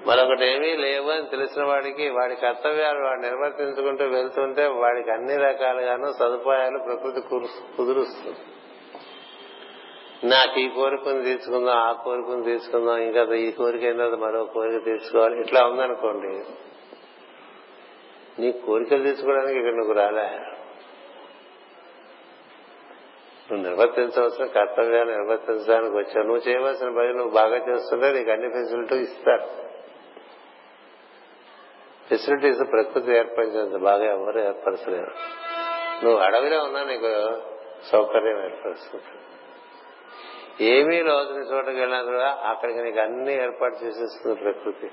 మరొకటి 0.07 0.45
ఏమీ 0.45 0.75
లేవు 0.75 1.09
అని 1.09 1.23
తెలిసిన 1.23 1.63
వాడికి 1.63 2.09
వాడి 2.09 2.36
కర్తవ్యాలు 2.36 2.99
వాడు 2.99 3.21
నిర్వర్తించుకుంటూ 3.21 4.05
వెళ్తుంటే 4.05 4.67
వాడికి 4.67 5.11
అన్ని 5.11 5.38
రకాలుగాను 5.38 6.11
సదుపాయాలు 6.19 6.79
ప్రకృతి 6.86 7.21
కుదురుస్తుంది. 7.77 8.39
నాకు 10.24 10.59
ఈ 10.59 10.69
కోరికను 10.69 11.24
తీసుకుందాం 11.24 11.78
ఆ 11.78 11.91
కోరికను 11.91 12.43
తీసుకుందాం 12.43 12.97
ఇంకా 12.97 13.36
ఈ 13.36 13.51
కోరిక 13.51 13.84
అయిన 13.84 14.15
మరో 14.15 14.43
కోరిక 14.43 14.86
తీసుకోవాలి. 14.86 15.39
ఇట్లా 15.39 15.67
ఉందనుకోండి 15.67 16.43
నీ 18.41 18.51
కోరికలు 18.51 19.03
తీసుకోవడానికి 19.03 19.59
ఇక్కడ 19.59 19.74
నువ్వు 19.74 19.93
రాలే. 19.93 20.30
నువ్వు 23.51 23.69
నిర్వర్తించవలసిన 23.69 24.45
కర్తవ్యాన్ని 24.45 25.17
నిర్వర్తించడానికి 25.17 25.95
వచ్చావు. 25.95 26.28
నువ్వు 26.28 26.49
చేయవలసిన 26.49 26.88
పని 26.88 27.13
నువ్వు 27.13 27.30
బాగా 27.30 27.55
చేస్తుంటే 27.55 28.11
నీకు 28.11 28.32
అన్ని 28.32 28.49
ఫెసిలిటీ 28.49 28.95
ఇస్తారు. 28.95 29.63
ఫెసిలిటీస్ 32.09 32.71
ప్రకృతి 32.71 33.11
ఏర్పరిచినంత 33.11 33.82
బాగా 33.82 34.05
ఎవరు 34.05 34.39
ఏర్పరచలేరు. 34.39 35.11
నువ్వు 36.03 36.19
అడవిలో 36.19 36.63
ఉన్నా 36.63 36.84
నీకు 36.84 37.41
సౌకర్యం 37.91 38.43
ఏర్పరుస్తుంది. 38.43 39.32
ఏమీ 40.62 41.01
లోతుని 41.01 41.39
చోటకి 41.39 41.80
వెళ్ళినా 41.80 42.04
కూడా 42.04 42.41
అక్కడికి 42.43 42.80
నీకు 42.80 42.99
అన్ని 42.99 43.34
ఏర్పాటు 43.34 43.76
చేసేస్తుంది 43.76 44.36
ప్రకృతి. 44.36 44.88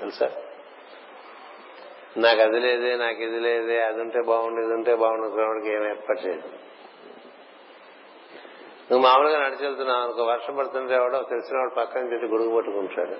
తెలుసా? 0.00 0.30
నాకు 2.16 2.40
అది 2.40 2.60
లేదే 2.60 2.96
నాకు 2.96 3.22
ఇది 3.22 3.40
లేదే 3.40 3.82
అది 3.82 4.00
ఉంటే 4.00 4.22
బాగుండు 4.26 4.60
ఇది 4.60 4.72
ఉంటే 4.72 4.94
బాగుండు 4.94 5.66
ఏం 5.66 5.88
ఏర్పాటు 5.88 6.20
చేయదు. 6.20 6.48
నువ్వు 8.92 8.98
మామూలుగా 8.98 9.44
నడిచెళ్తున్నావు 9.44 10.02
అనుకో 10.02 10.22
వర్షం 10.22 10.56
పడుతుంటే 10.56 10.94
ఎవడో 10.94 11.22
తెలిసిన 11.22 11.58
వాడు 11.58 11.74
పక్కన 11.74 12.12
చెట్టు 12.12 12.26
గుడుగు 12.26 12.56
పట్టుకుంటాడు. 12.56 13.16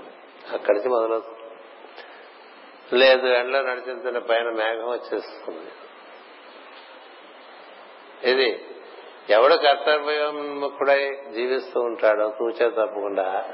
అక్కడికి 0.54 0.88
మొదలవుతుంది. 0.88 1.38
లేదు 2.98 3.26
ఎండలో 3.26 3.62
నడిచెళ్తున్న 3.62 4.18
పైన 4.18 4.50
మేఘం 4.50 4.90
వచ్చేస్తుంది. 4.90 5.70
ఇది 8.30 8.66
ఎవడు 9.28 9.54
కర్తవ్యముఖుడై 9.54 11.10
జీవిస్తూ 11.34 11.80
ఉంటాడో 11.80 12.34
తూచే 12.38 12.70
తప్పకుండా 12.70 13.44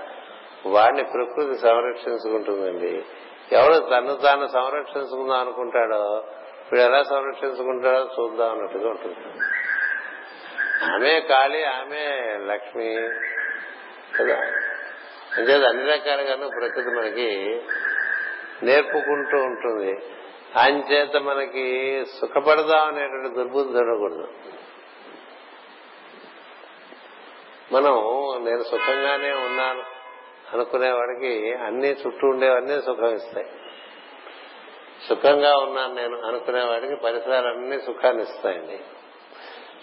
వాడిని 0.67 1.03
ప్రకృతి 1.03 1.59
సంరక్షించుకుంటుందండి. 1.59 3.05
ఎవడు 3.53 3.75
తను 3.75 4.17
తాను 4.17 4.47
సంరక్షించుకుందాం 4.47 5.41
అనుకుంటాడో 5.41 6.25
ఇప్పుడు 6.61 6.81
ఎలా 6.81 7.03
సంరక్షించుకుంటాడో 7.03 7.99
చూద్దాం 7.99 8.51
అన్నట్టుగా 8.51 8.89
ఉంటుంది. 8.89 9.17
ఆమె 10.93 11.21
కాళి 11.21 11.64
ఆమె 11.64 12.35
లక్ష్మి 12.47 12.97
కదా? 14.19 14.35
అంచేది 15.37 15.67
అన్ని 15.67 15.93
రకాలుగాను 15.93 16.49
ప్రకృతి 16.49 16.89
మనకి 16.89 17.61
నేర్పుకుంటూ 18.62 19.37
ఉంటుంది. 19.37 19.99
అంచేత 20.57 21.17
మనకి 21.17 22.05
సుఖపడదాం 22.21 22.89
అనేటువంటి 22.89 23.35
దుర్బుద్ధి 23.35 23.79
ఉండకూడదు. 23.79 24.29
మనం 27.73 27.95
నేను 28.45 28.62
సుఖంగానే 28.62 29.33
ఉన్నాను 29.33 29.83
అనుకునేవాడికి 30.53 31.55
అన్ని 31.55 31.89
చుట్టూ 31.89 32.29
ఉండేవన్నీ 32.29 32.81
సుఖం 32.81 33.14
ఇస్తాయి 33.14 33.47
సుఖంగా 35.09 35.57
ఉన్నాను 35.57 35.95
నేను 35.95 36.27
అనుకునేవాడికి 36.27 36.97
పరిసరాలన్నీ 36.97 37.81
సుఖాన్ని 37.81 38.23
ఇస్తాయండి 38.23 38.81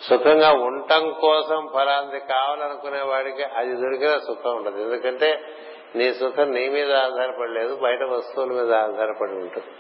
సుఖంగా 0.10 0.52
ఉండటం 0.52 1.12
కోసం 1.12 1.68
ఫలాంది 1.74 2.20
కావాలనుకునే 2.20 3.02
వాడికి 3.02 3.44
అది 3.44 3.76
దొరికిన 3.76 4.18
సుఖం 4.18 4.56
ఉండదు. 4.56 4.82
ఎందుకంటే 4.82 5.42
నీ 5.96 6.14
సుఖం 6.14 6.52
నీ 6.52 6.70
మీద 6.70 6.94
ఆధారపడలేదు 6.94 7.76
బయట 7.76 8.04
వస్తువుల 8.04 8.52
మీద 8.52 8.74
ఆధారపడి 8.74 9.32
ఉంటుంది. 9.32 9.74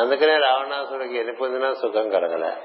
అందుకనే 0.00 0.38
రావణాసుడికి 0.38 1.18
ఎన్ని 1.18 1.36
పొందినా 1.36 1.74
సుఖం 1.74 2.10
కలగలే. 2.10 2.56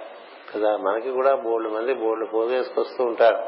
కదా 0.55 0.78
మనకి 0.78 1.11
కూడా 1.11 1.36
బోర్డు 1.36 1.69
మంది 1.69 1.93
బోర్డు 1.93 2.26
పోగేసుకొస్తూ 2.26 3.03
ఉంటారు. 3.03 3.41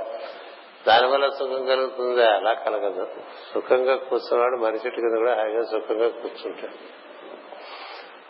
దానివల్ల 0.88 1.30
సుఖం 1.30 1.66
కలుగుతుంది? 1.66 2.24
అలా 2.24 2.54
కలగదు. 2.54 3.08
సుఖంగా 3.54 3.96
కూర్చున్నాడు 3.96 4.56
మరి 4.58 4.74
చెట్టు 4.74 5.02
కింద 5.02 5.18
కూడా 5.18 5.36
హాయిగా 5.36 5.62
సుఖంగా 5.64 6.08
కూర్చుంటాడు. 6.08 7.08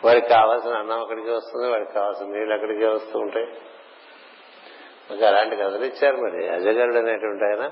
వాడికి 0.06 0.28
కావాల్సిన 0.28 0.74
అన్నం 0.74 1.00
అక్కడికి 1.00 1.30
వస్తుంది 1.30 1.70
వాడికి 1.70 1.92
కావాల్సిన 1.92 2.26
నీళ్ళు 2.26 2.54
అక్కడికే 2.54 2.86
వస్తూ 2.86 3.18
ఉంటాయి. 3.18 3.46
మనకి 5.10 5.24
అలాంటి 5.26 5.56
కథలు 5.56 5.84
ఇచ్చారు 5.84 6.16
మరి. 6.16 6.48
అజగరుడు 6.48 6.98
అనేటువంటి 6.98 7.44
ఆయన 7.44 7.70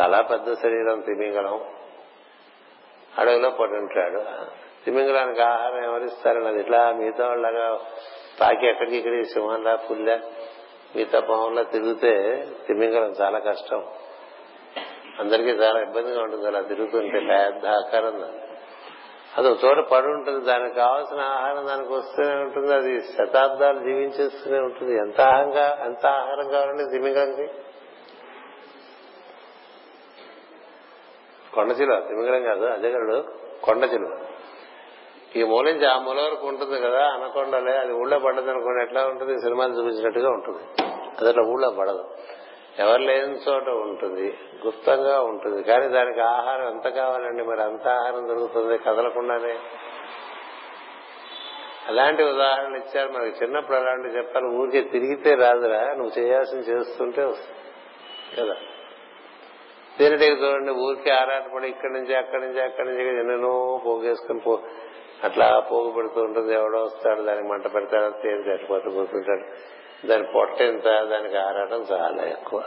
చాలా 0.00 0.20
పెద్ద 0.20 0.52
శరీరం 0.52 1.00
తిమింగళం 1.00 1.64
అడవిలో 3.18 3.50
పడి 3.50 3.72
ఉంటాడు. 3.72 4.24
తిమింగళానికి 4.84 5.40
ఆహారం 5.40 5.84
ఎవరిస్తారని 5.84 6.48
అది 6.48 6.60
ఇట్లా 6.60 6.92
మిగతా 6.92 7.26
వాళ్ళగా 7.26 7.80
పాకి 8.40 8.66
ఎక్కడికి 8.66 8.96
ఇక్కడికి 8.96 9.24
సింహంలా 9.24 9.76
పుల్లా 9.76 10.20
మిగతా 10.96 11.62
తిరిగితే 11.62 12.44
తిమింగళం 12.66 13.14
చాలా 13.20 13.38
కష్టం. 13.38 13.84
అందరికీ 15.18 15.50
చాలా 15.50 15.80
ఇబ్బందిగా 15.80 16.22
ఉంటుంది 16.22 16.46
అలా 16.46 16.60
తిరుగుతుంటే 16.60 17.20
పెద్ద 17.20 17.66
ఆకారం 17.66 18.34
అది 19.38 19.48
ఒక 19.48 19.58
చోట 19.64 19.78
పడి 19.78 20.06
ఉంటుంది 20.06 20.44
దానికి 20.44 20.74
కావాల్సిన 20.74 21.20
ఆహారం 21.20 21.66
దానికి 21.66 21.92
వస్తూనే 21.92 22.34
ఉంటుంది 22.34 22.74
అది 22.74 23.00
శతాబ్దాలు 23.00 23.78
జీవించేస్తూనే 23.78 24.58
ఉంటుంది. 24.58 24.96
ఎంత 24.96 25.20
ఆహారంగా 25.20 25.78
ఎంత 25.84 26.06
ఆహారం 26.06 26.48
కావాలండి 26.48 26.84
తిమింగళంకి 26.84 27.46
కొండ 31.54 31.70
చిలువ 31.80 32.00
తిమింగళం 32.00 32.42
కాదు 32.42 32.64
అజగరుడు 32.64 33.24
కొండ 33.62 33.84
చిలువ. 33.84 34.18
ఈ 35.34 35.42
మూల 35.44 35.64
నుంచి 35.64 35.86
ఆ 35.86 35.96
మూల 35.98 36.18
వరకు 36.20 36.44
ఉంటుంది 36.46 36.76
కదా 36.80 37.02
అనకొండలే 37.08 37.74
అది 37.76 37.92
ఊళ్ళో 37.92 38.16
పడ్డది 38.18 38.50
అనుకోండి 38.50 38.80
ఎట్లా 38.82 39.02
ఉంటుంది 39.06 39.34
సినిమాలు 39.40 39.74
చూపించినట్టుగా 39.78 40.30
ఉంటుంది 40.30 40.62
అది 41.18 41.28
అట్లా 41.28 41.44
ఊళ్ళో 41.44 41.68
పడదు 41.70 42.04
ఎవరు 42.78 43.02
లేని 43.02 43.38
చోట 43.46 43.68
ఉంటుంది 43.84 44.26
గుప్తంగా 44.64 45.16
ఉంటుంది 45.22 45.60
కానీ 45.62 45.86
దానికి 45.88 46.20
ఆహారం 46.30 46.66
ఎంత 46.66 46.88
కావాలండి 46.96 47.42
మరి 47.42 47.62
అంత 47.62 47.86
ఆహారం 47.88 48.26
దొరుకుతుంది 48.28 48.76
కదలకుండానే 48.78 49.54
అలాంటి 51.88 52.22
ఉదాహరణలు 52.24 52.76
ఇచ్చారు 52.76 53.08
మనకి 53.12 53.32
చిన్నప్పుడు 53.40 53.76
అలాంటివి 53.76 54.16
చెప్పాలి 54.16 54.48
ఊరికే 54.56 54.82
తిరిగితే 54.92 55.30
రాదురా 55.34 55.80
నువ్వు 55.94 56.12
చేయాల్సింది 56.18 56.66
చేస్తుంటే 56.70 57.22
వస్తుంది 57.24 57.56
కదా 58.36 58.56
తేనెటీగ 59.94 60.34
చూడండి 60.34 60.72
ఊరికే 60.82 61.10
ఆరాటపడి 61.12 61.66
ఇక్కడి 61.68 61.92
నుంచి 61.92 62.12
అక్కడి 62.14 62.42
నుంచి 62.44 62.60
అక్కడి 62.60 62.86
నుంచి 62.88 63.02
ఎన్నెన్నో 63.14 63.54
పోగేసుకుని 63.84 64.40
పో 64.40 64.54
అట్లా 65.24 65.60
పోగు 65.60 65.92
పెడుతూ 65.92 66.20
ఉంటుంది. 66.20 66.54
ఎవడో 66.54 66.82
వస్తాడు 66.82 67.22
దానికి 67.22 67.48
మంట 67.48 67.74
పెడతాడు 67.74 68.22
తేనె 68.22 68.36
చచ్చిపోతూ 68.36 68.90
కూర్చుంటాడు. 68.90 69.44
దాని 70.06 70.24
పొట్ట 70.34 70.62
ఎంత 70.62 70.84
దానికి 70.84 71.36
ఆరాటం 71.36 71.86
చాలా 71.92 72.22
ఎక్కువ. 72.22 72.64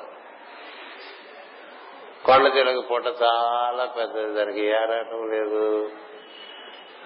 కొండ 2.26 2.52
చెలకు 2.58 2.82
పొట్ట 2.82 3.08
చాలా 3.08 3.94
పెద్దది. 3.98 4.34
దానికి 4.34 4.66
ఏ 4.66 4.74
ఆరాటం 4.74 5.30
లేదు. 5.30 5.90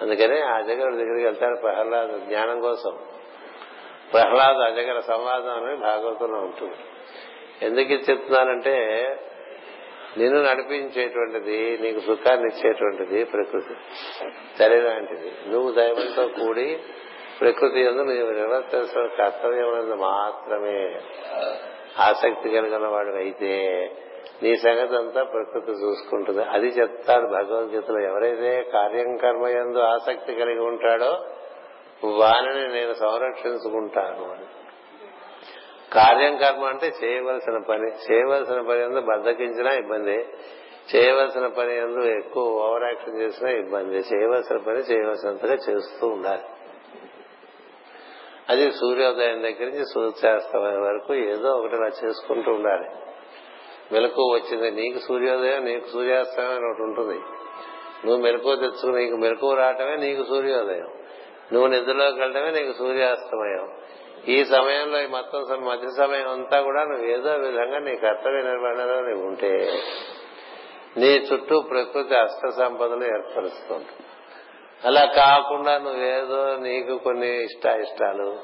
అందుకని 0.02 0.42
ఆ 0.42 0.62
దగ్గరికి 0.62 1.24
వెళ్తాడు 1.24 1.56
ప్రహ్లాద 1.56 2.08
జ్ఞానం 2.08 2.62
కోసం. 2.62 3.00
ప్రహ్లాద 4.14 4.72
అజగర 4.72 5.00
సంవాదం 5.00 5.66
అని 5.66 5.76
భాగవతంలో 5.76 6.40
ఉంటుంది. 6.40 6.76
ఎందుకు 7.62 7.94
ఇది 7.94 8.04
చెప్తున్నానంటే 8.10 8.76
నిన్ను 10.18 10.44
నడిపించేటువంటిది 10.44 11.78
నీకు 11.82 12.00
సుఖాన్ని 12.00 12.54
ఇచ్చేటువంటిది 12.54 13.24
ప్రకృతి. 13.24 13.76
తల్లి 14.60 14.82
లాంటిది 14.82 15.32
నువ్వు 15.48 15.72
దైవంతో 15.72 16.28
కూడి 16.28 16.80
ప్రకృతి 17.42 17.80
ఎందు 17.80 18.02
నువ్వు 18.02 18.32
నిర్వర్తించిన 18.32 19.08
కర్తవ్యం 19.18 20.00
మాత్రమే 20.00 21.02
ఆసక్తి 22.00 22.50
కలిగిన 22.50 22.88
వాడు 22.88 23.10
అయితే 23.10 23.54
నీ 24.44 24.56
సంగతి 24.56 24.96
అంతా 24.96 25.24
ప్రకృతి 25.24 25.72
చూసుకుంటుంది. 25.72 26.44
అది 26.44 26.68
చెప్తాడు 26.68 27.28
భగవద్గీతలో. 27.28 28.00
ఎవరైతే 28.00 28.64
కార్యం 28.74 29.18
కర్మ 29.18 29.48
ఎందు 29.48 29.78
ఆసక్తి 29.78 30.34
కలిగి 30.34 30.60
ఉంటాడో 30.60 31.26
వానిని 32.06 32.68
నేను 32.68 32.94
సంరక్షించుకుంటాను 32.94 34.32
అని. 34.32 34.46
కార్యం 35.94 36.38
కర్మ 36.38 36.64
అంటే 36.66 36.94
చేయవలసిన 37.04 37.58
పని. 37.58 37.92
చేయవలసిన 37.92 38.62
పని 38.62 38.84
ఎందు 38.84 39.02
బద్దకించినా 39.02 39.74
ఇబ్బంది. 39.74 40.26
చేయవలసిన 40.96 41.48
పని 41.48 41.78
ఎందు 41.78 42.00
ఎక్కువ 42.00 42.44
ఓవర్ 42.44 42.84
యాక్షన్ 42.84 43.22
చేసినా 43.22 43.50
ఇబ్బంది. 43.52 43.98
చేయవలసిన 43.98 44.58
పని 44.58 44.78
చేయవలసినంతగా 44.78 45.54
చేస్తూ 45.54 46.08
ఉండాలి. 46.08 46.42
అది 48.50 48.72
సూర్యోదయం 48.72 49.42
దగ్గర 49.42 49.66
నుంచి 49.66 49.86
సూర్యాస్తమయం 49.94 50.82
వరకు 50.82 51.14
ఏదో 51.14 51.50
ఒకటి 51.50 51.76
అలా 51.76 51.88
చేసుకుంటూ 51.88 52.52
ఉండాలి. 52.52 52.90
మెలకు 53.92 54.22
వచ్చింది 54.22 54.72
నీకు 54.72 55.00
సూర్యోదయం 55.00 55.66
నీకు 55.66 55.88
సూర్యాస్తమయం 55.88 56.50
అని 56.50 56.66
ఒకటి 56.66 56.84
ఉంటుంది. 56.84 57.20
నువ్వు 58.08 58.18
మెలకు 58.18 58.56
తెచ్చుకుని 58.56 59.06
నీకు 59.06 59.16
మెలకు 59.16 59.54
రావటమే 59.54 59.96
నీకు 59.96 60.24
సూర్యోదయం. 60.24 60.90
నువ్వు 61.54 61.68
నిద్రలోకి 61.68 62.20
వెళ్ళటమే 62.20 62.52
నీకు 62.52 62.78
సూర్యాస్తమయం. 62.78 63.72
ఈ 64.28 64.46
సమయంలో 64.46 65.00
ఈ 65.04 65.08
మొత్తం 65.08 65.66
మధ్య 65.66 65.88
సమయం 65.98 66.32
అంతా 66.32 66.62
కూడా 66.62 66.84
నువ్వు 66.84 67.06
ఏదో 67.06 67.34
విధంగా 67.34 67.80
నీ 67.80 67.96
కర్తవ్య 67.96 68.42
నిర్వహణలో 68.42 69.02
నీవు 69.02 69.28
ఉంటే 69.28 69.82
నీ 70.98 71.08
చుట్టూ 71.08 71.62
ప్రకృతి 71.62 72.16
అష్ట 72.16 72.48
సంపదలు 72.48 73.04
ఏర్పరుస్తుంది 73.04 73.86
అలా 74.86 75.06
కాకుండా 75.06 75.78
నువ్వేదో 75.78 76.56
నీకు 76.56 76.98
కొన్ని 76.98 77.44
ఇష్ట 77.44 77.66
ఇష్టాలు 77.66 78.40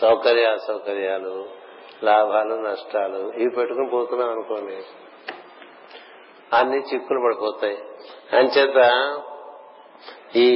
సౌకర్య 0.00 0.44
అసౌకర్యాలు 0.44 1.48
లాభాలు 2.02 2.54
నష్టాలు 2.54 3.32
ఇవి 3.36 3.50
పెట్టుకుని 3.50 3.90
పోతున్నాం 3.90 4.30
అనుకోండి 4.30 4.78
అన్ని 6.56 6.78
చిక్కులు 6.78 7.20
పడిపోతాయి. 7.24 7.78
అంచేత 8.36 8.78
ఈ 10.34 10.46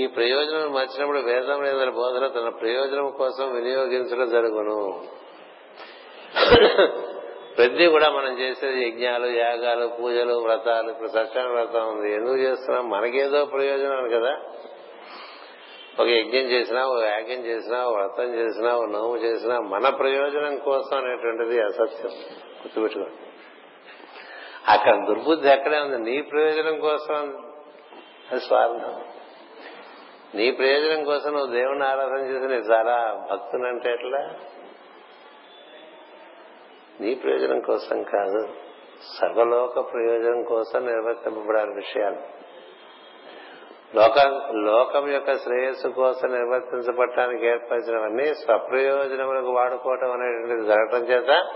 ఈ 0.00 0.06
ప్రయోజనం 0.06 0.72
మర్చినప్పుడు 0.72 1.18
వేదం 1.18 1.62
లేదా 1.62 1.90
బోధన 1.90 2.26
తన 2.26 2.48
ప్రయోజనం 2.48 3.10
కోసం 3.10 3.54
వినియోగించడం 3.54 4.30
జరుగును. 4.30 5.04
ప్రతి 7.56 7.86
కూడా 7.86 8.10
మనం 8.10 8.38
చేసేది 8.38 8.88
యజ్ఞాలు 8.88 9.26
యాగాలు 9.26 9.86
పూజలు 9.86 10.34
వ్రతాలు 10.34 10.90
ఇప్పుడు 10.90 11.08
సత్యాన 11.08 11.46
వ్రతం 11.46 11.88
ఉంది. 11.88 12.14
ఎందుకు 12.14 12.36
చేస్తున్నాం? 12.36 12.90
మనకేదో 12.90 13.44
ప్రయోజనం 13.44 14.08
కదా. 14.08 14.36
ఒక 16.00 16.06
యజ్ఞం 16.06 16.40
చేసినా 16.40 16.86
ఒక 16.86 17.04
యాగం 17.04 17.46
చేసినా 17.46 17.86
ఓ 17.86 17.92
వ్రతం 17.92 18.34
చేసినా 18.34 18.76
ఓ 18.76 18.84
నోము 18.84 19.16
చేసినా 19.16 19.60
మన 19.60 19.88
ప్రయోజనం 19.88 20.58
కోసం 20.58 20.96
అనేటువంటిది 20.96 21.60
అసత్యం. 21.60 22.10
గుర్తుపెట్టుకోండి. 22.62 23.14
అక్కడ 24.68 25.06
దుర్బుద్ధి 25.06 25.48
ఎక్కడే 25.48 25.78
ఉంది? 25.78 26.10
నీ 26.10 26.22
ప్రయోజనం 26.22 26.78
కోసం 26.78 27.50
అది 28.30 28.40
స్వార్థం. 28.40 29.04
నీ 30.34 30.50
ప్రయోజనం 30.50 31.04
కోసం 31.04 31.32
నువ్వు 31.32 31.54
దేవుని 31.54 31.84
ఆరాధన 31.84 32.18
చేసి 32.18 32.46
నేను 32.46 32.62
చాలా 32.62 33.26
భక్తునంటే 33.30 33.92
ఎట్లా? 33.92 34.34
నీ 37.00 37.14
ప్రయోజనం 37.14 37.60
కోసం 37.60 38.02
కాదు 38.02 38.48
సర్వలోక 39.20 39.92
ప్రయోజనం 39.92 40.42
కోసం 40.42 40.86
నిర్వర్తింపబడాలి 40.86 41.74
విషయాలు. 41.74 42.44
లోక 43.94 44.18
లోకం 44.52 45.08
యొక్క 45.12 45.34
శ్రేయస్సు 45.36 45.88
కోసం 45.88 46.28
నిర్వర్తించబడటానికి 46.28 47.46
ఏర్పరిచినవన్నీ 47.46 48.34
స్వప్రయోజనములకు 48.34 49.50
వాడుకోవటం 49.52 50.12
అనేటువంటిది 50.12 50.66
జరగటం 50.66 50.98
చేత 50.98 51.46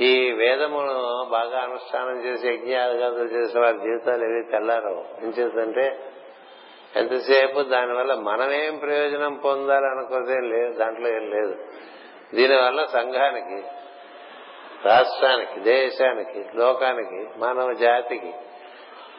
ఈ 0.00 0.32
వేదమును 0.32 1.26
బాగా 1.30 1.58
అనుష్ఠానం 1.58 2.24
చేసి 2.24 2.48
యజ్ఞాలు 2.48 3.24
చేసిన 3.24 3.60
వారి 3.60 3.78
జీవితాలు 3.78 4.24
ఏవి 4.24 4.42
తెల్లారో 4.52 5.04
ఏం 5.22 5.28
చేస్తుంటే 5.28 5.98
ఎంతసేపు 6.96 7.60
దానివల్ల 7.60 8.14
మనమేం 8.14 8.78
ప్రయోజనం 8.78 9.34
పొందాలనుకోతే 9.34 10.40
లేదు 10.40 10.78
దాంట్లో 10.78 11.08
ఏం 11.08 11.30
లేదు. 11.30 11.54
దీనివల్ల 12.34 12.84
సంఘానికి 12.84 13.68
రాష్ట్రానికి 14.88 15.60
దేశానికి 15.60 16.58
లోకానికి 16.58 17.38
మానవ 17.38 17.72
జాతికి 17.72 18.32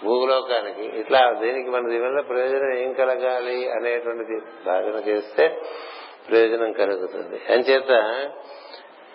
భూలోకానికి 0.04 0.82
ఇట్లా 0.82 1.32
దీనికి 1.42 1.70
మన 1.70 1.88
దీనివల్ల 1.88 2.20
ప్రయోజనం 2.20 2.78
ఏం 2.78 2.94
కలగాలి 2.94 3.72
అనేటువంటిది 3.72 4.40
సాధన 4.66 5.10
చేస్తే 5.10 5.62
ప్రయోజనం 6.30 6.72
కలుగుతుంది. 6.72 7.42
అంచేత 7.54 7.92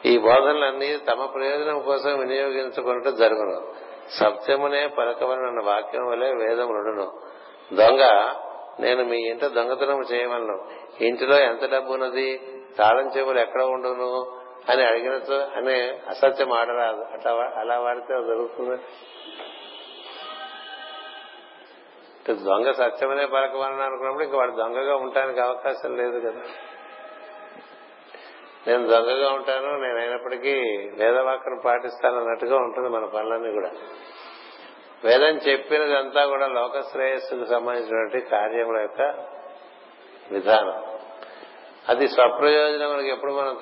ఈ 0.07 0.19
బోధనలన్నీ 0.19 0.97
తమ 0.97 1.25
ప్రయోజనం 1.25 1.81
కోసం 1.81 2.19
వినియోగించుకున్నట్టు 2.19 3.11
జరుగును. 3.11 3.75
సత్యమునే 4.21 4.87
పలకవలన 4.87 5.63
వాక్యం 5.65 6.07
వలె 6.07 6.27
వేదములుడును 6.27 7.21
దొంగ 7.73 8.03
నేను 8.81 9.05
మీ 9.05 9.17
ఇంట 9.17 9.45
దొంగతనం 9.45 10.03
చేయవలను. 10.13 10.69
ఇంటిలో 11.01 11.39
ఎంత 11.39 11.73
డబ్బు 11.73 11.93
ఉన్నది 11.93 12.41
తాళం 12.79 13.11
చెవులు 13.19 13.39
ఎక్కడ 13.39 13.63
ఉండును? 13.63 14.41
అని 14.69 14.85
అడిగిన 14.85 15.13
అనే 15.57 16.01
అసత్యం 16.09 16.53
ఆడరాదు. 16.53 17.05
అట్లా 17.13 17.33
అలా 17.61 17.81
వాడితే 17.81 18.15
జరుగుతుంది. 18.15 18.83
దొంగ 22.45 22.71
సత్యమనే 22.71 23.27
పలకవలని 23.27 23.83
అనుకున్నప్పుడు 23.83 24.25
ఇంకా 24.25 24.37
వాడు 24.37 24.51
దొంగగా 24.51 24.97
ఉండటానికి 24.97 25.41
అవకాశం 25.41 25.97
లేదు 25.97 26.21
కదా. 26.21 26.41
నేను 28.67 28.87
దొంగగా 28.87 29.33
ఉంటాను 29.33 29.81
నేను 29.81 29.99
అయినప్పటికీ 29.99 30.53
వేదవాక్యం 30.99 31.61
పాటిస్తాను 31.65 32.17
అన్నట్టుగా 32.17 32.57
ఉంటుంది 32.57 32.89
మన 32.89 33.05
పనులన్నీ 33.05 33.53
కూడా. 33.53 33.71
వేదం 35.05 35.37
చెప్పినదంతా 35.37 36.27
కూడా 36.27 36.47
లోక 36.47 36.81
శ్రేయస్సుకు 36.81 37.45
సంబంధించినటువంటి 37.45 38.21
కార్యముల 38.21 38.81
యొక్క 38.81 39.01
విధానం. 40.33 40.83
అది 41.89 42.09
మనకి 42.87 43.11
ఎప్పుడు 43.11 43.33
మనం 43.33 43.57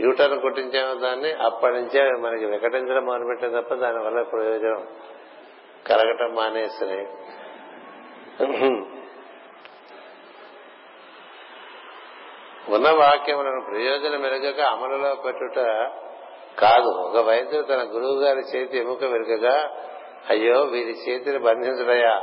యూటర్న్ 0.00 0.40
కొట్టించామో 0.40 0.94
దాన్ని 0.94 1.32
అప్పటి 1.32 1.74
నుంచే 1.74 2.10
మనకి 2.10 2.44
వికటించడం 2.44 3.04
మొదలుపెట్టే 3.04 3.60
తప్ప 3.60 3.74
దానివల్ల 3.74 4.22
ప్రయోజనం 4.22 4.86
కలగటం 5.86 6.34
మానేసినాయి. 6.34 7.06
ఉన్న 12.68 12.90
వాక్యములను 12.90 13.60
ప్రయోజనం 13.60 14.22
మెరుగక 14.22 14.60
అమలులో 14.60 15.14
పెట్టుట 15.14 15.56
కాదు. 16.58 16.88
ఒక 16.88 17.16
వైద్యుడు 17.26 17.66
తన 17.66 17.80
గురువు 17.82 18.20
గారి 18.20 18.40
చేతి 18.40 18.78
ఎముక 18.78 19.04
మెరుగగా 19.04 19.70
అయ్యో 20.30 20.62
వీరి 20.62 20.90
చేతిని 20.90 21.38
బంధించడయా 21.38 22.22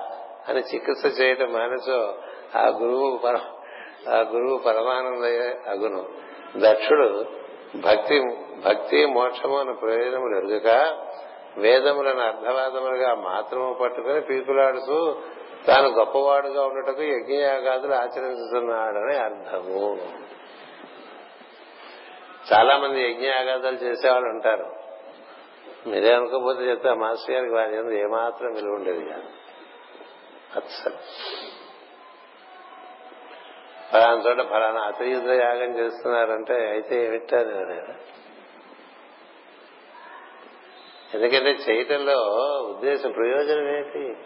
అని 0.50 0.60
చికిత్స 0.60 1.22
చేయటం 1.22 1.54
మానసో 1.54 2.16
ఆ 2.56 2.68
గురువు 2.68 3.18
పర 3.18 3.40
ఆ 4.10 4.20
గురువు 4.20 4.58
పరమానందయ్య 4.58 5.70
అగును. 5.70 6.06
దక్షుడు 6.58 7.26
భక్తి 7.76 8.22
భక్తి 8.66 9.06
మోక్షము 9.06 9.60
అని 9.60 9.74
ప్రయోజనములు 9.74 10.38
ఎరుగక 10.38 10.98
వేదములను 11.58 12.20
అర్ధవాదములుగా 12.20 13.16
మాత్రము 13.16 13.74
పట్టుకుని 13.74 14.22
పీకులాడుతూ 14.22 15.16
తాను 15.68 15.88
గొప్పవాడుగా 15.90 16.62
ఉండటకు 16.66 17.02
యజ్ఞయాగాదులు 17.02 17.94
ఆచరించుతున్నాడని 17.94 19.18
అర్థము. 19.18 20.14
చాలా 22.54 22.78
మంది 22.78 23.12
యజ్ఞయాగాదాలు 23.12 23.76
చేసేవాళ్ళు 23.76 24.30
ఉంటారు. 24.30 24.76
మీరే 25.88 26.14
అనుకోకపోతే 26.14 26.62
చెప్తే 26.62 26.94
మాస్టర్ 26.94 27.36
గారికి 27.36 27.54
వారి 27.54 27.76
ఎందు 27.76 27.92
ఏమాత్రం 27.92 28.54
విలువ 28.54 28.74
ఉండేది 28.74 29.06
కాదు. 29.06 29.30
అస్సలు 30.56 30.96
ఫలానా 33.92 34.22
చోట 34.30 34.50
ఫలానా 34.50 34.82
అతయుద్ధ 34.82 35.30
యాగం 35.30 35.80
చేస్తున్నారంటే 35.80 36.70
అయితే 36.70 37.06
ఏమిటారు 37.06 37.50
ఎందుకంటే 41.14 41.52
చేయటంలో 41.52 42.18
ఉద్దేశం 42.70 43.12
ప్రయోజనం 43.12 43.76
ఏంటి 43.76 44.18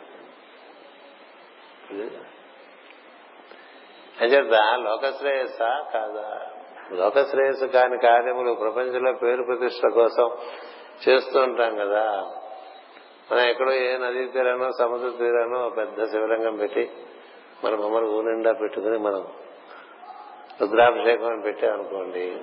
అంచేత 4.22 4.54
లోకశ్రేయస్స 4.76 5.60
కాదా? 5.94 6.52
లోకశ్రేయస్సు 6.92 7.66
కాని 7.66 7.98
కార్యములు 7.98 8.54
ప్రపంచంలో 8.54 9.14
పేరు 9.14 9.44
ప్రతిష్ట 9.44 9.88
కోసం 9.88 10.38
చేస్తూ 11.10 11.40
ఉంటాం 11.40 11.76
కదా. 11.76 12.32
మనం 13.32 13.42
ఎక్కడో 13.42 13.74
ఏ 13.74 13.98
నదీ 13.98 14.28
తీరానో 14.28 14.70
సముద్ర 14.80 15.10
తీరానో 15.10 15.70
పెద్ద 15.70 16.04
శివలింగం 16.04 16.56
పెట్టి 16.56 16.92
మన 17.64 17.76
మమ్మల్ని 17.76 18.10
ఊనిండా 18.10 18.52
పెట్టుకుని 18.52 18.98
మనం 18.98 19.28
రుద్రాభిషేకం 20.62 21.26
అని 21.26 21.42
పెట్టామనుకోండి 21.42 22.42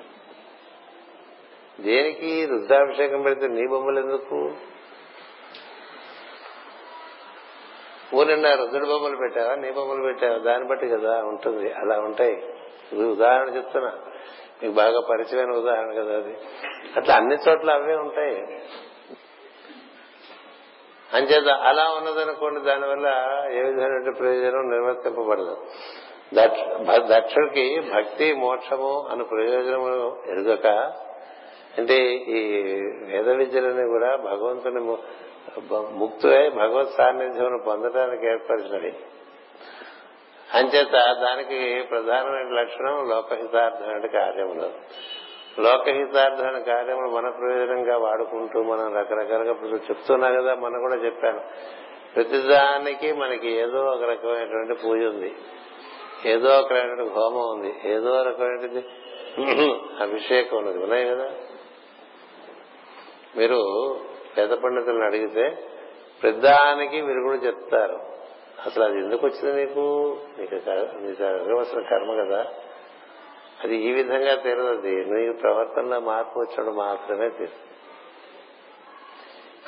దేనికి 1.81 2.47
రుద్రాభిషేకం 2.47 3.23
పెడితే 3.23 3.47
నీ 3.49 3.67
బొమ్మలు 3.69 4.01
ఎందుకు? 4.01 4.53
ఊరిన్నా 8.15 8.55
రుద్రుడు 8.55 8.87
బొమ్మలు 8.87 9.17
పెట్టావా? 9.17 9.55
నీ 9.55 9.71
బొమ్మలు 9.71 10.03
పెట్టావా? 10.03 10.39
దాన్ని 10.39 10.69
బట్టి 10.69 10.89
కదా 10.89 11.19
ఉంటుంది. 11.19 11.73
అలా 11.73 12.01
ఉంటాయి. 12.01 12.45
ఇది 12.93 13.05
ఉదాహరణ 13.05 13.57
చెప్తున్నా. 13.57 13.93
మీకు 14.63 14.75
బాగా 14.75 15.01
పరిచయమైన 15.01 15.57
ఉదాహరణ 15.57 15.93
కదా 15.93 16.17
అది. 16.17 16.37
అట్లా 16.97 17.15
అన్ని 17.15 17.37
చోట్ల 17.49 17.71
అవే 17.71 17.95
ఉంటాయి. 17.95 18.63
అంచేత 21.15 21.49
అలా 21.49 21.95
ఉన్నదనుకోండి 21.99 22.61
దానివల్ల 22.61 23.07
ఏ 23.53 23.63
విధమైన 23.63 24.13
ప్రయోజనం 24.19 24.71
నిర్వర్తింపబడదు. 24.71 25.67
దక్ష- 26.35 27.17
దక్షుడికి 27.17 27.81
భక్తి 27.95 28.35
మోక్షము 28.35 29.09
అను 29.11 29.25
ప్రయోజనము 29.25 30.23
ఎరుగక 30.27 30.67
అంటే 31.79 32.13
ఈ 32.13 32.73
వేద 33.07 33.29
విద్యలని 33.29 33.89
కూడా 33.89 34.17
భగవంతుని 34.17 34.81
ముక్తుడై 35.93 36.49
భగవత్ 36.49 36.89
సాన్నిధ్యం 36.89 37.63
పొందడానికి 37.67 38.27
ఏర్పరిచినది. 38.27 38.95
అంచేత 40.55 40.93
దానికి 40.93 41.83
ప్రధానమైన 41.83 42.49
లక్షణం 42.61 43.09
లోకహితార్థమైన 43.09 44.07
కార్యములు. 44.07 44.71
లోకహితార్థమైన 45.61 46.59
కార్యములు 46.59 47.11
మన 47.11 47.29
ప్రయోజనంగా 47.29 47.99
వాడుకుంటూ 47.99 48.63
మనం 48.63 48.97
రకరకాలుగా 48.97 49.53
చెప్తున్నా 49.77 50.31
కదా 50.31 50.55
మనం 50.55 50.81
కూడా 50.81 50.95
చెప్పాను. 50.95 51.41
ప్రతిదానికి 52.15 53.13
మనకి 53.13 53.49
ఏదో 53.49 53.85
ఒక 53.85 54.03
రకమైనటువంటి 54.03 54.75
పూజ 54.75 55.05
ఉంది. 55.05 55.35
ఏదో 56.27 56.49
ఒక 56.49 56.73
రకమైన 56.73 57.09
హోమం 57.09 57.51
ఉంది. 57.51 57.75
ఏదో 57.85 58.23
రకమైనది 58.23 58.85
అభిషేకం 60.03 60.57
ఉన్నది. 60.57 60.79
ఉన్నాయి 60.79 61.09
కదా? 61.09 61.31
మీరు 63.37 63.61
వేద 64.39 64.49
పండితులను 64.49 65.07
అడిగితే 65.07 65.65
పెద్దానికి 66.25 67.01
వీరు 67.01 67.21
కూడా 67.21 67.37
చెప్తారు. 67.37 67.99
అసలు 68.67 68.85
అది 68.85 68.99
ఎందుకు 68.99 69.27
వచ్చింది 69.27 69.65
నీకు? 69.65 70.19
నీకు 70.39 70.55
నీకు 70.55 71.89
కర్మ 71.89 72.25
కదా. 72.25 72.47
అది 73.65 73.77
ఈ 73.77 73.93
విధంగా 73.93 74.35
తీరదది 74.35 75.05
నీకు 75.05 75.39
ప్రవర్తనలో 75.39 76.01
మార్పు 76.01 76.41
వచ్చడం 76.41 76.77
మాత్రమే 76.77 77.29
తీరు 77.29 77.71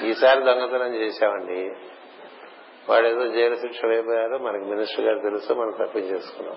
ఈసారి 0.05 0.43
దొంగతనం 0.43 0.95
చేశామండి. 0.95 1.73
వాడు 2.89 3.07
ఏదో 3.07 3.27
జైలు 3.27 3.55
శిక్ష 3.55 3.85
అయిపోయారు 3.85 4.39
మనకి 4.39 4.65
మినిస్టర్ 4.65 5.05
గారు 5.05 5.19
తెలుసు 5.19 5.53
మనం 5.53 5.87
తప్పించేసుకున్నాం 5.87 6.57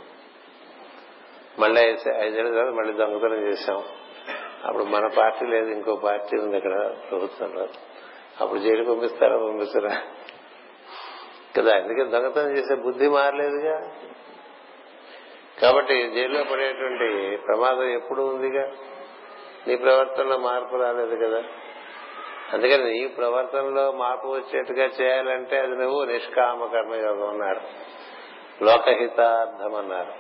మళ్ళీ 1.60 1.82
ఐదు- 1.82 2.54
తర్వాత 2.54 2.74
మళ్ళీ 2.74 2.94
దొంగతనం 2.94 3.48
చేశాం. 3.48 3.84
అప్పుడు 4.66 4.84
మన 4.84 5.08
పార్టీ 5.08 5.46
లేదు 5.46 5.70
ఇంకో 5.70 5.96
పార్టీ 5.96 6.38
ఉంది 6.38 6.58
ఇక్కడ 6.58 6.96
ప్రభుత్వంలో 7.10 7.68
అప్పుడు 8.42 8.60
జైలు 8.60 8.94
పంపిస్తారా? 8.94 9.38
పంపిస్తారా? 9.38 10.02
కదా 11.58 11.76
అందుకే 11.76 12.04
దొంగతనం 12.04 12.58
చేసే 12.58 12.76
బుద్ధి 12.76 13.10
మారలేదుగా. 13.10 13.92
కాబట్టి 15.62 16.12
జైల్లో 16.16 16.44
పడేటువంటి 16.44 17.38
ప్రమాదం 17.48 17.84
ఎప్పుడు 17.84 18.22
ఉందిగా? 18.22 18.72
నీ 19.68 19.76
ప్రవర్తనలో 19.76 20.38
మార్పు 20.38 20.76
రాలేదు 20.76 21.16
కదా. 21.16 21.44
అందుకని 22.54 22.84
నీ 22.84 23.08
ప్రవర్తనలో 23.08 23.92
మార్పు 23.92 24.28
వచ్చేట్టుగా 24.28 24.86
చేయాలంటే 24.86 25.60
అది 25.60 25.76
నువ్వు 25.76 26.04
నిష్కామ 26.04 26.66
కర్మయోగం 26.66 27.30
అన్నారు. 27.30 27.62
లోకహితార్థం 28.64 29.76
అన్నారు 29.76 30.14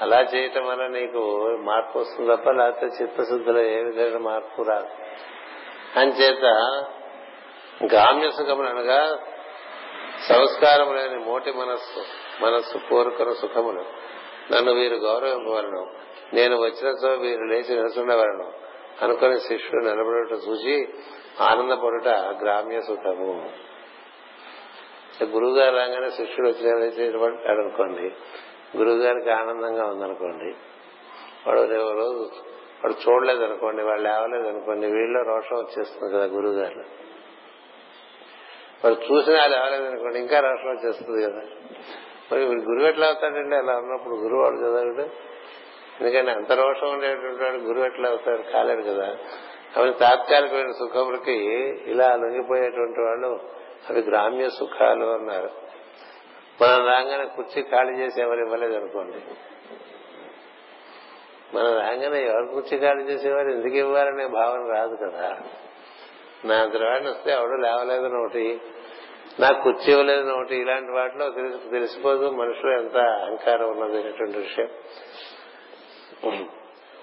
అలా 0.00 0.20
చేయటం 0.20 0.66
వల్ల 0.66 0.86
నీకు 0.86 1.46
మార్పు 1.60 1.98
వస్తుంది 1.98 2.36
తప్ప 2.36 2.50
లేకపోతే 2.50 3.04
చిత్తశుద్ధిలో 3.04 3.60
ఏ 3.60 3.82
విధమైన 3.82 4.18
మార్పు 4.18 4.62
రాదు. 4.62 4.88
అంచేత 5.98 6.84
గామ్య 7.84 8.30
సుఖములు 8.30 8.68
అనగా 8.68 9.18
సంస్కారం 10.28 10.94
లేని 10.94 11.16
మోటి 11.16 11.52
మనస్సు 11.52 12.02
మనస్సు 12.44 12.78
కోరుకున్న 12.78 13.32
సుఖములు. 13.32 13.84
నన్ను 14.52 14.72
వీరు 14.72 14.94
గౌరవింపవలను. 14.94 15.92
నేను 16.34 16.56
వచ్చిన 16.56 16.92
సో 17.02 17.08
వీరు 17.08 17.42
లేచి 17.42 17.74
నిలుచుండవలను 17.76 18.52
అనుకుని 19.02 19.40
శిష్యుడు 19.40 19.84
నిలబడుట 19.84 20.32
చూసి 20.48 20.88
ఆనందపడుట 21.40 22.08
గ్రామ్య 22.42 22.80
సుఖము. 22.80 23.50
గురువు 25.24 25.56
గారు 25.56 25.76
రాగానే 25.76 26.10
శిష్యుడు 26.10 26.48
వచ్చి 26.48 27.06
అనుకోండి. 27.48 28.12
గురువు 28.76 28.96
గారికి 28.96 29.30
ఆనందంగా 29.30 29.84
ఉందనుకోండి. 29.86 30.54
వాడు 31.46 31.60
రేపు 31.60 31.92
రోజు 31.92 32.30
వాడు 32.84 32.94
చూడలేదు 33.08 33.44
అనుకోండి 33.44 33.82
వాళ్ళు 33.82 34.08
లేవలేదనుకోండి 34.08 34.86
వీళ్ళలో 34.86 35.22
రోషం 35.22 35.56
వచ్చేస్తుంది 35.56 36.14
కదా 36.14 36.24
గురువు 36.24 36.52
గారు 36.52 37.09
చూసిన 38.88 39.38
వాళ్ళు 39.38 39.56
లేవలేదు 39.56 39.84
అనుకోండి 39.84 40.18
ఇంకా 40.18 40.40
రోషం 40.40 40.70
వచ్చేస్తుంది 40.70 41.22
కదా. 41.22 41.42
మరి 42.32 42.44
వీడు 42.44 42.60
గురువు 42.60 42.88
ఎట్లా 42.88 43.06
అవుతాడండి? 43.06 43.56
అలా 43.56 43.76
ఉన్నప్పుడు 43.76 44.14
గురువు 44.14 44.42
వాడు 44.42 44.56
కదా 44.56 45.08
ఎందుకంటే 46.00 46.30
అంత 46.30 46.52
రోషం 46.52 46.92
ఉండేటువంటి 46.92 47.42
వాడు 47.42 47.56
గురువు 47.56 47.84
ఎట్లా 47.84 48.08
అవుతాడు? 48.08 48.52
కాలేడు 48.52 48.82
కదా. 48.82 49.16
అవి 49.76 49.92
తాత్కాలికమైన 49.92 50.70
సుఖములకి 50.70 51.32
ఇలా 51.86 52.16
లొంగిపోయేటువంటి 52.16 53.00
వాళ్ళు 53.00 53.40
అవి 53.90 54.00
గ్రామ్య 54.00 54.48
సుఖాలు 54.48 55.04
అన్నారు. 55.04 55.50
మనం 56.62 56.86
రాగానే 56.86 57.24
కుర్చీ 57.36 57.62
ఖాళీ 57.62 57.98
చేసి 57.98 58.22
ఎవరు 58.22 58.40
ఇవ్వలేదు 58.40 58.74
అనుకోండి. 58.74 59.16
మనం 61.56 61.72
రాగానే 61.78 62.26
ఎవరు 62.26 62.46
కుర్చీ 62.54 62.78
ఖాళీ 62.78 63.02
చేసేవారు 63.02 63.48
ఎందుకు 63.48 63.76
ఇవ్వాలనే 63.76 64.26
భావన 64.26 64.72
రాదు 64.72 64.96
కదా. 64.96 65.36
నా 66.44 66.54
అంతటి 66.56 67.08
వస్తే 67.08 67.30
ఎవడు 67.32 67.56
లేవలేదు 67.60 68.06
ఒకటి 68.06 68.60
నాకు 69.40 69.62
కుర్చీ 69.62 69.92
ఇవ్వలేదని 69.92 70.32
ఒకటి 70.32 70.56
ఇలాంటి 70.56 70.92
వాటిలో 70.92 71.30
తెలిసిపోదు 71.70 72.30
మనుషులు 72.30 72.72
ఎంత 72.80 72.96
అహంకారం 72.96 73.68
ఉన్నది 73.70 74.02
అనేటువంటి 74.02 74.38
విషయం. 74.38 74.68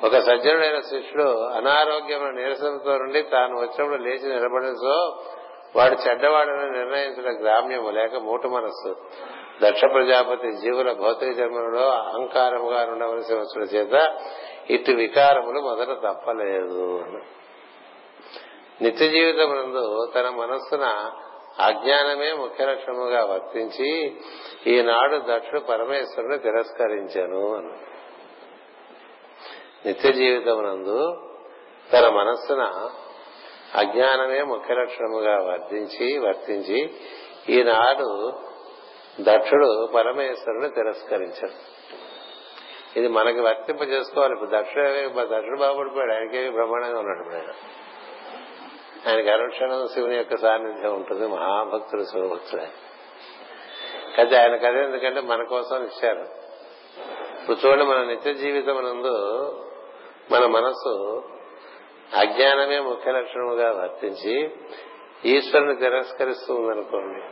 ఒక 0.04 0.16
సజ్జనుడైన 0.18 0.80
శిష్యుడు 0.80 1.30
అనారోగ్యమైన 1.50 2.32
నీరసంతో 2.32 2.98
నుండి 2.98 3.22
తాను 3.22 3.56
వచ్చినప్పుడు 3.56 4.02
లేచి 4.04 4.30
నిలబడేసో 4.30 5.24
వాడు 5.76 6.10
చెడ్డవాడని 6.10 6.78
నిర్ణయించిన 6.78 7.44
గ్రామ్యము 7.44 7.90
లేక 7.90 8.16
మూటు 8.16 8.48
మనస్సు. 8.48 8.96
దక్ష 9.64 9.82
ప్రజాపతి 9.82 10.52
జీవుల 10.52 10.92
భౌతిక 10.92 11.32
జన్మలలో 11.32 11.90
అహంకారముగా 11.90 12.86
ఉండవలసి 12.92 13.34
వచ్చిన 13.34 13.64
చేత 13.64 14.18
ఇటు 14.70 14.92
వికారములు 14.92 15.60
మొదట 15.60 15.92
తప్పలేదు 16.08 17.10
నిత్య 18.82 19.08
జీవితమునందు 19.08 20.12
తన 20.16 20.30
మనస్సున 20.30 20.86
అజ్ఞానమే 21.60 22.34
ముఖ్య 22.34 22.66
లక్షణముగా 22.66 23.26
వర్తించి 23.26 24.18
ఈనాడు 24.68 25.18
దక్షుడు 25.18 25.60
పరమేశ్వరుని 25.60 26.38
తిరస్కరించాను 26.38 27.56
అన్న 27.56 27.72
నిత్య 29.86 30.12
జీవితమునందు 30.12 31.00
తన 31.94 32.10
మనస్సున 32.10 32.90
అజ్ఞానమే 33.76 34.42
ముఖ్య 34.42 34.74
లక్షణముగా 34.74 35.36
వర్తించి 35.48 36.20
వర్తించి 36.20 36.94
ఈనాడు 37.50 38.34
దక్షుడు 39.22 39.90
పరమేశ్వరుని 39.96 40.70
తిరస్కరించాడు 40.70 41.78
ఇది 43.00 43.08
మనకి 43.08 43.40
వర్తింప 43.40 43.82
చేసుకోవాలి 43.82 44.34
ఇప్పుడు 44.34 44.50
దక్షుడు 44.50 45.26
దక్షుడు 45.26 45.60
బాగుపడిపోయాడు. 45.60 46.14
ఆయనకేమి 46.14 46.50
బ్రహ్మాండంగా 46.52 47.00
ఉన్నాడు 47.00 47.20
ఇప్పుడు 47.20 47.36
ఆయన. 47.36 47.54
ఆయనకి 49.08 49.30
అనుక్షణం 49.30 49.88
శివుని 49.88 50.16
యొక్క 50.16 50.36
సాన్నిధ్యం 50.36 50.94
ఉంటుంది 50.94 51.28
మహాభక్తుడు 51.28 52.04
శివభక్తుడు. 52.04 52.62
ఆయన 52.62 52.72
అయితే 54.18 54.36
ఆయనకు 54.36 54.66
అదే 54.66 54.84
ఎందుకంటే 54.84 55.22
మన 55.22 55.44
కోసం 55.44 55.84
ఇచ్చారు. 55.84 56.48
ఇప్పుడు 57.42 57.68
చూడండి 57.68 57.86
మన 57.86 58.04
నిత్య 58.04 58.34
జీవితం 58.34 58.76
నందు 58.76 59.16
మన 60.32 60.46
మనసు 60.46 61.24
అజ్ఞానమే 62.18 62.80
ముఖ్య 62.80 63.12
లక్షణముగా 63.12 63.72
వర్తించి 63.72 64.52
ఈశ్వరుని 65.26 65.76
తిరస్కరిస్తూ 65.76 66.56
ఉందనుకోండి 66.56 67.24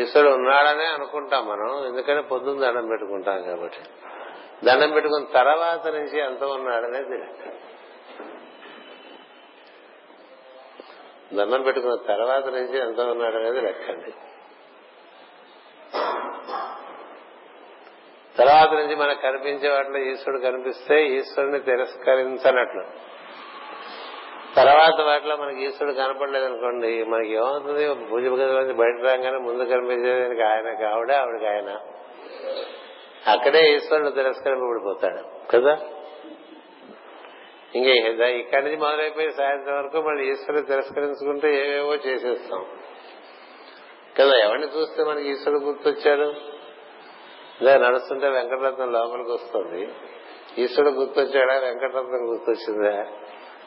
ఈశ్వరుడు 0.00 0.32
ఉన్నాడనే 0.32 0.84
అనుకుంటాం 0.84 1.48
మనం 1.48 1.86
ఎందుకంటే 1.86 2.22
పొద్దున్న 2.22 2.64
దండం 2.64 2.88
పెట్టుకుంటాం 2.88 3.42
కాబట్టి. 3.42 3.78
దండం 4.66 4.90
పెట్టుకున్న 4.90 5.26
తర్వాత 5.34 5.86
నుంచి 5.86 6.20
ఎంత 6.20 6.44
ఉన్నాడనే 6.44 7.02
తెలియదు 7.02 7.57
దండం 11.34 11.62
పెట్టుకున్న 11.62 11.94
తర్వాత 11.94 12.46
నుంచి 12.46 12.78
ఎంత 12.78 13.00
ఉన్నాడనేది 13.00 13.60
లెక్కండి. 13.60 14.12
తర్వాత 18.38 18.72
నుంచి 18.72 18.96
మనకు 18.96 19.20
కనిపించే 19.20 19.70
వాటిలో 19.70 19.98
ఈశ్వరుడు 19.98 20.40
కనిపిస్తే 20.40 21.06
ఈశ్వరుని 21.06 21.60
తిరస్కరించనట్లు. 21.60 22.84
తర్వాత 24.56 25.00
వాటిలో 25.00 25.36
మనకి 25.36 25.64
ఈశ్వరుడు 25.64 25.94
కనపడలేదు 25.94 26.44
అనుకోండి 26.44 27.04
మనకి 27.04 27.32
ఏమవుతుంది? 27.32 27.94
పూజ 27.94 28.24
గదిలోంచి 28.24 28.72
బయట 28.72 29.04
రాగానే 29.04 29.38
ముందు 29.38 29.64
కనిపించేది 29.64 30.42
ఆయన 30.42 30.86
ఆవిడ 30.86 31.12
ఆవిడకి 31.12 31.46
ఆయన. 31.46 31.80
అక్కడే 33.26 33.74
ఈశ్వరుడు 33.74 34.10
తిరస్కరింపబడిపోతాడు. 34.10 35.50
కదా? 35.50 35.78
ఇంకా 37.74 38.26
ఇక్కడి 38.26 38.64
నుంచి 38.64 38.76
మొదలైపోయి 38.76 39.32
సాయంత్రం 39.32 39.74
వరకు 39.76 40.08
మళ్ళీ 40.08 40.30
ఈశ్వరుడు 40.30 40.60
తిరస్కరించుకుంటే 40.60 41.66
ఏవేవో 41.66 41.94
చేసేస్తాం. 41.94 42.66
కదా 44.18 44.38
ఎవరిని 44.38 44.66
చూస్తే 44.66 45.04
మనకి 45.04 45.30
ఈశ్వరుడు 45.30 45.64
గుర్తొచ్చాడు? 45.64 46.34
ఇలా 47.60 47.76
నడుస్తుంటే 47.76 48.28
వెంకటరత్నం 48.28 48.92
లోపలికి 48.92 49.30
వస్తుంది. 49.30 49.88
ఈశ్వరుడు 50.58 50.94
గుర్తొచ్చాడా? 50.94 51.54
వెంకటరత్నం 51.54 52.30
గుర్తొచ్చిందా? 52.30 53.06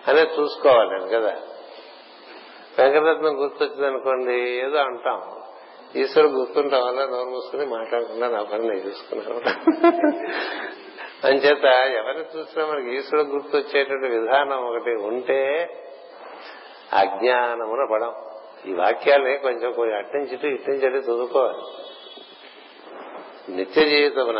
అనేది 0.08 0.42
చూసుకోవాలి 0.42 0.90
నేను 0.90 1.08
కదా. 1.08 1.42
వెంకటరత్నం 2.80 3.44
గుర్తొచ్చింది 3.44 3.88
అనుకోండి 3.88 4.36
ఏదో 4.36 4.78
అంటాం. 4.78 5.42
ఈశ్వరుడు 5.96 6.32
గుర్తుంటాం 6.32 6.82
వల్ల 6.88 7.00
నోరు 7.00 7.30
మూసుకుని 7.30 7.66
మాట్లాడకుండా 7.66 8.30
నా 8.30 8.44
పని 8.44 8.62
నేను 8.62 8.88
చూసుకున్నాను. 8.88 9.42
అంచేత 11.26 11.64
ఎవరిని 11.74 12.40
చూసినా 12.40 12.66
మనకి 12.66 12.96
ఈశ్వరుడు 12.96 13.30
గుర్తు 13.30 13.58
వచ్చేటువంటి 13.58 14.08
విధానం 14.08 14.58
ఒకటి 14.58 14.90
ఉంటే 14.90 15.70
అజ్ఞానమున 16.94 17.88
పడం. 17.92 18.16
ఈ 18.66 18.74
వాక్యాలనే 18.74 19.38
కొంచెం 19.38 19.72
కొంచెం 19.72 19.98
అట్టించిటు 19.98 20.48
ఇట్టించటి 20.48 20.98
చదువుకోవాలి. 20.98 21.62
నిత్య 23.56 23.86
జీవితమున 23.86 24.40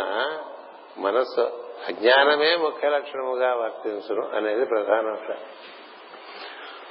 మనస్సు 0.98 1.40
అజ్ఞానమే 1.88 2.56
ముఖ్య 2.56 2.88
లక్షణముగా 2.88 3.54
వర్తించును 3.54 4.36
అనేది 4.36 4.64
ప్రధాన 4.64 5.16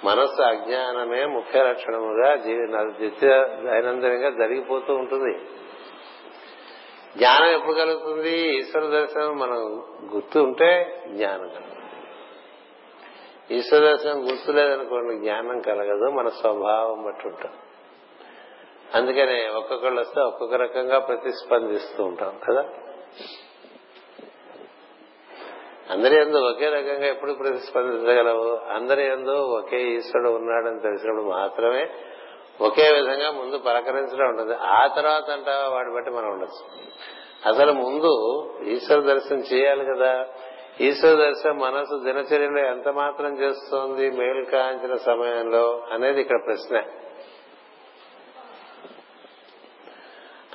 మనస్సు 0.06 0.42
అజ్ఞానమే 0.42 1.26
ముఖ్య 1.26 1.64
లక్షణముగా 1.64 2.36
జీవి 2.36 2.68
నిత్య 3.04 3.28
దైనందినంగా 3.66 4.30
జరిగిపోతూ 4.30 4.94
ఉంటుంది. 4.94 5.61
జ్ఞానం 7.18 7.48
ఎప్పుడు 7.48 7.74
కలుగుతుంది? 7.74 8.58
ఈశ్వర 8.58 8.86
దర్శనం 8.86 9.40
మనం 9.40 9.84
గుర్తు 10.16 10.40
ఉంటే 10.40 11.02
జ్ఞానం 11.08 11.48
కలుగుతుంది. 11.48 11.72
ఈశ్వర 13.56 13.80
దర్శనం 13.80 14.24
గుర్తు 14.26 14.52
లేదనుకోండి 14.52 15.18
జ్ఞానం 15.18 15.62
కలగదు 15.62 16.10
మన 16.12 16.30
స్వభావం 16.30 17.04
బట్టి 17.04 17.28
ఉంటాం 17.28 17.52
అందుకనే 18.96 19.48
ఒక్కొక్కళ్ళు 19.48 20.02
వస్తే 20.02 20.22
ఒక్కొక్క 20.22 20.56
రకంగా 20.56 21.00
ప్రతిస్పందిస్తూ 21.00 22.04
ఉంటాం 22.04 22.40
కదా? 22.50 22.70
అందరి 25.90 26.16
ఎందు 26.16 26.38
ఒకే 26.38 26.70
రకంగా 26.70 27.08
ఎప్పుడు 27.08 27.34
ప్రతిస్పందించగలవు? 27.34 28.56
అందరి 28.56 29.06
ఎందు 29.06 29.32
ఒకే 29.32 29.84
ఈశ్వరుడు 29.84 30.30
ఉన్నాడని 30.30 30.80
తెలిసినప్పుడు 30.80 31.26
మాత్రమే 31.26 31.90
ఒకే 32.62 32.92
విధంగా 32.92 33.32
ముందు 33.32 33.58
పలకరించడం 33.58 34.28
ఉంటుంది. 34.28 34.56
ఆ 34.56 34.88
తర్వాత 34.88 35.30
అంటావా 35.30 35.68
వాడి 35.68 35.94
బట్టి 35.94 36.12
మనం 36.12 36.30
ఉండొచ్చు. 36.30 36.82
అసలు 37.50 37.72
ముందు 37.72 38.12
ఈశ్వర 38.64 39.00
దర్శనం 39.00 39.40
చేయాలి 39.40 39.86
కదా. 39.86 40.26
ఈశ్వర 40.82 41.16
దర్శనం 41.16 41.58
మనసు 41.58 42.00
దినచర్యలో 42.04 42.60
ఎంత 42.60 42.90
మాత్రం 42.90 43.38
చేస్తోంది 43.40 44.12
మేలు 44.12 44.46
కాంచిన 44.46 44.96
సమయంలో 44.96 45.88
అనేది 45.92 46.22
ఇక్కడ 46.22 46.40
ప్రశ్న. 46.46 46.84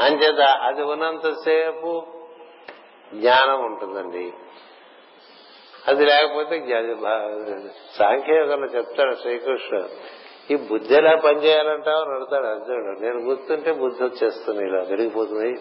అంచేత 0.00 0.40
అది 0.40 0.82
ఉన్నంతసేపు 0.82 2.06
జ్ఞానం 3.14 3.64
ఉంటుందండి. 3.64 4.32
అది 5.88 6.04
లేకపోతే 6.04 6.58
సాంఖ్యయోగంలో 7.98 8.66
చెప్తాడు 8.66 9.14
శ్రీకృష్ణుడు. 9.14 9.88
ఈ 10.50 10.56
బుద్ధి 10.56 10.94
ఎలా 10.94 11.16
పనిచేయాలంటావు 11.16 12.04
నడతాడు 12.04 12.46
అర్జునుడు. 12.46 13.00
నేను 13.00 13.20
గుర్తుంటే 13.20 13.72
బుద్ధి 13.72 14.04
వచ్చేస్తుంది 14.04 14.64
ఇలా 14.64 14.82
వెలిగిపోతుంది 14.82 15.60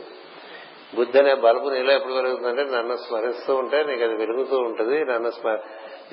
బుద్ధి 0.96 1.20
అనే 1.20 1.34
బల్బు 1.34 1.70
నీలో 1.70 1.94
ఎప్పుడు 1.94 2.14
వెలుగుతుందంటే 2.14 2.64
నన్ను 2.64 2.96
స్మరిస్తూ 2.96 3.56
ఉంటే 3.56 3.84
నీకు 3.84 4.04
అది 4.04 4.16
వెలుగుతూ 4.16 4.58
ఉంటుంది. 4.58 5.06
నన్ను 5.06 5.32
స్మర 5.32 5.58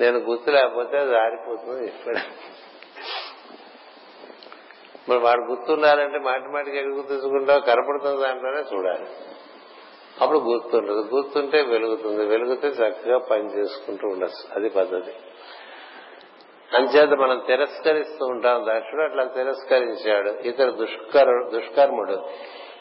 నేను 0.01 0.17
గుర్తు 0.17 0.51
లేకపోతే 0.51 0.97
అది 0.97 1.17
ఆరిపోతుంది. 1.17 1.85
చెప్పాడు 1.85 2.17
మరి 5.09 5.19
వాడు 5.19 5.41
గుర్తుండాలంటే 5.41 6.19
మాటి 6.19 6.47
మాటికి 6.47 6.77
ఎగురు 6.77 7.07
తీసుకుంటావు 7.07 7.59
కనపడుతుంది 7.59 8.21
దాంట్లోనే 8.21 8.75
చూడాలి. 8.75 9.05
అప్పుడు 10.21 10.39
గుర్తుండదు. 10.39 11.09
గుర్తుంటే 11.13 11.61
వెలుగుతుంది. 11.61 12.25
వెలుగుతే 12.25 12.67
చక్కగా 12.67 13.17
పని 13.17 13.59
చేసుకుంటూ 13.59 14.07
ఉండొచ్చు. 14.07 14.55
అది 14.55 14.69
పద్ధతి. 14.69 15.11
అంచేత 16.75 17.09
మనం 17.09 17.43
తిరస్కరిస్తూ 17.47 18.25
ఉంటాం. 18.25 18.65
దక్షుడు 18.69 19.01
అట్లా 19.01 19.23
తిరస్కరించాడు. 19.23 20.29
ఇతడు 20.29 20.71
దుష్కర 20.71 21.49
దుష్కర్ముడు. 21.53 22.17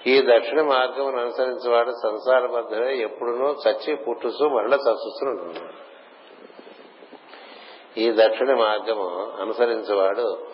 ఈ 0.07 0.21
దక్షిణ 0.21 0.63
మార్గమును 0.63 1.21
అనుసరించేవాడు 1.21 1.91
సంసార 2.03 2.47
బద్ధుడే 2.47 2.97
ఎప్పుడునూ 2.97 3.57
చచ్చి 3.69 3.97
పుట్టుసు 3.97 4.45
మరల 4.45 4.73
చచ్చుతున్నాడు 4.73 5.93
ఈ 8.01 8.13
దక్షిణ 8.13 8.55
మార్గము 8.55 9.33
అనుసరించేవాడు 9.41 10.47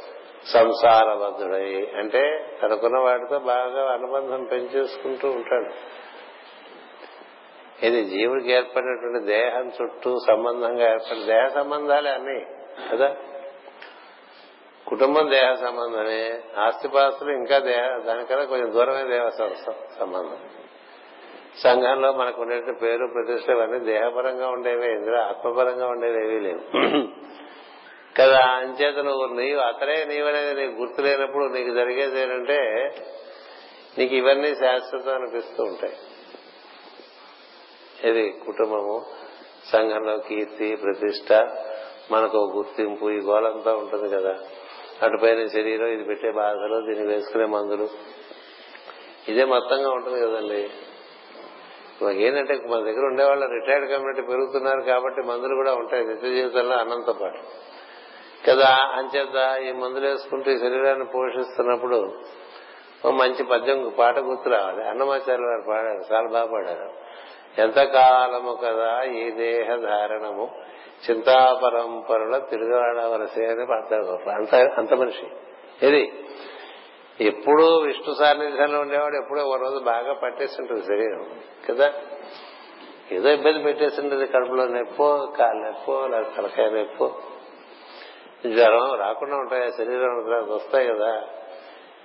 సంసారబద్ధుడై 0.47 1.93
అంటే 1.97 2.51
తనకున్న 2.63 2.99
వాటితో 2.99 3.39
బాగా 3.39 3.93
అనుబంధం 3.93 4.45
పెంచేసుకుంటూ 4.45 5.31
ఉంటాడు. 5.31 5.73
ఇది 7.87 8.05
జీవుడికి 8.05 8.53
ఏర్పడినటువంటి 8.53 9.27
దేహం 9.27 9.69
చుట్టూ 9.69 10.17
సంబంధంగా 10.29 10.91
ఏర్పడిన 10.91 11.25
దేహ 11.25 11.47
సంబంధాలే 11.49 12.11
అన్ని. 12.11 12.58
కదా? 12.93 13.17
కుటుంబం 14.87 15.31
దేహ 15.31 15.55
సంబంధమే. 15.55 16.41
ఆస్తిపాస్తులు 16.59 17.31
ఇంకా 17.31 17.59
దేహ 17.59 17.99
దానికన్నా 18.07 18.45
కొంచెం 18.45 18.73
దూరమైన 18.73 19.07
దేహ 19.07 19.29
సంబంధం. 19.99 20.39
సంఘంలో 21.63 22.13
మనకు 22.13 22.43
ఉండే 22.43 22.73
పేరు 22.83 23.09
ప్రతిష్ట 23.15 23.51
ఇవన్నీ 23.51 23.79
దేహపరంగా 23.79 24.49
ఉండేవే 24.49 24.93
ఇందులో 24.93 25.23
ఆత్మపరంగా 25.23 25.87
ఉండేవి 25.87 26.27
ఏవీ 26.27 26.41
లేవు. 26.41 26.79
కదా? 28.17 28.39
అంచేత 28.39 28.95
నువ్వు 28.95 29.27
నీవు 29.27 29.61
అతనే 29.61 30.05
నీవనేది 30.05 30.67
నీకు 30.67 30.81
గుర్తు 30.81 31.03
లేనప్పుడు 31.03 31.45
నీకు 31.45 31.75
జరిగేది 31.75 32.21
ఏంటంటే 32.21 32.91
నీకు 33.99 34.15
ఇవన్నీ 34.15 34.55
శాశ్వతం 34.55 35.15
అనిపిస్తూ 35.15 35.65
ఉంటాయి. 35.65 35.97
ఇది 38.11 38.31
కుటుంబము 38.47 39.07
సంఘంలో 39.73 40.19
కీర్తి 40.19 40.77
ప్రతిష్ట 40.77 41.33
మనకు 42.13 42.37
గుర్తింపు 42.37 43.11
ఈ 43.11 43.19
గోలంతా 43.19 43.73
ఉంటుంది 43.73 44.17
కదా. 44.17 44.39
అటుపైన 45.03 45.47
శరీరం 45.47 45.87
ఇది 45.87 46.05
పెట్టే 46.05 46.31
బాధలు 46.31 46.87
దీన్ని 46.87 47.15
వేసుకునే 47.15 47.45
మందులు. 47.45 47.89
ఇదే 49.29 49.45
మొత్తంగా 49.45 49.91
ఉంటుంది 49.91 50.21
కదండి. 50.21 50.71
ఏంటంటే 52.13 52.55
మన 52.55 52.81
దగ్గర 52.81 53.05
ఉండేవాళ్ళు 53.05 53.47
రిటైర్డ్ 53.47 53.91
కమ్యూనిటీ 53.91 54.23
పెరుగుతున్నారు 54.23 54.81
కాబట్టి 54.81 55.23
మందులు 55.23 55.55
కూడా 55.55 55.75
ఉంటాయి 55.75 56.05
నిత్య 56.07 56.29
జీవితంలో 56.29 56.77
అన్నంతో 56.77 57.13
పాటు. 57.13 57.39
కదా 58.51 58.69
అంచేత 58.69 59.61
ఈ 59.61 59.73
మందులు 59.73 60.07
వేసుకుంటూ 60.07 60.51
ఈ 60.51 60.59
శరీరాన్ని 60.59 61.05
పోషిస్తున్నప్పుడు 61.05 62.15
ఓ 63.07 63.11
మంచి 63.11 63.45
పద్యం 63.45 63.95
పాట 63.99 64.19
గుర్తు 64.19 64.49
రావాలి. 64.49 64.89
అన్నమాచార్య 64.89 65.45
వారు 65.45 65.65
పాడారు 65.69 66.15
చాలా 66.15 66.29
బాగా 66.29 66.47
పాడారు. 66.53 66.91
ఎంతకాలము 67.61 68.59
కదా 68.65 69.03
ఈ 69.03 69.31
దేహ 69.31 69.77
ధారణము 69.77 70.51
చింతాపరంపరల 71.11 72.39
తిరగడవలసే 72.39 73.47
అని 73.47 74.31
అంత 74.31 74.55
అంత 74.55 74.95
మనిషి. 74.95 75.27
ఇది 75.87 76.13
ఎప్పుడూ 77.21 77.79
విష్ణు 77.79 78.15
సాన్నిధ్యంలో 78.15 78.81
ఉండేవాడు 78.81 79.17
ఎప్పుడో 79.17 79.43
ఒక 79.43 79.61
రోజు 79.61 79.79
బాగా 79.79 80.13
పట్టేస్తుంటుంది 80.13 80.83
శరీరం. 80.83 81.27
కదా? 81.69 81.93
ఏదో 83.13 83.29
ఇబ్బంది 83.29 83.63
పెట్టేస్తుంటుంది 83.63 84.27
కడుపులో 84.27 84.67
నొప్పో 84.67 85.33
కాలు 85.39 85.59
నొప్పో 85.59 86.07
లేదా 86.07 86.31
తలకాయ 86.37 86.71
నొప్పో. 86.71 87.15
జ్వరం 88.55 88.95
రాకుండా 88.95 89.37
ఉంటాయి 89.37 89.73
శరీరం 89.73 90.25
వస్తాయి 90.55 90.89
కదా. 90.89 91.23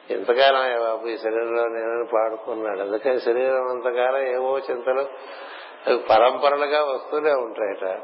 ఎంతకాలం 0.09 0.83
బాబు 0.83 1.07
ఈ 1.07 1.17
శరీరంలో 1.17 1.67
నేను 1.67 2.05
పాడుకున్నాడు. 2.13 2.79
అందుకని 2.79 3.21
శరీరం 3.21 3.69
అంతకాలం 3.69 4.27
ఏవో 4.27 4.59
చింతలు 4.59 5.01
అవి 5.87 5.97
పరంపరలుగా 5.97 6.83
వస్తూనే 6.83 7.31
ఉంటాయట. 7.31 8.01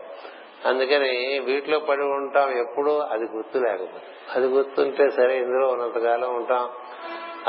అందుకని 0.65 1.39
వీటిలో 1.39 1.79
పడి 1.79 2.01
ఉంటాం 2.01 2.57
ఎప్పుడు 2.59 2.91
అది 2.91 3.23
గుర్తు 3.23 3.57
లేకపోతే. 3.57 4.01
అది 4.35 4.47
గుర్తుంటే 4.47 5.09
సరే 5.09 5.37
ఇందులో 5.37 5.67
ఉన్నంతకాలం 5.67 6.35
ఉంటాం. 6.35 6.69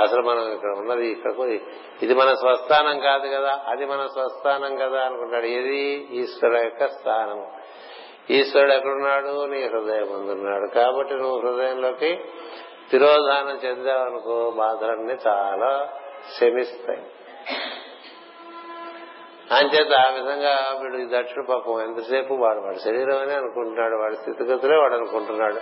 అసలు 0.02 0.22
మనం 0.22 0.52
ఇక్కడ 0.52 0.70
ఉన్నది 0.70 1.06
ఇక్కడ 1.06 1.32
ఇది 2.02 2.14
మన 2.14 2.34
స్వస్థానం 2.34 3.01
కాదు 3.01 3.28
కదా 3.28 3.60
అది 3.68 3.86
మన 3.86 4.06
స్వస్థానం 4.06 4.76
కదా 4.76 5.01
అనుకుంటాడు. 5.02 5.47
ఇది 5.47 6.09
ఈశ్వర 6.12 6.56
యొక్క 6.56 6.86
స్థానం. 6.86 7.47
ఈశ్వరుడు 8.30 8.72
ఎక్కడున్నాడు? 8.72 9.47
నీ 9.47 9.66
హృదయం 9.66 10.12
అందున్నాడు 10.14 10.66
కాబట్టి 10.66 11.14
నువ్వు 11.14 11.39
హృదయంలోకి 11.39 12.20
తిరోధానం 12.90 13.68
చెందావనుకో 13.68 14.51
బాధలన్నీ 14.51 15.16
చాలా 15.26 15.89
శమిస్తాయి 16.40 17.02
అంచేత 19.51 19.93
ఆ 19.93 20.12
విధంగా 20.12 20.78
వీడు 20.82 21.22
దక్షిణ 21.22 21.43
పాపం 21.43 21.81
ఎంతసేపు 21.81 22.35
వాడు 22.35 22.59
వాడి 22.59 22.78
శరీరం 22.78 23.18
అని 23.18 23.32
అనుకుంటున్నాడు 23.32 23.94
వాడి 23.97 24.16
స్థితిగతులే 24.16 24.77
వాడు 24.77 24.94
అనుకుంటున్నాడు. 24.94 25.60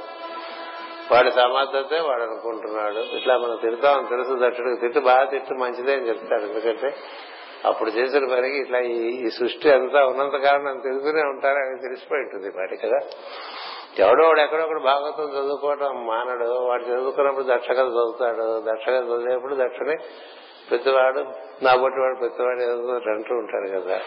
వాడి 1.15 1.31
సమర్థతే 1.31 2.01
వాడు 2.01 2.23
అనుకుంటున్నాడు. 2.23 3.17
ఇట్లా 3.17 3.39
మనం 3.39 3.59
తిడతామని 3.63 4.09
తెలుసు 4.09 4.39
దక్షుడికి 4.43 4.81
తిట్టు 4.81 5.01
బాగా 5.01 5.25
తిట్టు 5.25 5.55
మంచిదే 5.55 5.93
అని 5.93 6.09
చెప్తాడు. 6.09 6.43
ఎందుకంటే 6.43 6.97
అప్పుడు 7.65 7.91
చేసిన 7.91 8.35
పనికి 8.35 8.57
ఇట్లా 8.57 8.79
ఈ 8.81 9.31
సృష్టి 9.31 9.71
అంతా 9.71 10.07
ఉన్నంత 10.07 10.37
కారణం 10.37 10.79
తెలుసునే 10.79 11.21
ఉంటారు 11.21 11.57
అని 11.57 11.83
తెలిసిపోయి 11.83 12.23
ఉంటుంది 12.23 12.49
వాటి 12.49 12.77
కదా 12.77 12.99
ఎవడో 13.99 14.27
వాడు 14.27 14.41
ఎక్కడొకడు 14.41 14.81
భాగవతం 14.81 15.25
చదువుకోవటం 15.25 16.07
మానడు. 16.07 16.45
వాడు 16.45 16.83
చదువుకున్నప్పుడు 16.83 17.45
దక్షకథ 17.45 17.87
చదువుతాడు. 17.87 18.63
దక్షకథ 18.73 19.05
చదివేప్పుడు 19.05 19.55
దక్షుని 19.55 19.97
ప్రతివాడు 20.71 21.19
నా 21.65 21.75
బట్టి 21.75 22.01
వాడు 22.01 22.19
ప్రతివాడు 22.19 22.63
ఏదో 22.63 23.11
అంటూ 23.11 23.35
ఉంటాడు 23.35 23.81
కదా. 23.81 24.01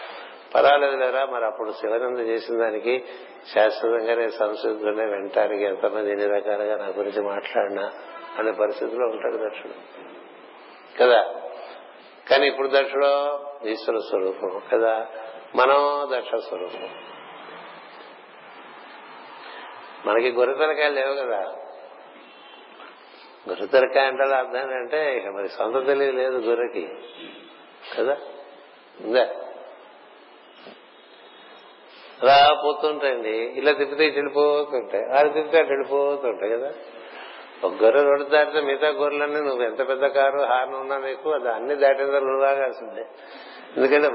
పర్వాలేదు 0.54 0.96
లేరా 0.96 1.24
మరి 1.24 1.44
అప్పుడు 1.44 1.70
శివనంద 1.70 2.18
చేసిన 2.18 2.58
దానికి 2.58 3.04
శాశ్వతంగానే 3.54 4.28
సంస్కృతిలోనే 4.28 5.04
వింటానికి 5.04 5.64
ఎంతమంది 5.64 6.10
ఎన్ని 6.10 6.26
రకాలుగా 6.26 6.76
నా 6.76 6.86
గురించి 6.86 7.22
మాట్లాడినా 7.22 7.92
అనే 8.38 8.52
పరిస్థితిలో 8.52 9.06
ఉంటాడు 9.06 9.36
దక్షుడు. 9.36 9.72
కదా? 11.00 11.34
కానీ 12.30 12.46
ఇప్పుడు 12.46 12.68
దక్షుడు 12.68 13.38
ఈశ్వర 13.66 13.98
స్వరూపం 13.98 14.62
కదా? 14.72 15.06
మనం 15.56 16.08
దక్ష 16.12 16.30
స్వరూపం. 16.48 16.88
మనకి 20.06 20.32
గొర్రె 20.32 20.54
తలకాయలు 20.54 20.94
లేవు 20.94 21.14
కదా. 21.14 21.56
గొర్రె 23.48 23.66
తలకాయ 23.66 24.06
అంటే 24.06 24.22
అర్థం 24.22 24.58
ఏంటంటే 24.58 25.16
ఇక 25.16 25.26
మరి 25.26 25.48
సొంత 25.48 25.86
తెలివి 25.86 26.12
లేదు 26.12 26.36
గొర్రెకి 26.36 26.88
కదా? 27.98 28.16
ఉందా 29.00 29.28
అలా 32.22 32.60
పోతుంటాయండి 32.64 33.30
ఇలా 33.30 33.72
తిప్పితే 33.72 34.04
ఇటు 34.04 34.14
వెళ్ళిపోతుంటాయి. 34.14 35.18
ఆరు 35.18 35.28
తిప్పితే 35.28 35.58
అటు 35.58 35.68
వెళ్ళిపోతుంటాయి 35.68 36.52
కదా? 36.52 36.72
ఒక 37.62 37.72
గొర్రె 37.82 38.02
రెండు 38.02 38.24
దాటితే 38.24 38.60
మిగతా 38.60 38.88
గొర్రెలన్నీ 38.88 39.40
నువ్వు 39.40 39.62
ఎంత 39.62 39.88
పెద్ద 39.88 40.06
కారు 40.06 40.38
హార్న్ 40.38 40.74
ఉన్నా 40.74 40.98
నీకు 40.98 41.30
అది 41.30 41.48
అన్ని 41.48 41.76
దాటిన 41.76 42.04
నువ్వు 42.04 42.42
రాగాల్సిందే 42.42 43.04
ఎందుకంటే 43.76 44.08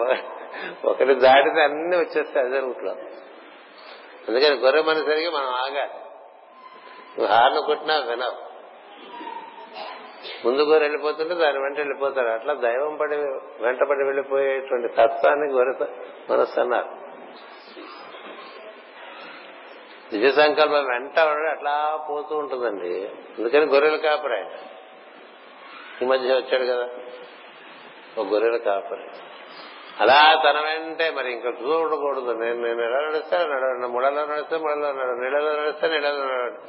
ఒకటి 0.85 1.15
దాటితే 1.15 1.61
అన్ని 1.61 1.97
వచ్చేస్తాయి 1.97 2.45
అదే 2.45 2.59
రూట్లో. 2.59 2.91
అందుకని 4.27 4.55
గొర్రె 4.55 4.81
మనసరిగా 4.81 5.31
మనం 5.31 5.47
ఆగాలి. 5.47 5.93
నువ్వు 7.17 7.33
హార్న్ 7.33 7.61
కొట్టినా 7.65 7.97
వినవు. 7.97 8.46
ముందు 10.45 10.63
వెళ్ళిపోతుంటే 10.63 11.33
దాని 11.33 11.57
వెంట 11.57 11.77
వెళ్ళిపోతారు. 11.77 12.27
అట్లా 12.27 12.53
దైవం 12.53 12.95
పడి 12.95 13.15
వెంటపడి 13.63 14.03
వెళ్ళిపోయేటువంటి 14.05 14.87
తత్వాన్ని 14.87 15.53
గొర్రె 15.53 15.85
మనస్సు 16.29 16.59
అన్నారు 16.59 17.07
నిజ 20.15 20.35
సంకల్పం 20.35 20.85
వెంట 20.85 21.19
అట్లా 21.19 22.07
పోతూ 22.09 22.35
ఉంటుందండి. 22.35 23.09
అందుకని 23.37 23.65
గొర్రెలు 23.65 23.97
కాపరే 23.97 24.45
ఈ 26.01 26.05
మధ్య 26.05 26.33
వచ్చాడు 26.33 26.63
కదా 26.63 26.89
ఒక 28.17 28.27
గొర్రెలు 28.27 28.57
కాపరి. 28.57 29.03
అలా 29.99 30.41
తన 30.45 30.59
వెంటే 30.59 31.11
మరి 31.11 31.31
ఇంకా 31.31 31.49
చూడకూడదు 31.49 32.31
నేను 32.31 32.61
నేను 32.61 32.81
ఎలా 32.81 32.99
నడుస్తాను? 32.99 33.53
నడవండి. 33.53 33.87
ముడలో 33.87 34.25
నడిస్తే 34.25 34.57
ముడలో 34.57 34.91
నడవండి. 34.91 35.21
నీళ్ళలో 35.21 35.61
నడిస్తే 35.61 35.87
నీళ్ళలో 35.87 36.25
నడవండి. 36.25 36.61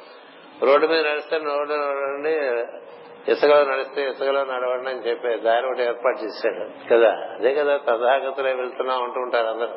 రోడ్డు 0.67 0.87
మీద 0.87 1.07
నడిస్తే 1.07 1.37
రోడ్డు 1.37 1.75
నడవండి. 1.75 2.37
ఇసుకలో 3.29 3.65
నడిస్తే 3.65 4.11
ఇసుకలో 4.11 4.45
నడవండి 4.45 4.91
అని 4.91 4.99
చెప్పే 4.99 5.37
దారి 5.37 5.67
ఒకటి 5.67 5.83
ఏర్పాటు 5.83 6.25
చేశాడు. 6.25 6.89
కదా? 6.95 7.11
అదే 7.11 7.55
కదా 7.55 7.77
తథాగతులే 7.77 8.55
వెళ్తున్నాం 8.55 9.03
అంటూ 9.03 9.21
ఉంటారు 9.21 9.47
అందరూ. 9.47 9.75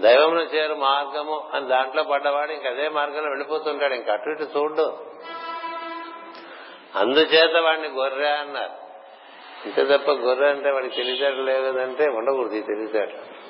దైవమును 0.00 0.40
చేరు 0.40 0.74
మార్గము 0.74 1.50
అని 1.54 1.68
దాంట్లో 1.68 2.02
పడ్డవాడు 2.02 2.52
ఇంక 2.52 2.66
అదే 2.66 2.88
మార్గంలో 2.88 3.28
వెళ్ళిపోతుంటాడు. 3.28 3.94
ఇంక 3.94 4.10
అటు 4.10 4.30
ఇటు 4.30 4.42
చూడు 4.42 4.98
అందుచేత 6.94 7.56
వాడిని 7.56 7.88
గొర్రె 7.88 8.28
అన్నారు. 8.28 8.84
ఇంత 9.68 9.96
తప్ప 9.96 10.10
గొర్రె 10.10 10.48
అంటే 10.48 10.70
వాడికి 10.70 10.96
తెలివితేటలు 10.96 11.42
లేవు 11.42 11.72
కదంటే 11.72 12.08
ఉండకూడదు 12.08 12.54
ఈ 12.54 12.60
తెలివితేటలు. 12.60 13.44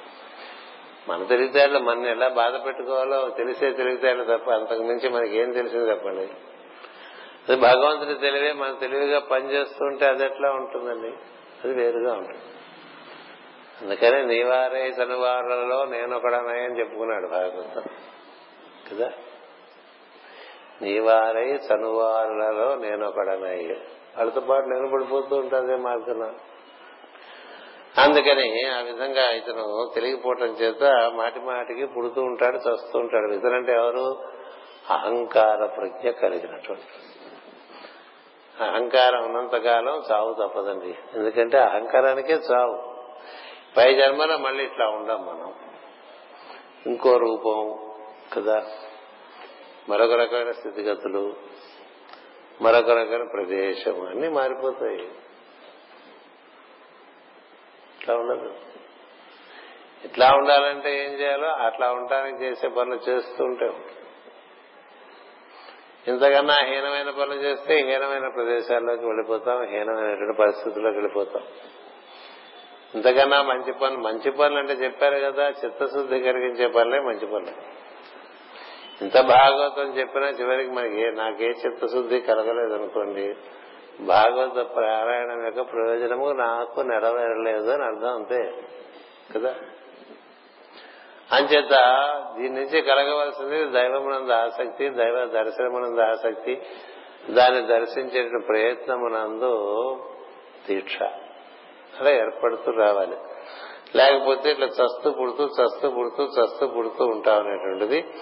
మన 1.09 1.25
తెలివితేటలు 1.25 1.79
మన 1.79 2.07
ఎలా 2.07 2.29
బాధ 2.29 2.67
పెట్టుకోవాలో 2.67 3.29
తెలిసే 3.29 3.71
తెలివితేటలు 3.71 4.25
తప్ప 4.25 4.51
అంతకు 4.51 4.83
మించి 4.83 5.09
మనకి 5.09 5.39
ఏం 5.39 5.53
తెలిసింది 5.53 5.91
చెప్పండి? 5.91 6.29
అది 7.49 7.61
భగవంతుడి 7.61 8.19
తెలివే 8.19 8.53
మన 8.53 8.75
తెలివిగా 8.81 9.21
పనిచేస్తుంటే 9.21 10.07
అది 10.07 10.25
ఎట్లా 10.25 10.51
ఉంటుందండి? 10.51 11.17
అది 11.65 11.75
వేరుగా 11.75 12.13
ఉంటుంది. 12.13 12.41
అందుకనే 13.83 14.23
నీవారే 14.23 14.91
తనువారులలో 14.91 15.85
నేనొకడనే 15.85 16.65
అని 16.65 16.79
చెప్పుకున్నాడు 16.79 17.27
భాగవతం. 17.27 17.83
కదా? 18.93 19.13
నీవారై 20.83 21.59
తనువారులలో 21.59 22.75
నేనొకడనై 22.75 23.77
వాళ్ళతో 24.17 24.41
పాటు 24.41 24.67
నేను 24.67 24.91
పడిపోతూ 24.93 25.37
ఉంటుంది 25.37 25.77
మార్గం. 25.77 26.37
అందుకని 27.99 28.69
ఆ 28.69 28.81
విధంగా 28.81 29.31
ఇతను 29.31 29.93
తెలిగిపోవటం 29.95 30.47
చేత 30.47 30.85
మాటి 31.15 31.41
మాటికి 31.41 31.87
పుడుతూ 31.87 32.23
ఉంటాడు 32.23 32.57
చస్తూ 32.57 32.99
ఉంటాడు. 32.99 33.33
ఇతనంటే 33.33 33.73
ఎవరు? 33.73 34.17
అహంకార 34.91 35.67
ప్రజ్ఞ 35.67 36.11
కలిగినటువంటి 36.11 36.83
అహంకారం 38.61 39.25
ఉన్నంతకాలం 39.25 40.03
చావు 40.13 40.33
తప్పదండి. 40.33 40.99
ఎందుకంటే 41.15 41.59
అహంకారానికే 41.59 42.33
చావు. 42.33 42.95
పై 43.77 43.95
జన్మలో 43.95 44.39
మళ్ళీ 44.39 44.65
ఇట్లా 44.65 44.87
ఉండం 44.87 45.27
మనం. 45.27 45.55
ఇంకో 46.87 47.17
రూపం 47.17 47.79
కదా. 48.37 48.67
మరొక 49.89 50.13
రకమైన 50.13 50.51
స్థితిగతులు 50.51 51.37
మరొక 52.63 52.91
రకమైన 52.91 53.29
ప్రదేశం 53.33 54.07
అన్ని 54.09 54.29
మారిపోతాయి. 54.29 55.09
ఇట్లా 58.01 58.17
ఉండదు. 58.17 58.55
ఇట్లా 60.05 60.33
ఉండాలంటే 60.37 61.05
ఏం 61.05 61.11
చేయాలో 61.11 61.49
అట్లా 61.49 61.93
ఉండడానికి 61.93 62.45
చేసే 62.45 62.69
పనులు 62.69 63.11
చేస్తూ 63.11 63.45
ఉంటాం 63.45 63.85
ఇంతకన్నా 66.09 66.55
హీనమైన 66.65 67.11
పనులు 67.11 67.35
చేస్తే 67.35 67.75
హీనమైన 67.75 68.29
ప్రదేశాల్లోకి 68.29 69.07
వెళ్ళిపోతాం 69.07 69.63
హీనమైనటువంటి 69.63 70.39
పరిస్థితుల్లోకి 70.39 70.97
వెళ్ళిపోతాం. 70.97 71.43
ఇంతకన్నా 72.95 73.43
మంచి 73.43 73.73
పనులు 73.73 74.01
మంచి 74.01 74.31
పనులు 74.31 74.59
అంటే 74.59 74.73
చెప్పారు 74.73 75.17
కదా 75.19 75.49
చిత్తశుద్ధి 75.65 76.21
కలిగించే 76.21 76.67
పనులే 76.67 77.01
మంచి 77.01 77.27
పనులు. 77.27 77.85
ఇంత 79.03 79.21
భాగవతం 79.21 79.99
చెప్పినా 79.99 80.27
చివరికి 80.29 80.71
మనకి 80.71 81.13
నాకే 81.13 81.45
చిత్తశుద్ధి 81.45 82.21
కలగలేదు 82.21 82.75
అనుకోండి 82.75 83.35
భాగవత 84.01 84.67
పారాయణం 84.67 85.45
యొక్క 85.45 85.73
ప్రయోజనము 85.73 86.33
నాకు 86.33 86.81
నెరవేరలేదు 86.81 87.71
అని 87.71 87.85
అర్థం 87.85 88.15
అంతే 88.15 88.53
కదా? 89.35 89.55
అంచేత 91.35 91.75
దీని 92.37 92.55
నుంచి 92.55 92.83
కలగవలసింది 92.83 93.65
దైవమునంద 93.65 94.31
ఆసక్తి 94.31 94.89
దైవ 94.89 95.25
దర్శనమునంద 95.25 96.01
ఆసక్తి 96.01 96.63
దాన్ని 97.31 97.67
దర్శించే 97.67 98.39
ప్రయత్నమునందు 98.49 99.53
దీక్ష. 100.69 101.03
అలా 102.01 102.11
ఏర్పడుతూ 102.11 102.73
రావాలి. 102.73 103.17
లేకపోతే 103.95 104.51
ఇట్లా 104.51 104.67
చస్తూ 104.67 105.11
పుడుతూ 105.11 105.45
చస్తూ 105.45 105.91
పుడుతూ 105.91 106.25
చస్తూ 106.25 106.67
పుడుతూ 106.67 107.07
ఉంటాం 107.07 107.47
అనేటువంటిది 107.47 108.15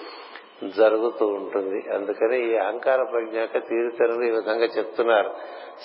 జరుగుతూ 0.64 1.26
ఉంటుంది. 1.26 1.94
అందుకని 1.94 2.52
ఈ 2.52 2.56
అహంకార 2.56 2.96
ప్రజ్ఞాక 2.96 3.52
తీరుతెరలు 3.52 4.22
ఈ 4.22 4.30
విధంగా 4.30 4.64
చెప్తున్నారు. 4.64 5.34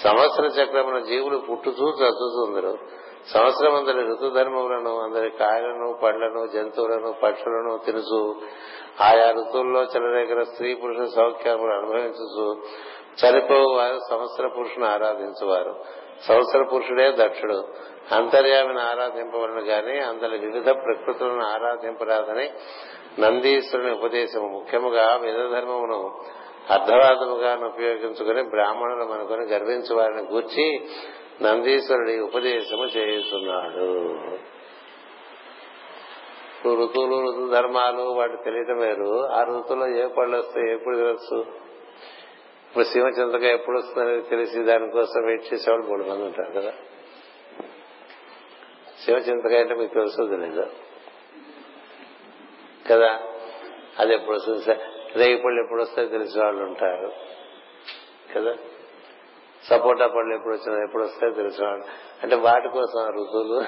సంవత్సర 0.04 0.64
చక్రమున 0.64 0.99
జీవులు 0.99 1.38
పుట్టుతూ 1.38 1.90
చదువుతుందరు. 1.90 3.07
సంవత్సరం 3.34 3.76
అందరి 3.76 4.08
ఋతుధర్మములను 4.12 4.99
అందరి 4.99 5.30
కాయలను 5.30 5.99
పండ్లను 6.04 6.48
జంతువులను 6.48 7.12
పక్షులను 7.24 7.80
తెలుసు 7.86 8.36
ఆయా 9.02 9.32
ఋతువుల్లో 9.32 9.84
చెలరేగిన 9.84 10.44
స్త్రీ 10.44 10.76
పురుష 10.76 11.10
సౌఖ్యములు 11.16 11.74
అనుభవించు 11.74 12.62
చనిపోవారు 13.22 13.99
సంవత్సర 14.10 14.48
పురుషుని 14.48 14.88
ఆరాధించువారు. 14.88 15.76
సంవత్సర 16.28 16.64
పురుషుడే 16.74 17.12
దక్షుడు. 17.12 17.68
అంతర్యామిని 18.12 18.82
ఆరాధింపవలను 18.82 19.62
గాని 19.62 19.99
అందరి 19.99 20.38
వివిధ 20.38 20.70
ప్రకృతులను 20.70 21.45
ఆరాధింపరాదని 21.45 22.49
నందీశ్వరుని 23.20 23.91
ఉపదేశము. 23.91 24.48
ముఖ్యముగా 24.48 25.16
వేద 25.16 25.58
ధర్మమును 25.58 26.16
అర్ధవాదముగా 26.70 27.66
ఉపయోగించుకుని 27.66 28.44
బ్రాహ్మణులు 28.44 29.04
అనుకుని 29.04 29.45
గర్వించు 29.45 29.95
వారిని 29.95 30.22
గూర్చి 30.22 30.90
నందీశ్వరుడి 31.42 32.20
ఉపదేశము 32.20 32.86
చేస్తున్నాడు 32.86 34.14
ఋతువులు 36.68 37.32
ఋతు 37.32 37.54
ధర్మాలు 37.54 38.02
వాటి 38.02 38.38
తెలియటం 38.46 38.78
వేరు. 38.78 39.26
ఆ 39.26 39.44
ఋతువులో 39.44 39.88
ఏ 39.88 40.08
పళ్ళు 40.08 40.38
వస్తాయి 40.38 40.74
ఎప్పుడు 40.74 40.96
తినచ్చు? 40.96 41.40
ఇప్పుడు 42.68 42.84
శివచింతక 42.84 43.44
ఎప్పుడు 43.44 43.78
వస్తుందనేది 43.78 44.22
తెలిసి 44.22 44.64
దానికోసం 44.64 45.26
వెయిట్ 45.26 45.54
చేసేవాళ్ళు 45.54 45.88
మూడు 45.88 46.04
మంది 46.04 46.24
ఉంటారు 46.24 46.52
కదా. 46.52 46.74
శివచింతకాయ 49.06 49.60
అంటే 49.60 49.74
మీకు 49.74 49.94
తెలుసు 49.94 50.28
తెలీదు? 50.30 50.68
కదా? 52.92 53.20
అది 54.00 54.14
ఎప్పుడు 54.14 54.36
వస్తుంది? 54.36 54.64
రేగిపళ్ళు 55.16 55.44
పళ్ళు 55.44 55.64
ఎప్పుడు 55.64 55.82
వస్తాయో 55.82 56.08
తెలిసిన 56.08 56.44
వాళ్ళు 56.44 56.64
ఉంటారు. 56.64 57.12
కదా? 58.36 58.56
సపోటా 59.69 60.07
పళ్ళు 60.07 60.35
ఎప్పుడు 60.35 60.53
వచ్చినా 60.53 60.84
ఎప్పుడు 60.84 61.03
వస్తాయో 61.03 61.34
తెలుసు 61.34 61.64
అంటే 62.23 62.35
వాటి 62.35 62.69
కోసం 62.69 63.07
ఋతువులు. 63.07 63.64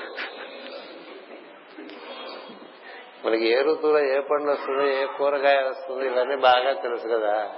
మనకి 3.26 3.48
ఏ 3.48 3.62
ఋతువులో 3.62 4.00
ఏ 4.00 4.20
పండు 4.20 4.52
వస్తుంది 4.52 4.96
ఏ 4.96 5.06
కూరగాయ 5.06 5.70
వస్తుంది 5.70 6.06
ఇవన్నీ 6.06 6.36
బాగా 6.36 6.74
తెలుసు 6.74 7.08
కదా. 7.08 7.52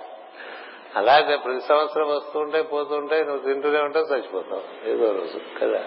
అలాగే 0.95 1.37
ప్రతి 1.37 1.61
సంవత్సరం 1.61 2.07
వస్తుంటే 2.07 2.61
పోతుంటే 2.61 3.23
నువ్వు 3.23 3.53
తింటూనే 3.53 3.81
ఉంటావు 3.81 4.13
చచ్చిపోతావు. 4.13 4.89
ఏదో 4.89 5.11
రోజు 5.11 5.39
కదా. 5.61 5.83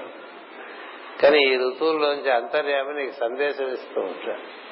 కానీ 1.22 1.38
ఈ 1.38 1.56
ఋతువుల్లోంచి 1.56 2.30
అంతర్యామి 2.30 2.94
నీకు 2.94 3.12
సందేశం 3.12 3.72
ఇస్తూ 3.72 4.00
ఉంటాడు. 4.00 4.64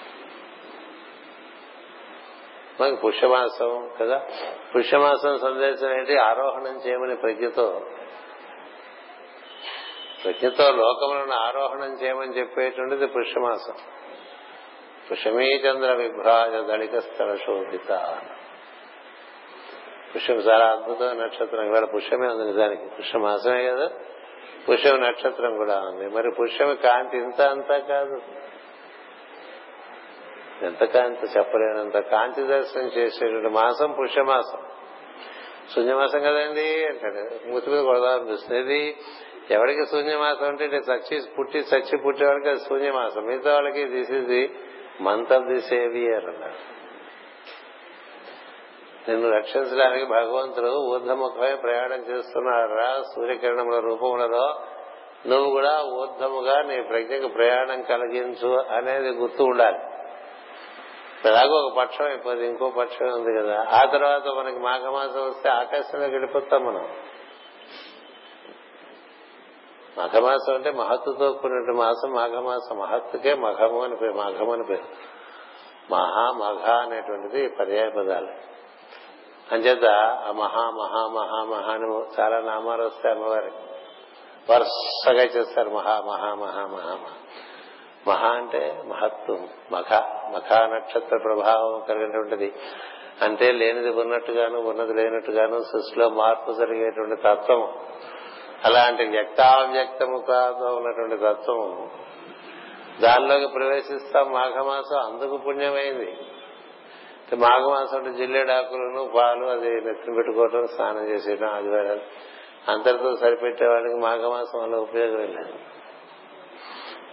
మనకి 2.81 2.97
పుష్యమాసం 2.97 3.91
కదా. 4.01 4.27
పుష్యమాసం 4.77 5.39
సందేశం 5.39 5.99
ఏంటి? 5.99 6.17
ఆరోహణం 6.17 6.81
చేయమని 6.87 7.17
ప్రజ్ఞతో. 7.17 7.83
ప్రజ్ఞతో 10.25 10.71
లోకములను 10.71 11.33
ఆరోహణం 11.33 11.93
చేయమని 11.95 12.39
చెప్పేటువంటిది 12.39 13.07
పుష్యమాసం. 13.07 13.75
పుష్యమీ 15.11 15.45
చంద్ర 15.45 15.93
విభ్రాజ 15.93 16.51
దళిక 16.51 16.99
స్థల 16.99 17.37
శోభిత 17.37 18.19
పుష్యం 20.17 20.37
చాలా 20.37 20.67
అద్భుతమైన 20.67 21.25
నక్షత్రం. 21.25 21.67
ఇవాళ 21.67 21.85
పుష్యమే 21.85 22.29
ఉంది 22.29 22.45
నిజానికి. 22.45 22.89
పుష్యమాసమే 22.99 23.71
కదా. 23.71 23.91
పుష్యం 24.69 25.01
నక్షత్రం 25.01 25.57
కూడా 25.57 25.81
ఉంది. 25.81 26.09
మరి 26.09 26.31
పుష్యమి 26.31 26.77
కాంతి 26.77 27.17
ఇంత 27.17 27.41
అంతా 27.41 27.79
కాదు. 27.79 28.23
ఎంత 30.63 30.85
కాంతి 30.85 31.39
చెప్పలేనంత 31.39 31.99
కాంతి 31.99 32.43
దర్శనం 32.43 32.85
చేసేటువంటి 32.85 33.49
మాసం 33.49 33.93
పుష్యమాసం. 33.93 34.59
శూన్యమాసం 35.75 36.19
కదండి 36.19 36.87
అంటాడు. 36.87 37.51
మూతి 37.51 37.71
మీద 37.71 37.85
కొడదామనిపిస్తుంది 37.85 38.61
ఇది 38.61 38.97
ఎవరికి 39.51 39.87
శూన్యమాసం 39.87 40.47
అంటే 40.47 40.65
ఇటు 40.65 40.75
చచ్చి 40.75 41.23
పుట్టి 41.39 41.59
చచ్చి 41.59 41.99
పుట్టేవాడికి 41.99 42.49
అది 42.49 42.61
శూన్యమాసం. 42.61 43.27
మిగతా 43.27 43.53
వాళ్ళకి 43.53 43.85
this 43.85 44.11
is 44.11 44.27
the 44.27 44.55
month 45.01 45.33
of 45.33 45.45
the 45.45 45.61
saviour 45.61 46.25
అన్నాడు. 46.25 46.73
నిన్ను 49.11 49.31
రక్షించడానికి 49.31 50.05
భగవంతుడు 50.05 50.69
ఊర్ధముఖమై 50.69 51.55
ప్రయాణం 51.55 52.01
చేస్తున్నారా? 52.11 53.03
సూర్యకిరణముల 53.15 53.79
రూపములలో 53.79 54.61
నువ్వు 55.27 55.51
కూడా 55.51 55.83
ఊర్ధముగా 55.85 56.63
నీ 56.63 56.83
ప్రజ్ఞకు 56.83 57.29
ప్రయాణం 57.29 57.83
కలిగించు 57.83 58.49
అనేది 58.49 59.09
గుర్తు 59.09 59.43
ఉండాలి. 59.43 59.79
ఎలాగో 61.25 61.55
ఒక 61.55 61.77
పక్షం 61.77 62.05
అయిపోయింది 62.05 62.47
ఇంకో 62.47 62.71
పక్షం 62.71 63.07
ఉంది 63.07 63.43
కదా. 63.43 63.67
ఆ 63.73 63.85
తర్వాత 63.93 64.27
మనకి 64.27 64.59
మాఘమాసం 64.59 65.29
వస్తే 65.29 65.49
ఆకాశంలోకి 65.49 66.13
వెళ్ళిపోతాం 66.13 66.65
మనం. 66.65 66.89
మాఘమాసం 69.99 70.55
అంటే 70.55 70.71
మహత్తుతో 70.71 71.33
కూడినటువంటి 71.33 71.73
మాసం 71.73 72.13
మాఘమాసం. 72.13 72.79
మహత్తుకే 72.79 73.35
మఘము 73.35 73.83
అని 73.83 73.97
పేరు 73.97 74.13
మాఘము 74.13 74.53
అని 74.53 74.65
పేరు. 74.65 74.85
మహా 75.91 76.33
మఘ 76.33 76.71
అనేటువంటిది 76.71 77.49
పర్యాయ 77.49 77.89
పదాలు. 77.89 78.29
అంచేత 79.55 79.85
ఆ 80.29 80.33
మహా 80.33 80.71
మహా 80.71 81.09
మహా 81.09 81.45
మహా 81.45 81.73
అని 81.73 82.21
చాలా 82.21 82.41
నామాలు 82.41 82.83
వస్తాయి 82.83 83.15
అమ్మవారికి. 83.15 83.57
వరుసగా 84.53 85.23
చేస్తారు 85.23 85.71
మహా 85.71 86.01
మహా 86.01 86.35
మహా 86.35 86.67
మహా 86.67 86.95
మహా. 86.95 87.22
మహా 88.09 88.29
అంటే 88.29 88.83
మహత్వం. 88.87 89.49
మఖ 89.73 89.93
మఖా 90.33 90.67
నక్షత్ర 90.67 91.17
ప్రభావం 91.17 91.85
కలిగినటువంటిది. 91.89 92.53
అంటే 93.23 93.53
లేనిది 93.53 93.91
ఉన్నట్టుగాను 93.91 94.59
ఉన్నది 94.59 94.95
లేనట్టుగాను 94.95 95.63
సృష్టిలో 95.63 96.09
మార్పు 96.09 96.53
జరిగేటువంటి 96.53 97.17
తత్వం 97.17 97.73
అలాంటి 98.65 99.05
వ్యక్తావ్యక్తము 99.05 100.19
కాదు 100.19 100.65
ఉన్నటువంటి 100.65 101.17
తత్వము. 101.17 101.91
దానిలోకి 103.01 103.47
ప్రవేశిస్తాం 103.47 104.33
మాఘమాసం 104.33 104.99
అందుకు 104.99 105.37
పుణ్యమైంది. 105.37 106.17
మాఘమాసం 107.37 107.99
అంటే 107.99 108.11
జిల్లేడాకులను 108.11 109.11
పాలు 109.17 109.45
అది 109.47 109.81
నెత్తిన 109.81 110.15
పెట్టుకోవటం 110.15 110.67
స్నానం 110.67 111.09
చేసేయడం 111.09 111.49
ఆదివారం 111.49 112.01
అందరితో 112.69 113.17
సరిపెట్టే 113.17 113.67
వాళ్ళకి 113.67 113.95
మాఘమాసం 113.95 114.63
వల్ల 114.63 114.77
ఉపయోగం 114.77 115.19
లేదు. 115.19 115.55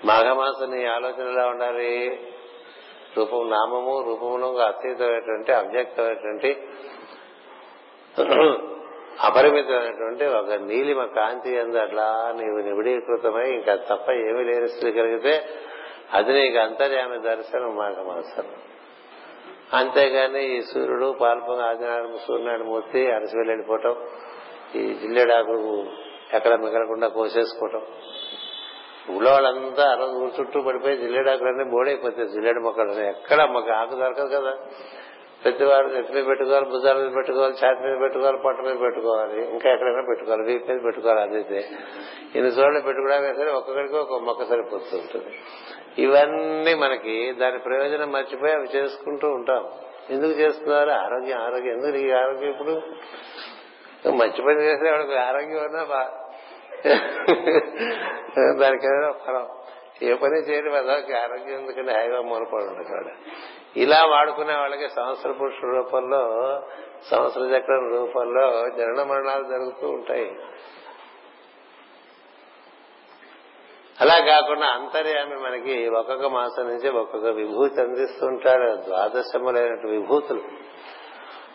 మాఘమాసం 0.05 0.71
నీ 0.71 0.85
ఆలోచన 0.85 1.31
ఎలా 1.31 1.47
ఉండాలి? 1.47 2.19
రూపం 3.17 3.49
నామము 3.49 4.01
రూపములో 4.01 4.57
అతీతమైనటువంటి 4.57 5.51
అవ్యక్తమైనటువంటి 5.51 6.57
అపరిమితమైనటువంటి 9.19 10.25
ఒక 10.25 10.51
నీలిమ 10.51 11.05
కాంతి 11.05 11.59
అందు 11.59 11.77
అట్లా 11.77 12.33
నీవు 12.37 12.57
నిబిడీకృతమై 12.57 13.49
ఇంకా 13.49 13.75
తప్ప 13.75 14.11
ఏమీ 14.11 14.43
లేని 14.43 14.67
స్థితి 14.67 14.91
కలిగితే 14.91 15.49
అది 16.13 16.33
నీకు 16.33 16.57
అంతర్యామి 16.57 17.19
దర్శనం 17.19 17.75
మాఘమాసం. 17.75 18.43
అంతేగాని 19.73 20.57
ఈ 20.57 20.61
సూర్యుడు 20.61 21.15
పాల్పొంగ 21.21 21.61
ఆదినారాయణ 21.61 22.15
సూర్యనారాయణ 22.27 22.63
మూర్తి 22.63 23.11
అరసి 23.11 23.37
వెళ్ళిపోవటం 23.37 23.95
ఈ 24.75 24.93
జిల్లెడాకు 24.93 25.85
ఎక్కడ 26.33 26.55
మిగలకుండా 26.55 27.07
కోసేసుకోవటం. 27.07 27.81
ఊళ్ళో 29.15 29.31
వాళ్ళంతా 29.31 29.83
ఆ 29.91 30.05
ఊరు 30.05 30.31
చుట్టూ 30.39 30.61
పడిపోయి 30.61 30.97
జిల్లేడాకులన్నీ 30.97 31.63
బోడైపోతాయి 31.63 32.27
జిల్లేడు 32.27 32.59
మొక్కలు 32.59 32.91
ఎక్కడ 32.91 33.43
మాకు 33.43 33.71
ఆకు 33.71 33.95
దొరకదు 33.95 34.35
కదా. 34.35 34.57
ప్రతివాడు 35.43 35.87
నెత్తి 35.87 36.13
మీద 36.13 36.27
పెట్టుకోవాలి 36.27 36.65
భుజాల 36.65 36.97
మీద 36.97 37.15
పెట్టుకోవాలి 37.15 37.53
ఛాతి 37.65 37.81
మీద 37.81 38.01
పెట్టుకోవాలి 38.01 38.37
పొట్ట 38.37 38.61
మీద 38.61 38.79
పెట్టుకోవాలి 38.79 39.49
ఇంకా 39.49 39.69
ఎక్కడైనా 39.69 40.01
పెట్టుకోవాలి 40.09 40.43
వీపు 40.43 40.71
మీద 40.71 40.83
పెట్టుకోవాలి 40.83 41.21
అదైతే 41.21 41.57
ఇన్ని 42.35 42.51
చోట్ల 42.51 42.79
పెట్టుకోవడానికి 42.79 43.35
సరే 43.35 43.51
ఒక్కొక్కడికి 43.51 43.95
ఒక 43.95 44.21
మొక్క 44.21 44.43
సరిపోతుంటుంది 44.43 45.39
ఇవన్నీ 45.97 46.73
మనకి 46.73 47.31
దాని 47.31 47.59
ప్రయోజనం 47.59 48.11
మర్చిపోయి 48.11 48.53
అవి 48.53 48.67
చేసుకుంటూ 48.75 49.27
ఉంటాం. 49.27 49.67
ఎందుకు 50.09 50.31
చేస్తున్నారు 50.31 50.89
ఆరోగ్యం 50.89 51.41
ఆరోగ్యం. 51.41 51.73
ఎందుకు 51.73 51.97
ఈ 51.97 52.11
ఆరోగ్యం 52.11 52.49
ఇప్పుడు? 52.49 52.81
మర్చిపోయి 54.09 54.57
చేస్తే 54.57 54.91
వాడికి 54.91 55.15
ఆరోగ్యం 55.15 55.65
ఉన్నా 55.65 55.83
బా 55.83 56.11
దానికి 58.59 58.87
ఫలం. 59.25 59.47
ఏ 60.01 60.13
పని 60.13 60.37
చేయడం 60.37 60.73
అదొక 60.73 61.15
ఆరోగ్యం 61.15 61.59
ఎందుకని 61.59 61.91
హాయిగా 61.93 62.21
మూలపడి 62.21 62.65
ఉండదు 62.65 63.11
ఇలా 63.79 64.05
వాడుకునే 64.05 64.53
వాళ్ళకి 64.53 64.89
సంవత్సర 64.89 65.31
పురుషుల 65.31 65.69
రూపంలో 65.75 66.21
సంవత్సర 67.11 67.41
చక్రం 67.41 67.89
రూపంలో 67.89 68.69
జనన 68.77 69.03
మరణాలు 69.03 69.43
జరుగుతూ 69.43 69.87
ఉంటాయి. 69.87 70.31
అలా 74.01 74.25
కాకుండా 74.25 74.67
అంతర్యామి 74.67 75.35
మనకి 75.35 75.89
ఒక్కొక్క 75.89 76.25
మాసం 76.25 76.67
నుంచి 76.67 76.89
ఒక్కొక్క 76.89 77.27
విభూతి 77.27 77.81
అందిస్తుంటాడు 77.81 78.75
ద్వాదశములైన 78.75 79.89
విభూతులు. 79.89 80.41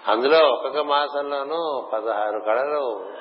అందులో 0.08 0.38
ఒక్కొక్క 0.38 0.78
మాసంలోనూ 0.78 1.90
పదహారు 1.92 2.38
కళలు 2.38 3.12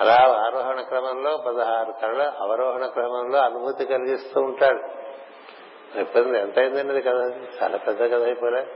అలా 0.00 0.14
ఆరోహణ 0.14 0.80
క్రమంలో 0.80 1.36
పదహారు 1.36 1.92
కళలు 2.02 2.42
అవరోహణ 2.42 2.86
క్రమంలో 2.86 3.38
అనుభూతి 3.38 3.84
కలిగిస్తూ 3.84 4.40
ఉంటాడు. 4.40 5.04
ఇబ్బంది 5.98 6.38
ఎంత 6.38 6.58
అయిందన్నది 6.58 7.02
కదా. 7.02 7.24
చాలా 7.62 7.76
పెద్ద 7.76 8.14
కథ 8.14 8.22
అయిపోలే. 8.22 8.66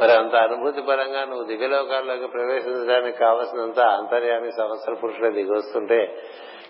మరి 0.00 0.12
అంత 0.12 0.34
అనుభూతి 0.34 0.82
పరంగా 0.82 1.24
నువ్వు 1.24 1.44
దివ్యలోకాల్లోకి 1.44 2.26
ప్రవేశించడానికి 2.26 3.18
కావలసినంత 3.18 3.80
అంతర్యామి 3.80 4.52
సంవత్సర 4.52 4.94
పురుషులే 4.94 5.30
దిగొస్తుంటే 5.30 6.22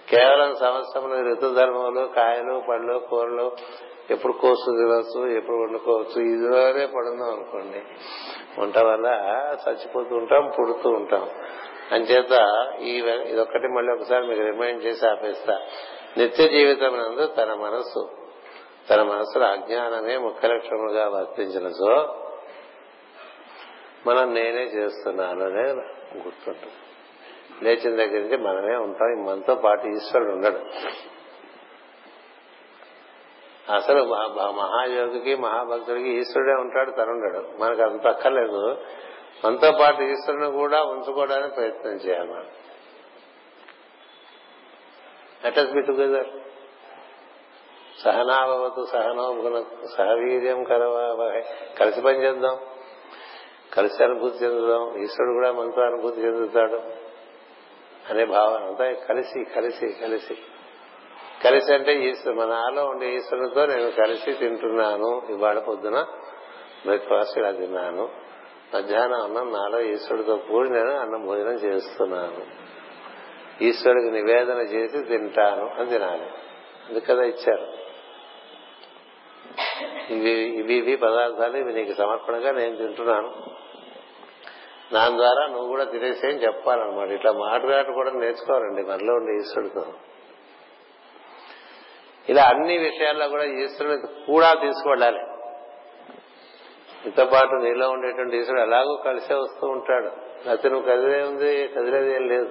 కేవలం 0.08 0.54
సంవత్సరంలో 0.54 1.30
ఋతుధర్మములు 1.30 2.06
కాయలు 2.06 2.62
పళ్ళు 2.68 2.98
కూరలు 2.98 3.52
ఎప్పుడు 4.10 4.32
కోసు 4.32 4.70
తినవచ్చు 4.70 5.36
ఎప్పుడు 5.36 5.56
వండుకోవచ్చు 5.56 6.20
ఇదిలోనే 6.20 6.86
పడుందాం 6.86 7.30
అనుకోండి. 7.32 7.82
వంట 8.60 8.78
వల్ల 8.78 9.06
చచ్చిపోతూ 9.68 10.16
ఉంటాం 10.16 10.50
పుడుతూ 10.58 10.90
ఉంటాం. 10.90 11.28
అంచేత 11.92 12.46
ఈ 12.80 13.02
ఇదొక్కటి 13.26 13.68
మళ్ళీ 13.68 13.92
ఒకసారి 13.92 14.26
మీకు 14.26 14.40
రిమైండ్ 14.40 14.84
చేసి 14.84 15.06
ఆపేస్తా. 15.06 15.60
నిత్య 16.16 16.48
జీవితం 16.48 16.98
నందు 16.98 17.26
తన 17.26 17.54
మనస్సు 17.54 18.10
తన 18.90 19.02
మనస్సులో 19.02 19.46
అజ్ఞానమే 19.46 20.16
ముఖ్య 20.16 20.48
లక్షణముగా 20.48 21.08
వర్తించిన 21.08 21.68
సో 21.68 22.14
మనం 24.06 24.34
నేనే 24.34 24.62
చేస్తున్నాను 24.62 25.44
అనే 25.44 25.70
గుర్తుంటుంది. 26.18 26.74
లేచిన 27.62 27.96
దగ్గర 27.96 28.20
నుంచి 28.20 28.36
మనమే 28.36 28.76
ఉంటాం. 28.76 29.24
మనతో 29.26 29.54
పాటు 29.54 29.86
ఈశ్వరుడు 29.86 30.32
ఉండడు. 30.32 30.60
అసలు 33.72 34.02
మహాయోగికి 34.50 35.36
మహాభక్తుడికి 35.36 36.08
ఈశ్వరుడే 36.08 36.52
ఉంటాడు 36.52 36.90
తనుండడు. 36.90 37.62
మనకు 37.62 37.82
అంత 37.82 38.06
అక్కర్లేదు. 38.06 38.76
మనతో 39.44 39.72
పాటు 39.80 40.02
ఈశ్వరుని 40.02 40.52
కూడా 40.52 40.84
ఉంచుకోవడానికి 40.84 41.54
ప్రయత్నం 41.54 41.92
చేయాలి 41.92 42.30
మనం. 42.30 42.46
లెటస్ 45.44 45.70
బి 45.70 45.82
టుగెదర్ 45.82 46.26
సహనాభవతు 48.04 48.86
సహనోభున 48.92 49.64
సహవీర్యం 49.96 50.64
కలవా 50.64 51.42
కలిసి 51.78 52.00
పనిచేద్దాం 52.00 52.58
కలిసి 53.74 54.04
అనుభూతి 54.04 54.44
చెందుదాం. 54.44 55.02
ఈశ్వరుడు 55.02 55.32
కూడా 55.32 55.52
మనతో 55.52 55.82
అనుభూతి 55.82 56.20
చెందుతాడు 56.20 56.82
అనే 58.10 58.24
భావన 58.24 58.64
అంతా 58.64 58.92
కలిసి 58.92 59.44
కలిసి 59.44 59.92
కలిసి. 59.92 60.38
కలిసి 61.44 61.74
అంటే 61.74 61.94
ఈశ్వరు 61.94 62.36
మన 62.36 62.52
ఆలో 62.52 62.84
ఉండే 62.84 63.14
ఈశ్వరుడితో 63.14 63.66
నేను 63.66 63.90
కలిసి 63.90 64.32
తింటున్నాను. 64.32 65.22
ఇవాళ 65.30 65.58
పొద్దున 65.58 66.06
బ్రేక్ఫాస్ట్ 66.86 67.38
ఇలా 67.38 67.50
తిన్నాను. 67.50 68.08
మధ్యాహ్నం 68.74 69.22
అన్నం 69.22 69.52
నాలో 69.52 69.80
ఈశ్వరుడితో 69.80 70.36
కూడి 70.36 70.70
నేను 70.70 70.96
అన్నం 70.96 71.26
భోజనం 71.26 71.54
చేస్తున్నాను. 71.54 72.46
ఈశ్వరుడికి 73.64 74.10
నివేదన 74.10 74.58
చేసి 74.58 75.02
తింటాను 75.02 75.70
అని 75.80 75.90
తినాలి. 75.90 76.30
అందుకదా 76.88 77.22
ఇచ్చారు. 77.22 77.66
ఇవి 80.12 80.30
ఇవి 80.30 80.74
ఇవి 80.74 80.96
పదార్థాలు 80.96 81.56
ఇవి 81.56 81.72
నీకు 81.72 81.92
సమర్పణగా 81.96 82.50
నేను 82.50 82.76
తింటున్నాను. 82.76 83.34
దాని 84.92 85.16
ద్వారా 85.16 85.46
నువ్వు 85.46 85.68
కూడా 85.68 85.84
తినేసేయని 85.84 86.44
చెప్పాలన్నమాట. 86.44 87.08
ఇట్లా 87.08 87.32
మాట్లాడు 87.32 87.92
కూడా 87.92 88.12
నేర్చుకోవాలండి 88.12 88.82
మనలో 88.82 89.14
ఉండే 89.14 89.34
ఈశ్వరుడితో. 89.36 89.86
ఇలా 92.28 92.42
అన్ని 92.42 92.78
విషయాల్లో 92.78 93.28
కూడా 93.28 93.44
ఈశ్వరుని 93.44 94.24
కూడా 94.26 94.54
తీసుకువెళ్ళాలి 94.54 95.18
నీతో 97.04 97.24
పాటు 97.24 97.54
నీలో 97.54 97.90
ఉండేటువంటి 97.90 98.36
ఈశ్వరుడు 98.36 98.62
ఎలాగో 98.62 99.02
కలిసే 99.04 99.34
వస్తూ 99.34 99.68
ఉంటాడు. 99.68 100.10
అతను 100.48 100.72
నువ్వు 100.72 100.90
కదిలే 100.90 101.22
ఉంది 101.22 101.68
కదిలేదు 101.68 102.10
ఏం 102.14 102.28
లేదు. 102.28 102.50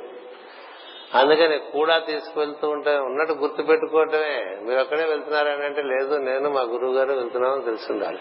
అందుకని 1.14 1.60
కూడా 1.60 2.00
తీసుకువెళ్తూ 2.00 2.70
ఉంటే 2.70 2.98
ఉన్నట్టు 2.98 3.34
గుర్తు 3.34 3.62
పెట్టుకోవటమే. 3.62 4.58
మీరు 4.62 4.80
ఒక్కడే 4.80 5.06
వెళ్తున్నారని 5.06 5.66
అంటే 5.66 5.82
లేదు 5.82 6.16
నేను 6.16 6.50
మా 6.50 6.62
గురువు 6.62 6.94
గారు 6.94 7.14
వెళ్తున్నామని 7.14 7.64
తెలిసి 7.64 7.92
ఉండాలి 7.92 8.20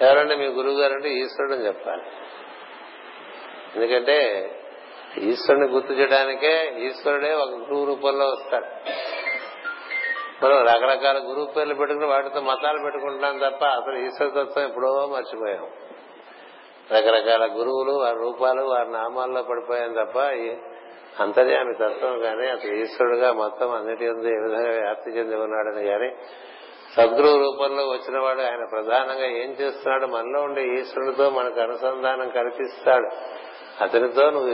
ఎవరంటే 0.00 0.36
మీ 0.36 0.46
గురువు 0.46 0.80
గారు 0.80 0.92
అంటే 0.92 1.08
ఈశ్వరుడు 1.08 1.54
అని 1.54 1.66
చెప్పాలి. 1.66 2.02
ఎందుకంటే 3.76 4.18
ఈశ్వరుని 5.18 5.68
గుర్తు 5.68 5.92
చేయడానికే 5.92 6.74
ఈశ్వరుడే 6.78 7.32
ఒక 7.34 7.48
గురువు 7.48 7.84
రూపంలో 7.84 8.26
వస్తాడు. 8.26 8.66
మనం 10.42 10.56
రకరకాల 10.56 11.18
గురువు 11.18 11.46
పేర్లు 11.46 11.74
పెట్టుకుని 11.74 12.06
వాటితో 12.06 12.40
మతాలు 12.40 12.78
పెట్టుకుంటున్నాం 12.82 13.38
తప్ప 13.38 13.64
అసలు 13.64 13.96
ఈశ్వర 13.96 14.42
తత్వం 14.42 14.64
ఎప్పుడో 14.64 15.06
మర్చిపోయాం. 15.06 15.66
రకరకాల 16.92 17.46
గురువులు 17.46 17.92
వారి 17.92 18.16
రూపాలు 18.16 18.62
వారి 18.62 18.90
నామాల్లో 18.92 19.42
పడిపోయాం 19.42 19.92
తప్ప 19.92 20.18
అంతర్యామి 21.22 21.74
తత్వం 21.74 22.18
కానీ 22.20 22.48
అసలు 22.48 22.74
ఈశ్వరుడుగా 22.74 23.32
మొత్తం 23.32 23.70
అన్నిటి 23.70 24.08
ఉంది 24.08 24.28
ఏ 24.28 24.36
విధంగా 24.36 24.80
వ్యాప్తి 24.80 25.10
చెంది 25.10 25.36
ఉన్నాడని 25.36 25.86
కానీ 25.86 26.14
సద్గురువు 26.96 27.38
రూపంలో 27.38 27.82
వచ్చిన 27.82 28.18
వాడు 28.18 28.40
ఆయన 28.40 28.66
ప్రధానంగా 28.72 29.26
ఏం 29.26 29.50
చేస్తున్నాడు? 29.50 30.06
మనలో 30.06 30.40
ఉండే 30.42 30.64
ఈశ్వరుడితో 30.64 31.30
మనకు 31.30 31.60
అనుసంధానం 31.60 32.28
కల్పిస్తాడు. 32.28 33.08
అతనితో 33.80 34.30
నువ్వు 34.30 34.50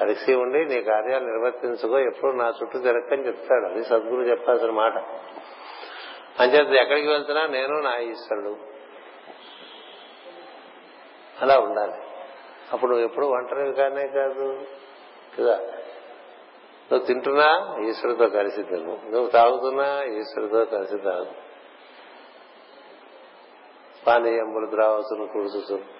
కలిసి 0.00 0.34
ఉండి 0.34 0.64
నీ 0.64 0.82
కార్యాలు 0.82 1.24
నిర్వర్తించుకో 1.24 1.98
ఎప్పుడు 1.98 2.36
నా 2.36 2.48
చుట్టూ 2.48 2.78
తిరగని 2.78 3.26
చెప్తాడు. 3.26 3.66
అది 3.66 3.84
సద్గురు 3.84 4.22
చెప్పాల్సిన 4.22 4.70
మాట. 4.70 4.92
అంచేత 6.40 6.82
ఎక్కడికి 6.82 7.08
వెళ్తున్నా 7.08 7.46
నేను 7.46 7.80
నా 7.80 7.98
ఈశ్వరుడు. 7.98 8.56
అలా 11.42 11.58
ఉండాలి. 11.58 11.94
అప్పుడు 12.72 12.90
నువ్వు 12.90 13.04
ఎప్పుడు 13.04 13.26
ఒంటరివి 13.26 13.72
కానే 13.72 14.08
కాదు. 14.08 14.66
కదా? 15.38 15.56
నువ్వు 16.92 17.06
తింటున్నా 17.06 17.76
ఈశ్వరుతో 17.88 18.28
కలిసి 18.28 18.62
తిను. 18.62 19.00
నువ్వు 19.10 19.30
తాగుతున్నా 19.30 20.02
ఈశ్వరుతో 20.02 20.64
కలిసి 20.64 20.98
తాగు. 20.98 21.46
పానీయములు 24.06 24.66
ద్రావసును 24.70 25.26
కుడుచుతు 25.26 25.95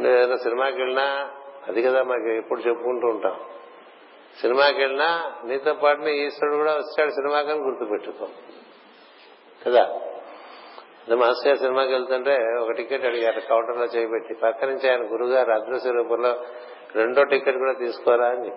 నేను 0.00 0.18
ఏదైనా 0.18 0.36
సినిమాకి 0.36 0.76
వెళ్ళినా 0.76 1.30
అది 1.68 1.82
కదా 1.82 2.02
మాకు 2.02 2.28
ఎప్పుడు 2.28 2.60
చెప్పుకుంటూ 2.60 3.08
ఉంటాం. 3.08 3.40
సినిమాకి 4.40 4.80
వెళ్ళినా 4.80 5.32
నీతో 5.44 5.74
పాటునే 5.74 6.12
ఈశ్వరుడు 6.12 6.56
కూడా 6.56 6.72
వచ్చాడు 6.72 7.10
సినిమాకని 7.10 7.58
గుర్తుపెట్టుకో. 7.58 8.28
కదా? 9.66 10.00
మాస్టర్ 11.14 11.46
గారు 11.48 11.56
సినిమాకి 11.56 11.92
వెళ్తుంటే 11.92 12.36
ఒక 12.60 12.70
టికెట్ 12.70 13.04
అడిగారు 13.04 13.40
కౌంటర్లో 13.40 13.84
చేయబెట్టి 13.84 14.34
పక్క 14.34 14.64
నుంచి 14.64 14.90
ఆయన 14.90 15.12
గురుగారు 15.12 15.50
అదృశ్య 15.50 15.90
రూపంలో 15.90 16.44
రెండో 16.94 17.24
టికెట్ 17.24 17.56
కూడా 17.56 17.72
తీసుకోరా 17.72 18.26
అని 18.28 18.50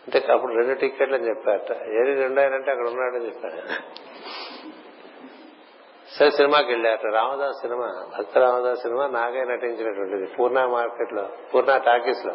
అంటే 0.00 0.32
అప్పుడు 0.32 0.52
రెండు 0.52 0.74
టికెట్లు 0.80 1.14
అని 1.16 1.28
చెప్పారట. 1.28 1.72
ఏది 1.72 2.22
రెండు 2.22 2.40
ఆయనంటే 2.40 2.70
అక్కడ 2.70 2.88
ఉన్నాడని 2.88 3.26
చెప్పాడు 3.26 3.54
సరే 6.20 6.30
సినిమాకి 6.30 6.72
వెళ్ళారట. 6.72 7.06
రామదాస్ 7.14 7.60
సినిమా 7.60 8.04
భక్త 8.18 8.38
రామదాస్ 8.38 8.80
సినిమా 8.80 9.06
నాగయ్య 9.06 9.44
నటించినటువంటిది 9.44 10.26
పూర్ణ 10.26 10.64
మార్కెట్లో 10.64 11.28
పూర్ణ 11.54 11.76
టాకీస్లో 11.76 12.34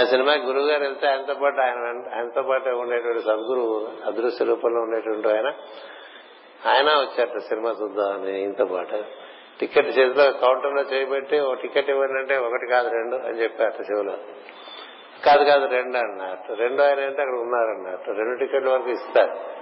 ఆ 0.00 0.04
సినిమాకి 0.04 0.42
గురువు 0.42 0.66
గారు 0.66 0.82
వెళ్తే 0.82 1.06
ఆయనతో 1.06 1.34
పాటు 1.34 1.60
ఆయన 1.60 1.78
ఆయనతో 2.14 2.42
పాటు 2.42 2.68
ఉండేటువంటి 2.68 3.20
సద్గురువు 3.20 3.88
అదృశ్య 4.06 4.44
రూపంలో 4.44 4.80
ఉండేటువంటి 4.80 5.28
ఆయన. 5.28 5.52
ఆయన 6.66 6.88
వచ్చారట 6.88 7.38
సినిమా 7.38 7.74
చూద్దామని 7.82 8.42
ఇంత 8.42 8.62
పాటు. 8.62 9.04
టికెట్ 9.60 9.86
చేతిలో 9.86 10.32
కౌంటర్లో 10.32 10.82
చేయబెట్టి 10.82 11.40
ఓ 11.40 11.54
టికెట్ 11.54 11.90
ఇవ్వండి 11.90 12.18
అంటే 12.18 12.36
ఒకటి 12.36 12.66
కాదు 12.66 12.88
రెండు 12.88 13.16
అని 13.16 13.42
చెప్పారట 13.42 13.82
శివులు. 13.82 14.12
కాదు 15.24 15.44
కాదు 15.44 15.66
రెండు 15.66 15.98
అన్నట్టు 15.98 16.52
రెండు 16.52 16.82
ఆయన 16.82 17.00
అంటే 17.00 17.22
అక్కడ 17.22 17.38
ఉన్నారన్నారు. 17.38 18.12
రెండు 18.12 18.38
టికెట్ల 18.38 18.68
వరకు 18.68 18.90
ఇస్తారు. 18.90 19.59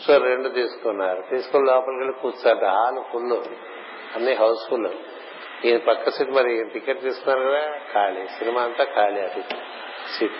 సో 0.00 0.18
రెండు 0.18 0.48
తీసుకున్నారు. 0.48 1.22
తీసుకుని 1.30 1.66
లోపలికి 1.66 1.98
వెళ్ళి 1.98 2.12
కూర్చోట 2.12 2.64
హాల్ 2.64 3.12
ఫుల్. 3.12 3.32
అన్ని 4.16 4.34
హౌస్ 4.34 4.70
ఫుల్ 4.70 4.88
ఈయన 5.64 5.78
పక్క 5.78 6.10
సీట్ 6.10 6.30
మరి 6.30 6.64
టికెట్ 6.64 7.00
తీసుకున్నారు 7.00 7.50
కదా? 7.50 7.78
ఖాళీ. 7.94 8.26
సినిమా 8.26 8.62
అంతా 8.62 8.84
ఖాళీ 8.84 9.20
అది 9.20 9.42
సీట్. 10.18 10.32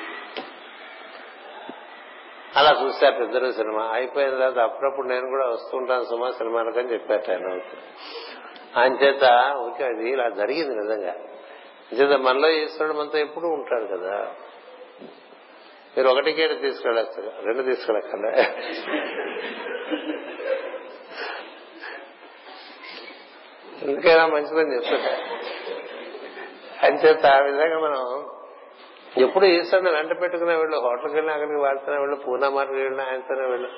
అలా 2.56 2.82
చూశారు 2.82 3.24
ఇద్దరు 3.24 3.52
సినిమా. 3.52 3.84
అయిపోయిన 3.92 4.30
తర్వాత 4.30 4.58
అప్పుడప్పుడు 4.58 5.06
నేను 5.06 5.28
కూడా 5.28 5.46
వస్తుంటాను 5.46 6.04
సుమా 6.04 6.30
సినిమాలకని 6.30 6.92
చెప్పారు 6.92 7.32
ఆయన 7.32 7.60
ఆయన 8.76 8.92
చేత 8.92 9.54
ఓకే 9.56 9.84
అది 9.84 10.10
ఇలా 10.10 10.28
జరిగింది 10.28 10.74
నిజంగా. 10.74 11.14
అంచేత 11.92 12.18
మనలో 12.18 12.48
ఈశ్వరుడు 12.48 12.96
మనతో 12.96 13.18
ఎప్పుడు 13.18 13.46
ఉంటాడు 13.46 13.84
కదా. 13.84 14.34
మీరు 15.96 16.08
ఒక 16.08 16.20
టికెట్ 16.20 16.62
తీసుకెళ్ళచ్చు. 16.62 17.22
రెండు 17.44 17.62
తీసుకెళ్ళక్కర్లే 17.62 18.32
ఎందుకైనా 23.82 24.26
మంచిదని 24.26 24.74
చెప్తున్నా 24.74 25.12
అంచేత 26.86 27.26
ఆ 27.26 27.38
విధంగా 27.38 27.78
మనం 27.78 28.02
ఎప్పుడు 29.22 29.44
ఈశ్వరుని 29.44 29.90
వెంట 29.90 30.12
పెట్టుకునే 30.22 30.54
వెళ్ళు 30.56 30.76
హోటల్కి 30.76 31.14
వెళ్ళినా 31.14 31.32
అక్కడికి 31.34 31.58
వాడుతున్నా 31.58 32.00
వెళ్ళు 32.00 32.16
పూర్ణ 32.16 32.48
మార్కెట్ 32.48 32.78
వెళ్ళినా 32.78 33.04
ఆయనతోనే 33.04 33.46
వెళ్ళు. 33.48 33.70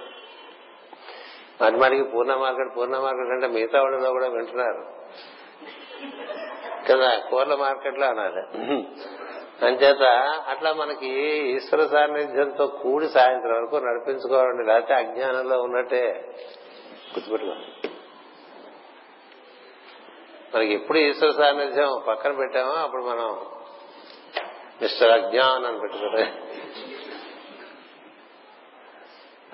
మరి 1.61 1.77
మనకి 1.77 2.05
పూర్ణ 2.11 2.35
మార్కెట్ 2.35 2.77
పూర్ణ 2.77 2.99
మార్కెట్ 2.99 3.33
అంటే 3.33 3.49
మిగతా 3.49 3.83
వాళ్ళలో 3.83 4.11
కూడా 4.11 4.29
వింటున్నారు. 4.29 4.83
కదా 6.89 7.11
కూరల 7.31 7.55
మార్కెట్లో 7.55 8.07
అన్నారు 8.07 8.43
అంచేత 9.63 10.03
అట్లా 10.49 10.73
మనకి 10.73 11.09
ఈశ్వర 11.57 11.87
సాన్నిధ్యంతో 11.87 12.67
కూడి 12.67 13.09
సాయంత్రం 13.09 13.57
వరకు 13.57 13.77
నడిపించుకోవాలండి. 13.77 14.65
లేకపోతే 14.65 14.95
అజ్ఞానంలో 14.95 15.63
ఉన్నట్టే 15.63 16.35
గుర్తుపెట్టుకో 17.15 17.53
మనకి 20.55 20.73
ఎప్పుడు 20.73 20.99
ఈశ్వర 20.99 21.31
సాన్నిధ్యం 21.31 22.03
పక్కన 22.09 22.33
పెట్టామో 22.33 22.73
అప్పుడు 22.73 23.03
మనం 23.03 23.41
మిస్టర్ 24.83 25.11
అజ్ఞానం 25.11 25.67
అని 25.67 25.81
పెట్టుకుంటే 25.81 26.33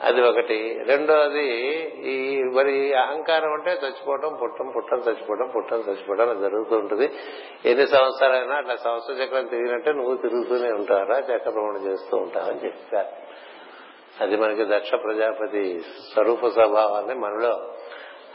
అది 0.05 0.20
ఒకటి. 0.22 0.85
రెండోది 0.86 1.48
ఈ 2.12 2.43
మరి 2.43 2.94
అహంకారం 2.94 3.52
అంటే 3.52 3.70
చచ్చిపోవటం 3.70 4.39
పుట్టం 4.43 4.72
పుట్టం 4.77 4.97
చచ్చిపోవటం 4.97 5.48
పుట్టం 5.56 5.77
చచ్చిపోవడం 5.77 6.31
అది 6.31 6.40
జరుగుతూ 6.40 6.77
ఉంటుంది. 6.77 7.10
ఎన్ని 7.64 7.86
సంవత్సరాలైనా 7.86 8.55
అట్లా 8.56 8.77
సంవత్సర 8.77 9.12
చక్రం 9.12 9.47
తిరిగినట్టే 9.47 9.93
నువ్వు 9.93 10.16
తిరుగుతూనే 10.16 10.70
ఉంటారా 10.72 11.18
చక్రభ్రమణ 11.18 11.77
చేస్తూ 11.77 12.16
ఉంటావని 12.16 12.64
చెప్పారు 12.64 13.12
అది 14.22 14.36
మనకి 14.36 14.64
దక్ష 14.64 14.90
ప్రజాపతి 14.94 15.81
స్వరూప 16.14 16.47
స్వభావాన్ని 16.47 17.14
మనలో 17.14 17.52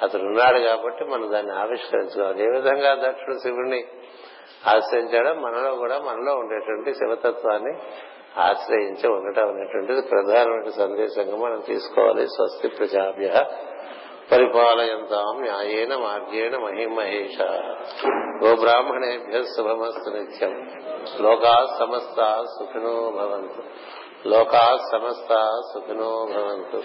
అతను 0.03 0.23
ఉన్నాడు 0.23 0.59
కాబట్టి 0.59 1.03
మనం 1.05 1.31
దాన్ని 1.31 1.53
ఆవిష్కరించుకోవాలి. 1.53 2.43
ఏ 2.43 2.49
విధంగా 2.49 3.09
దక్షుడు 3.09 3.35
శివుడిని 3.37 3.83
ఆశ్రయించాడో 4.67 5.33
మనలో 5.39 5.75
కూడా 5.75 5.99
మనలో 5.99 6.35
ఉండేటువంటి 6.35 6.93
శివతత్వాన్ని 6.93 7.73
ఆశ్రయించి 8.39 9.09
ఉండటం 9.09 9.49
అనేటువంటిది 9.49 10.01
ప్రధానమైన 10.01 10.69
సందేశంగా 10.69 11.37
మనం 11.37 11.59
తీసుకోవాలి. 11.59 12.27
స్వస్తి 12.27 12.67
ప్రజాభ్య 12.67 13.45
పరిపాలయంతాం 14.31 15.41
న్యాయేన 15.41 15.95
మార్గేణ 15.95 16.57
మహిమహేష. 16.57 17.41
గో 18.43 18.55
బ్రాహ్మణేభ్య 18.55 19.43
శుభమస్తు 19.43 20.09
నిత్యం. 20.09 20.71
లోకా 21.19 21.75
సమస్త 21.79 22.45
సుఖినో 22.59 23.11
భవంతు. 23.11 23.63
లోకా 24.27 24.77
సమస్త 24.91 25.49
సుఖినో 25.73 26.27
భవంతు. 26.29 26.83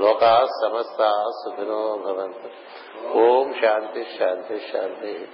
లోకా 0.00 0.46
సమస్త 0.62 1.24
సుఖినో 1.44 1.98
భవంతు. 2.06 2.48
ఓం 3.18 3.54
శాంతి 3.60 4.06
శాంతి 4.18 4.58
శాంతి. 4.72 5.28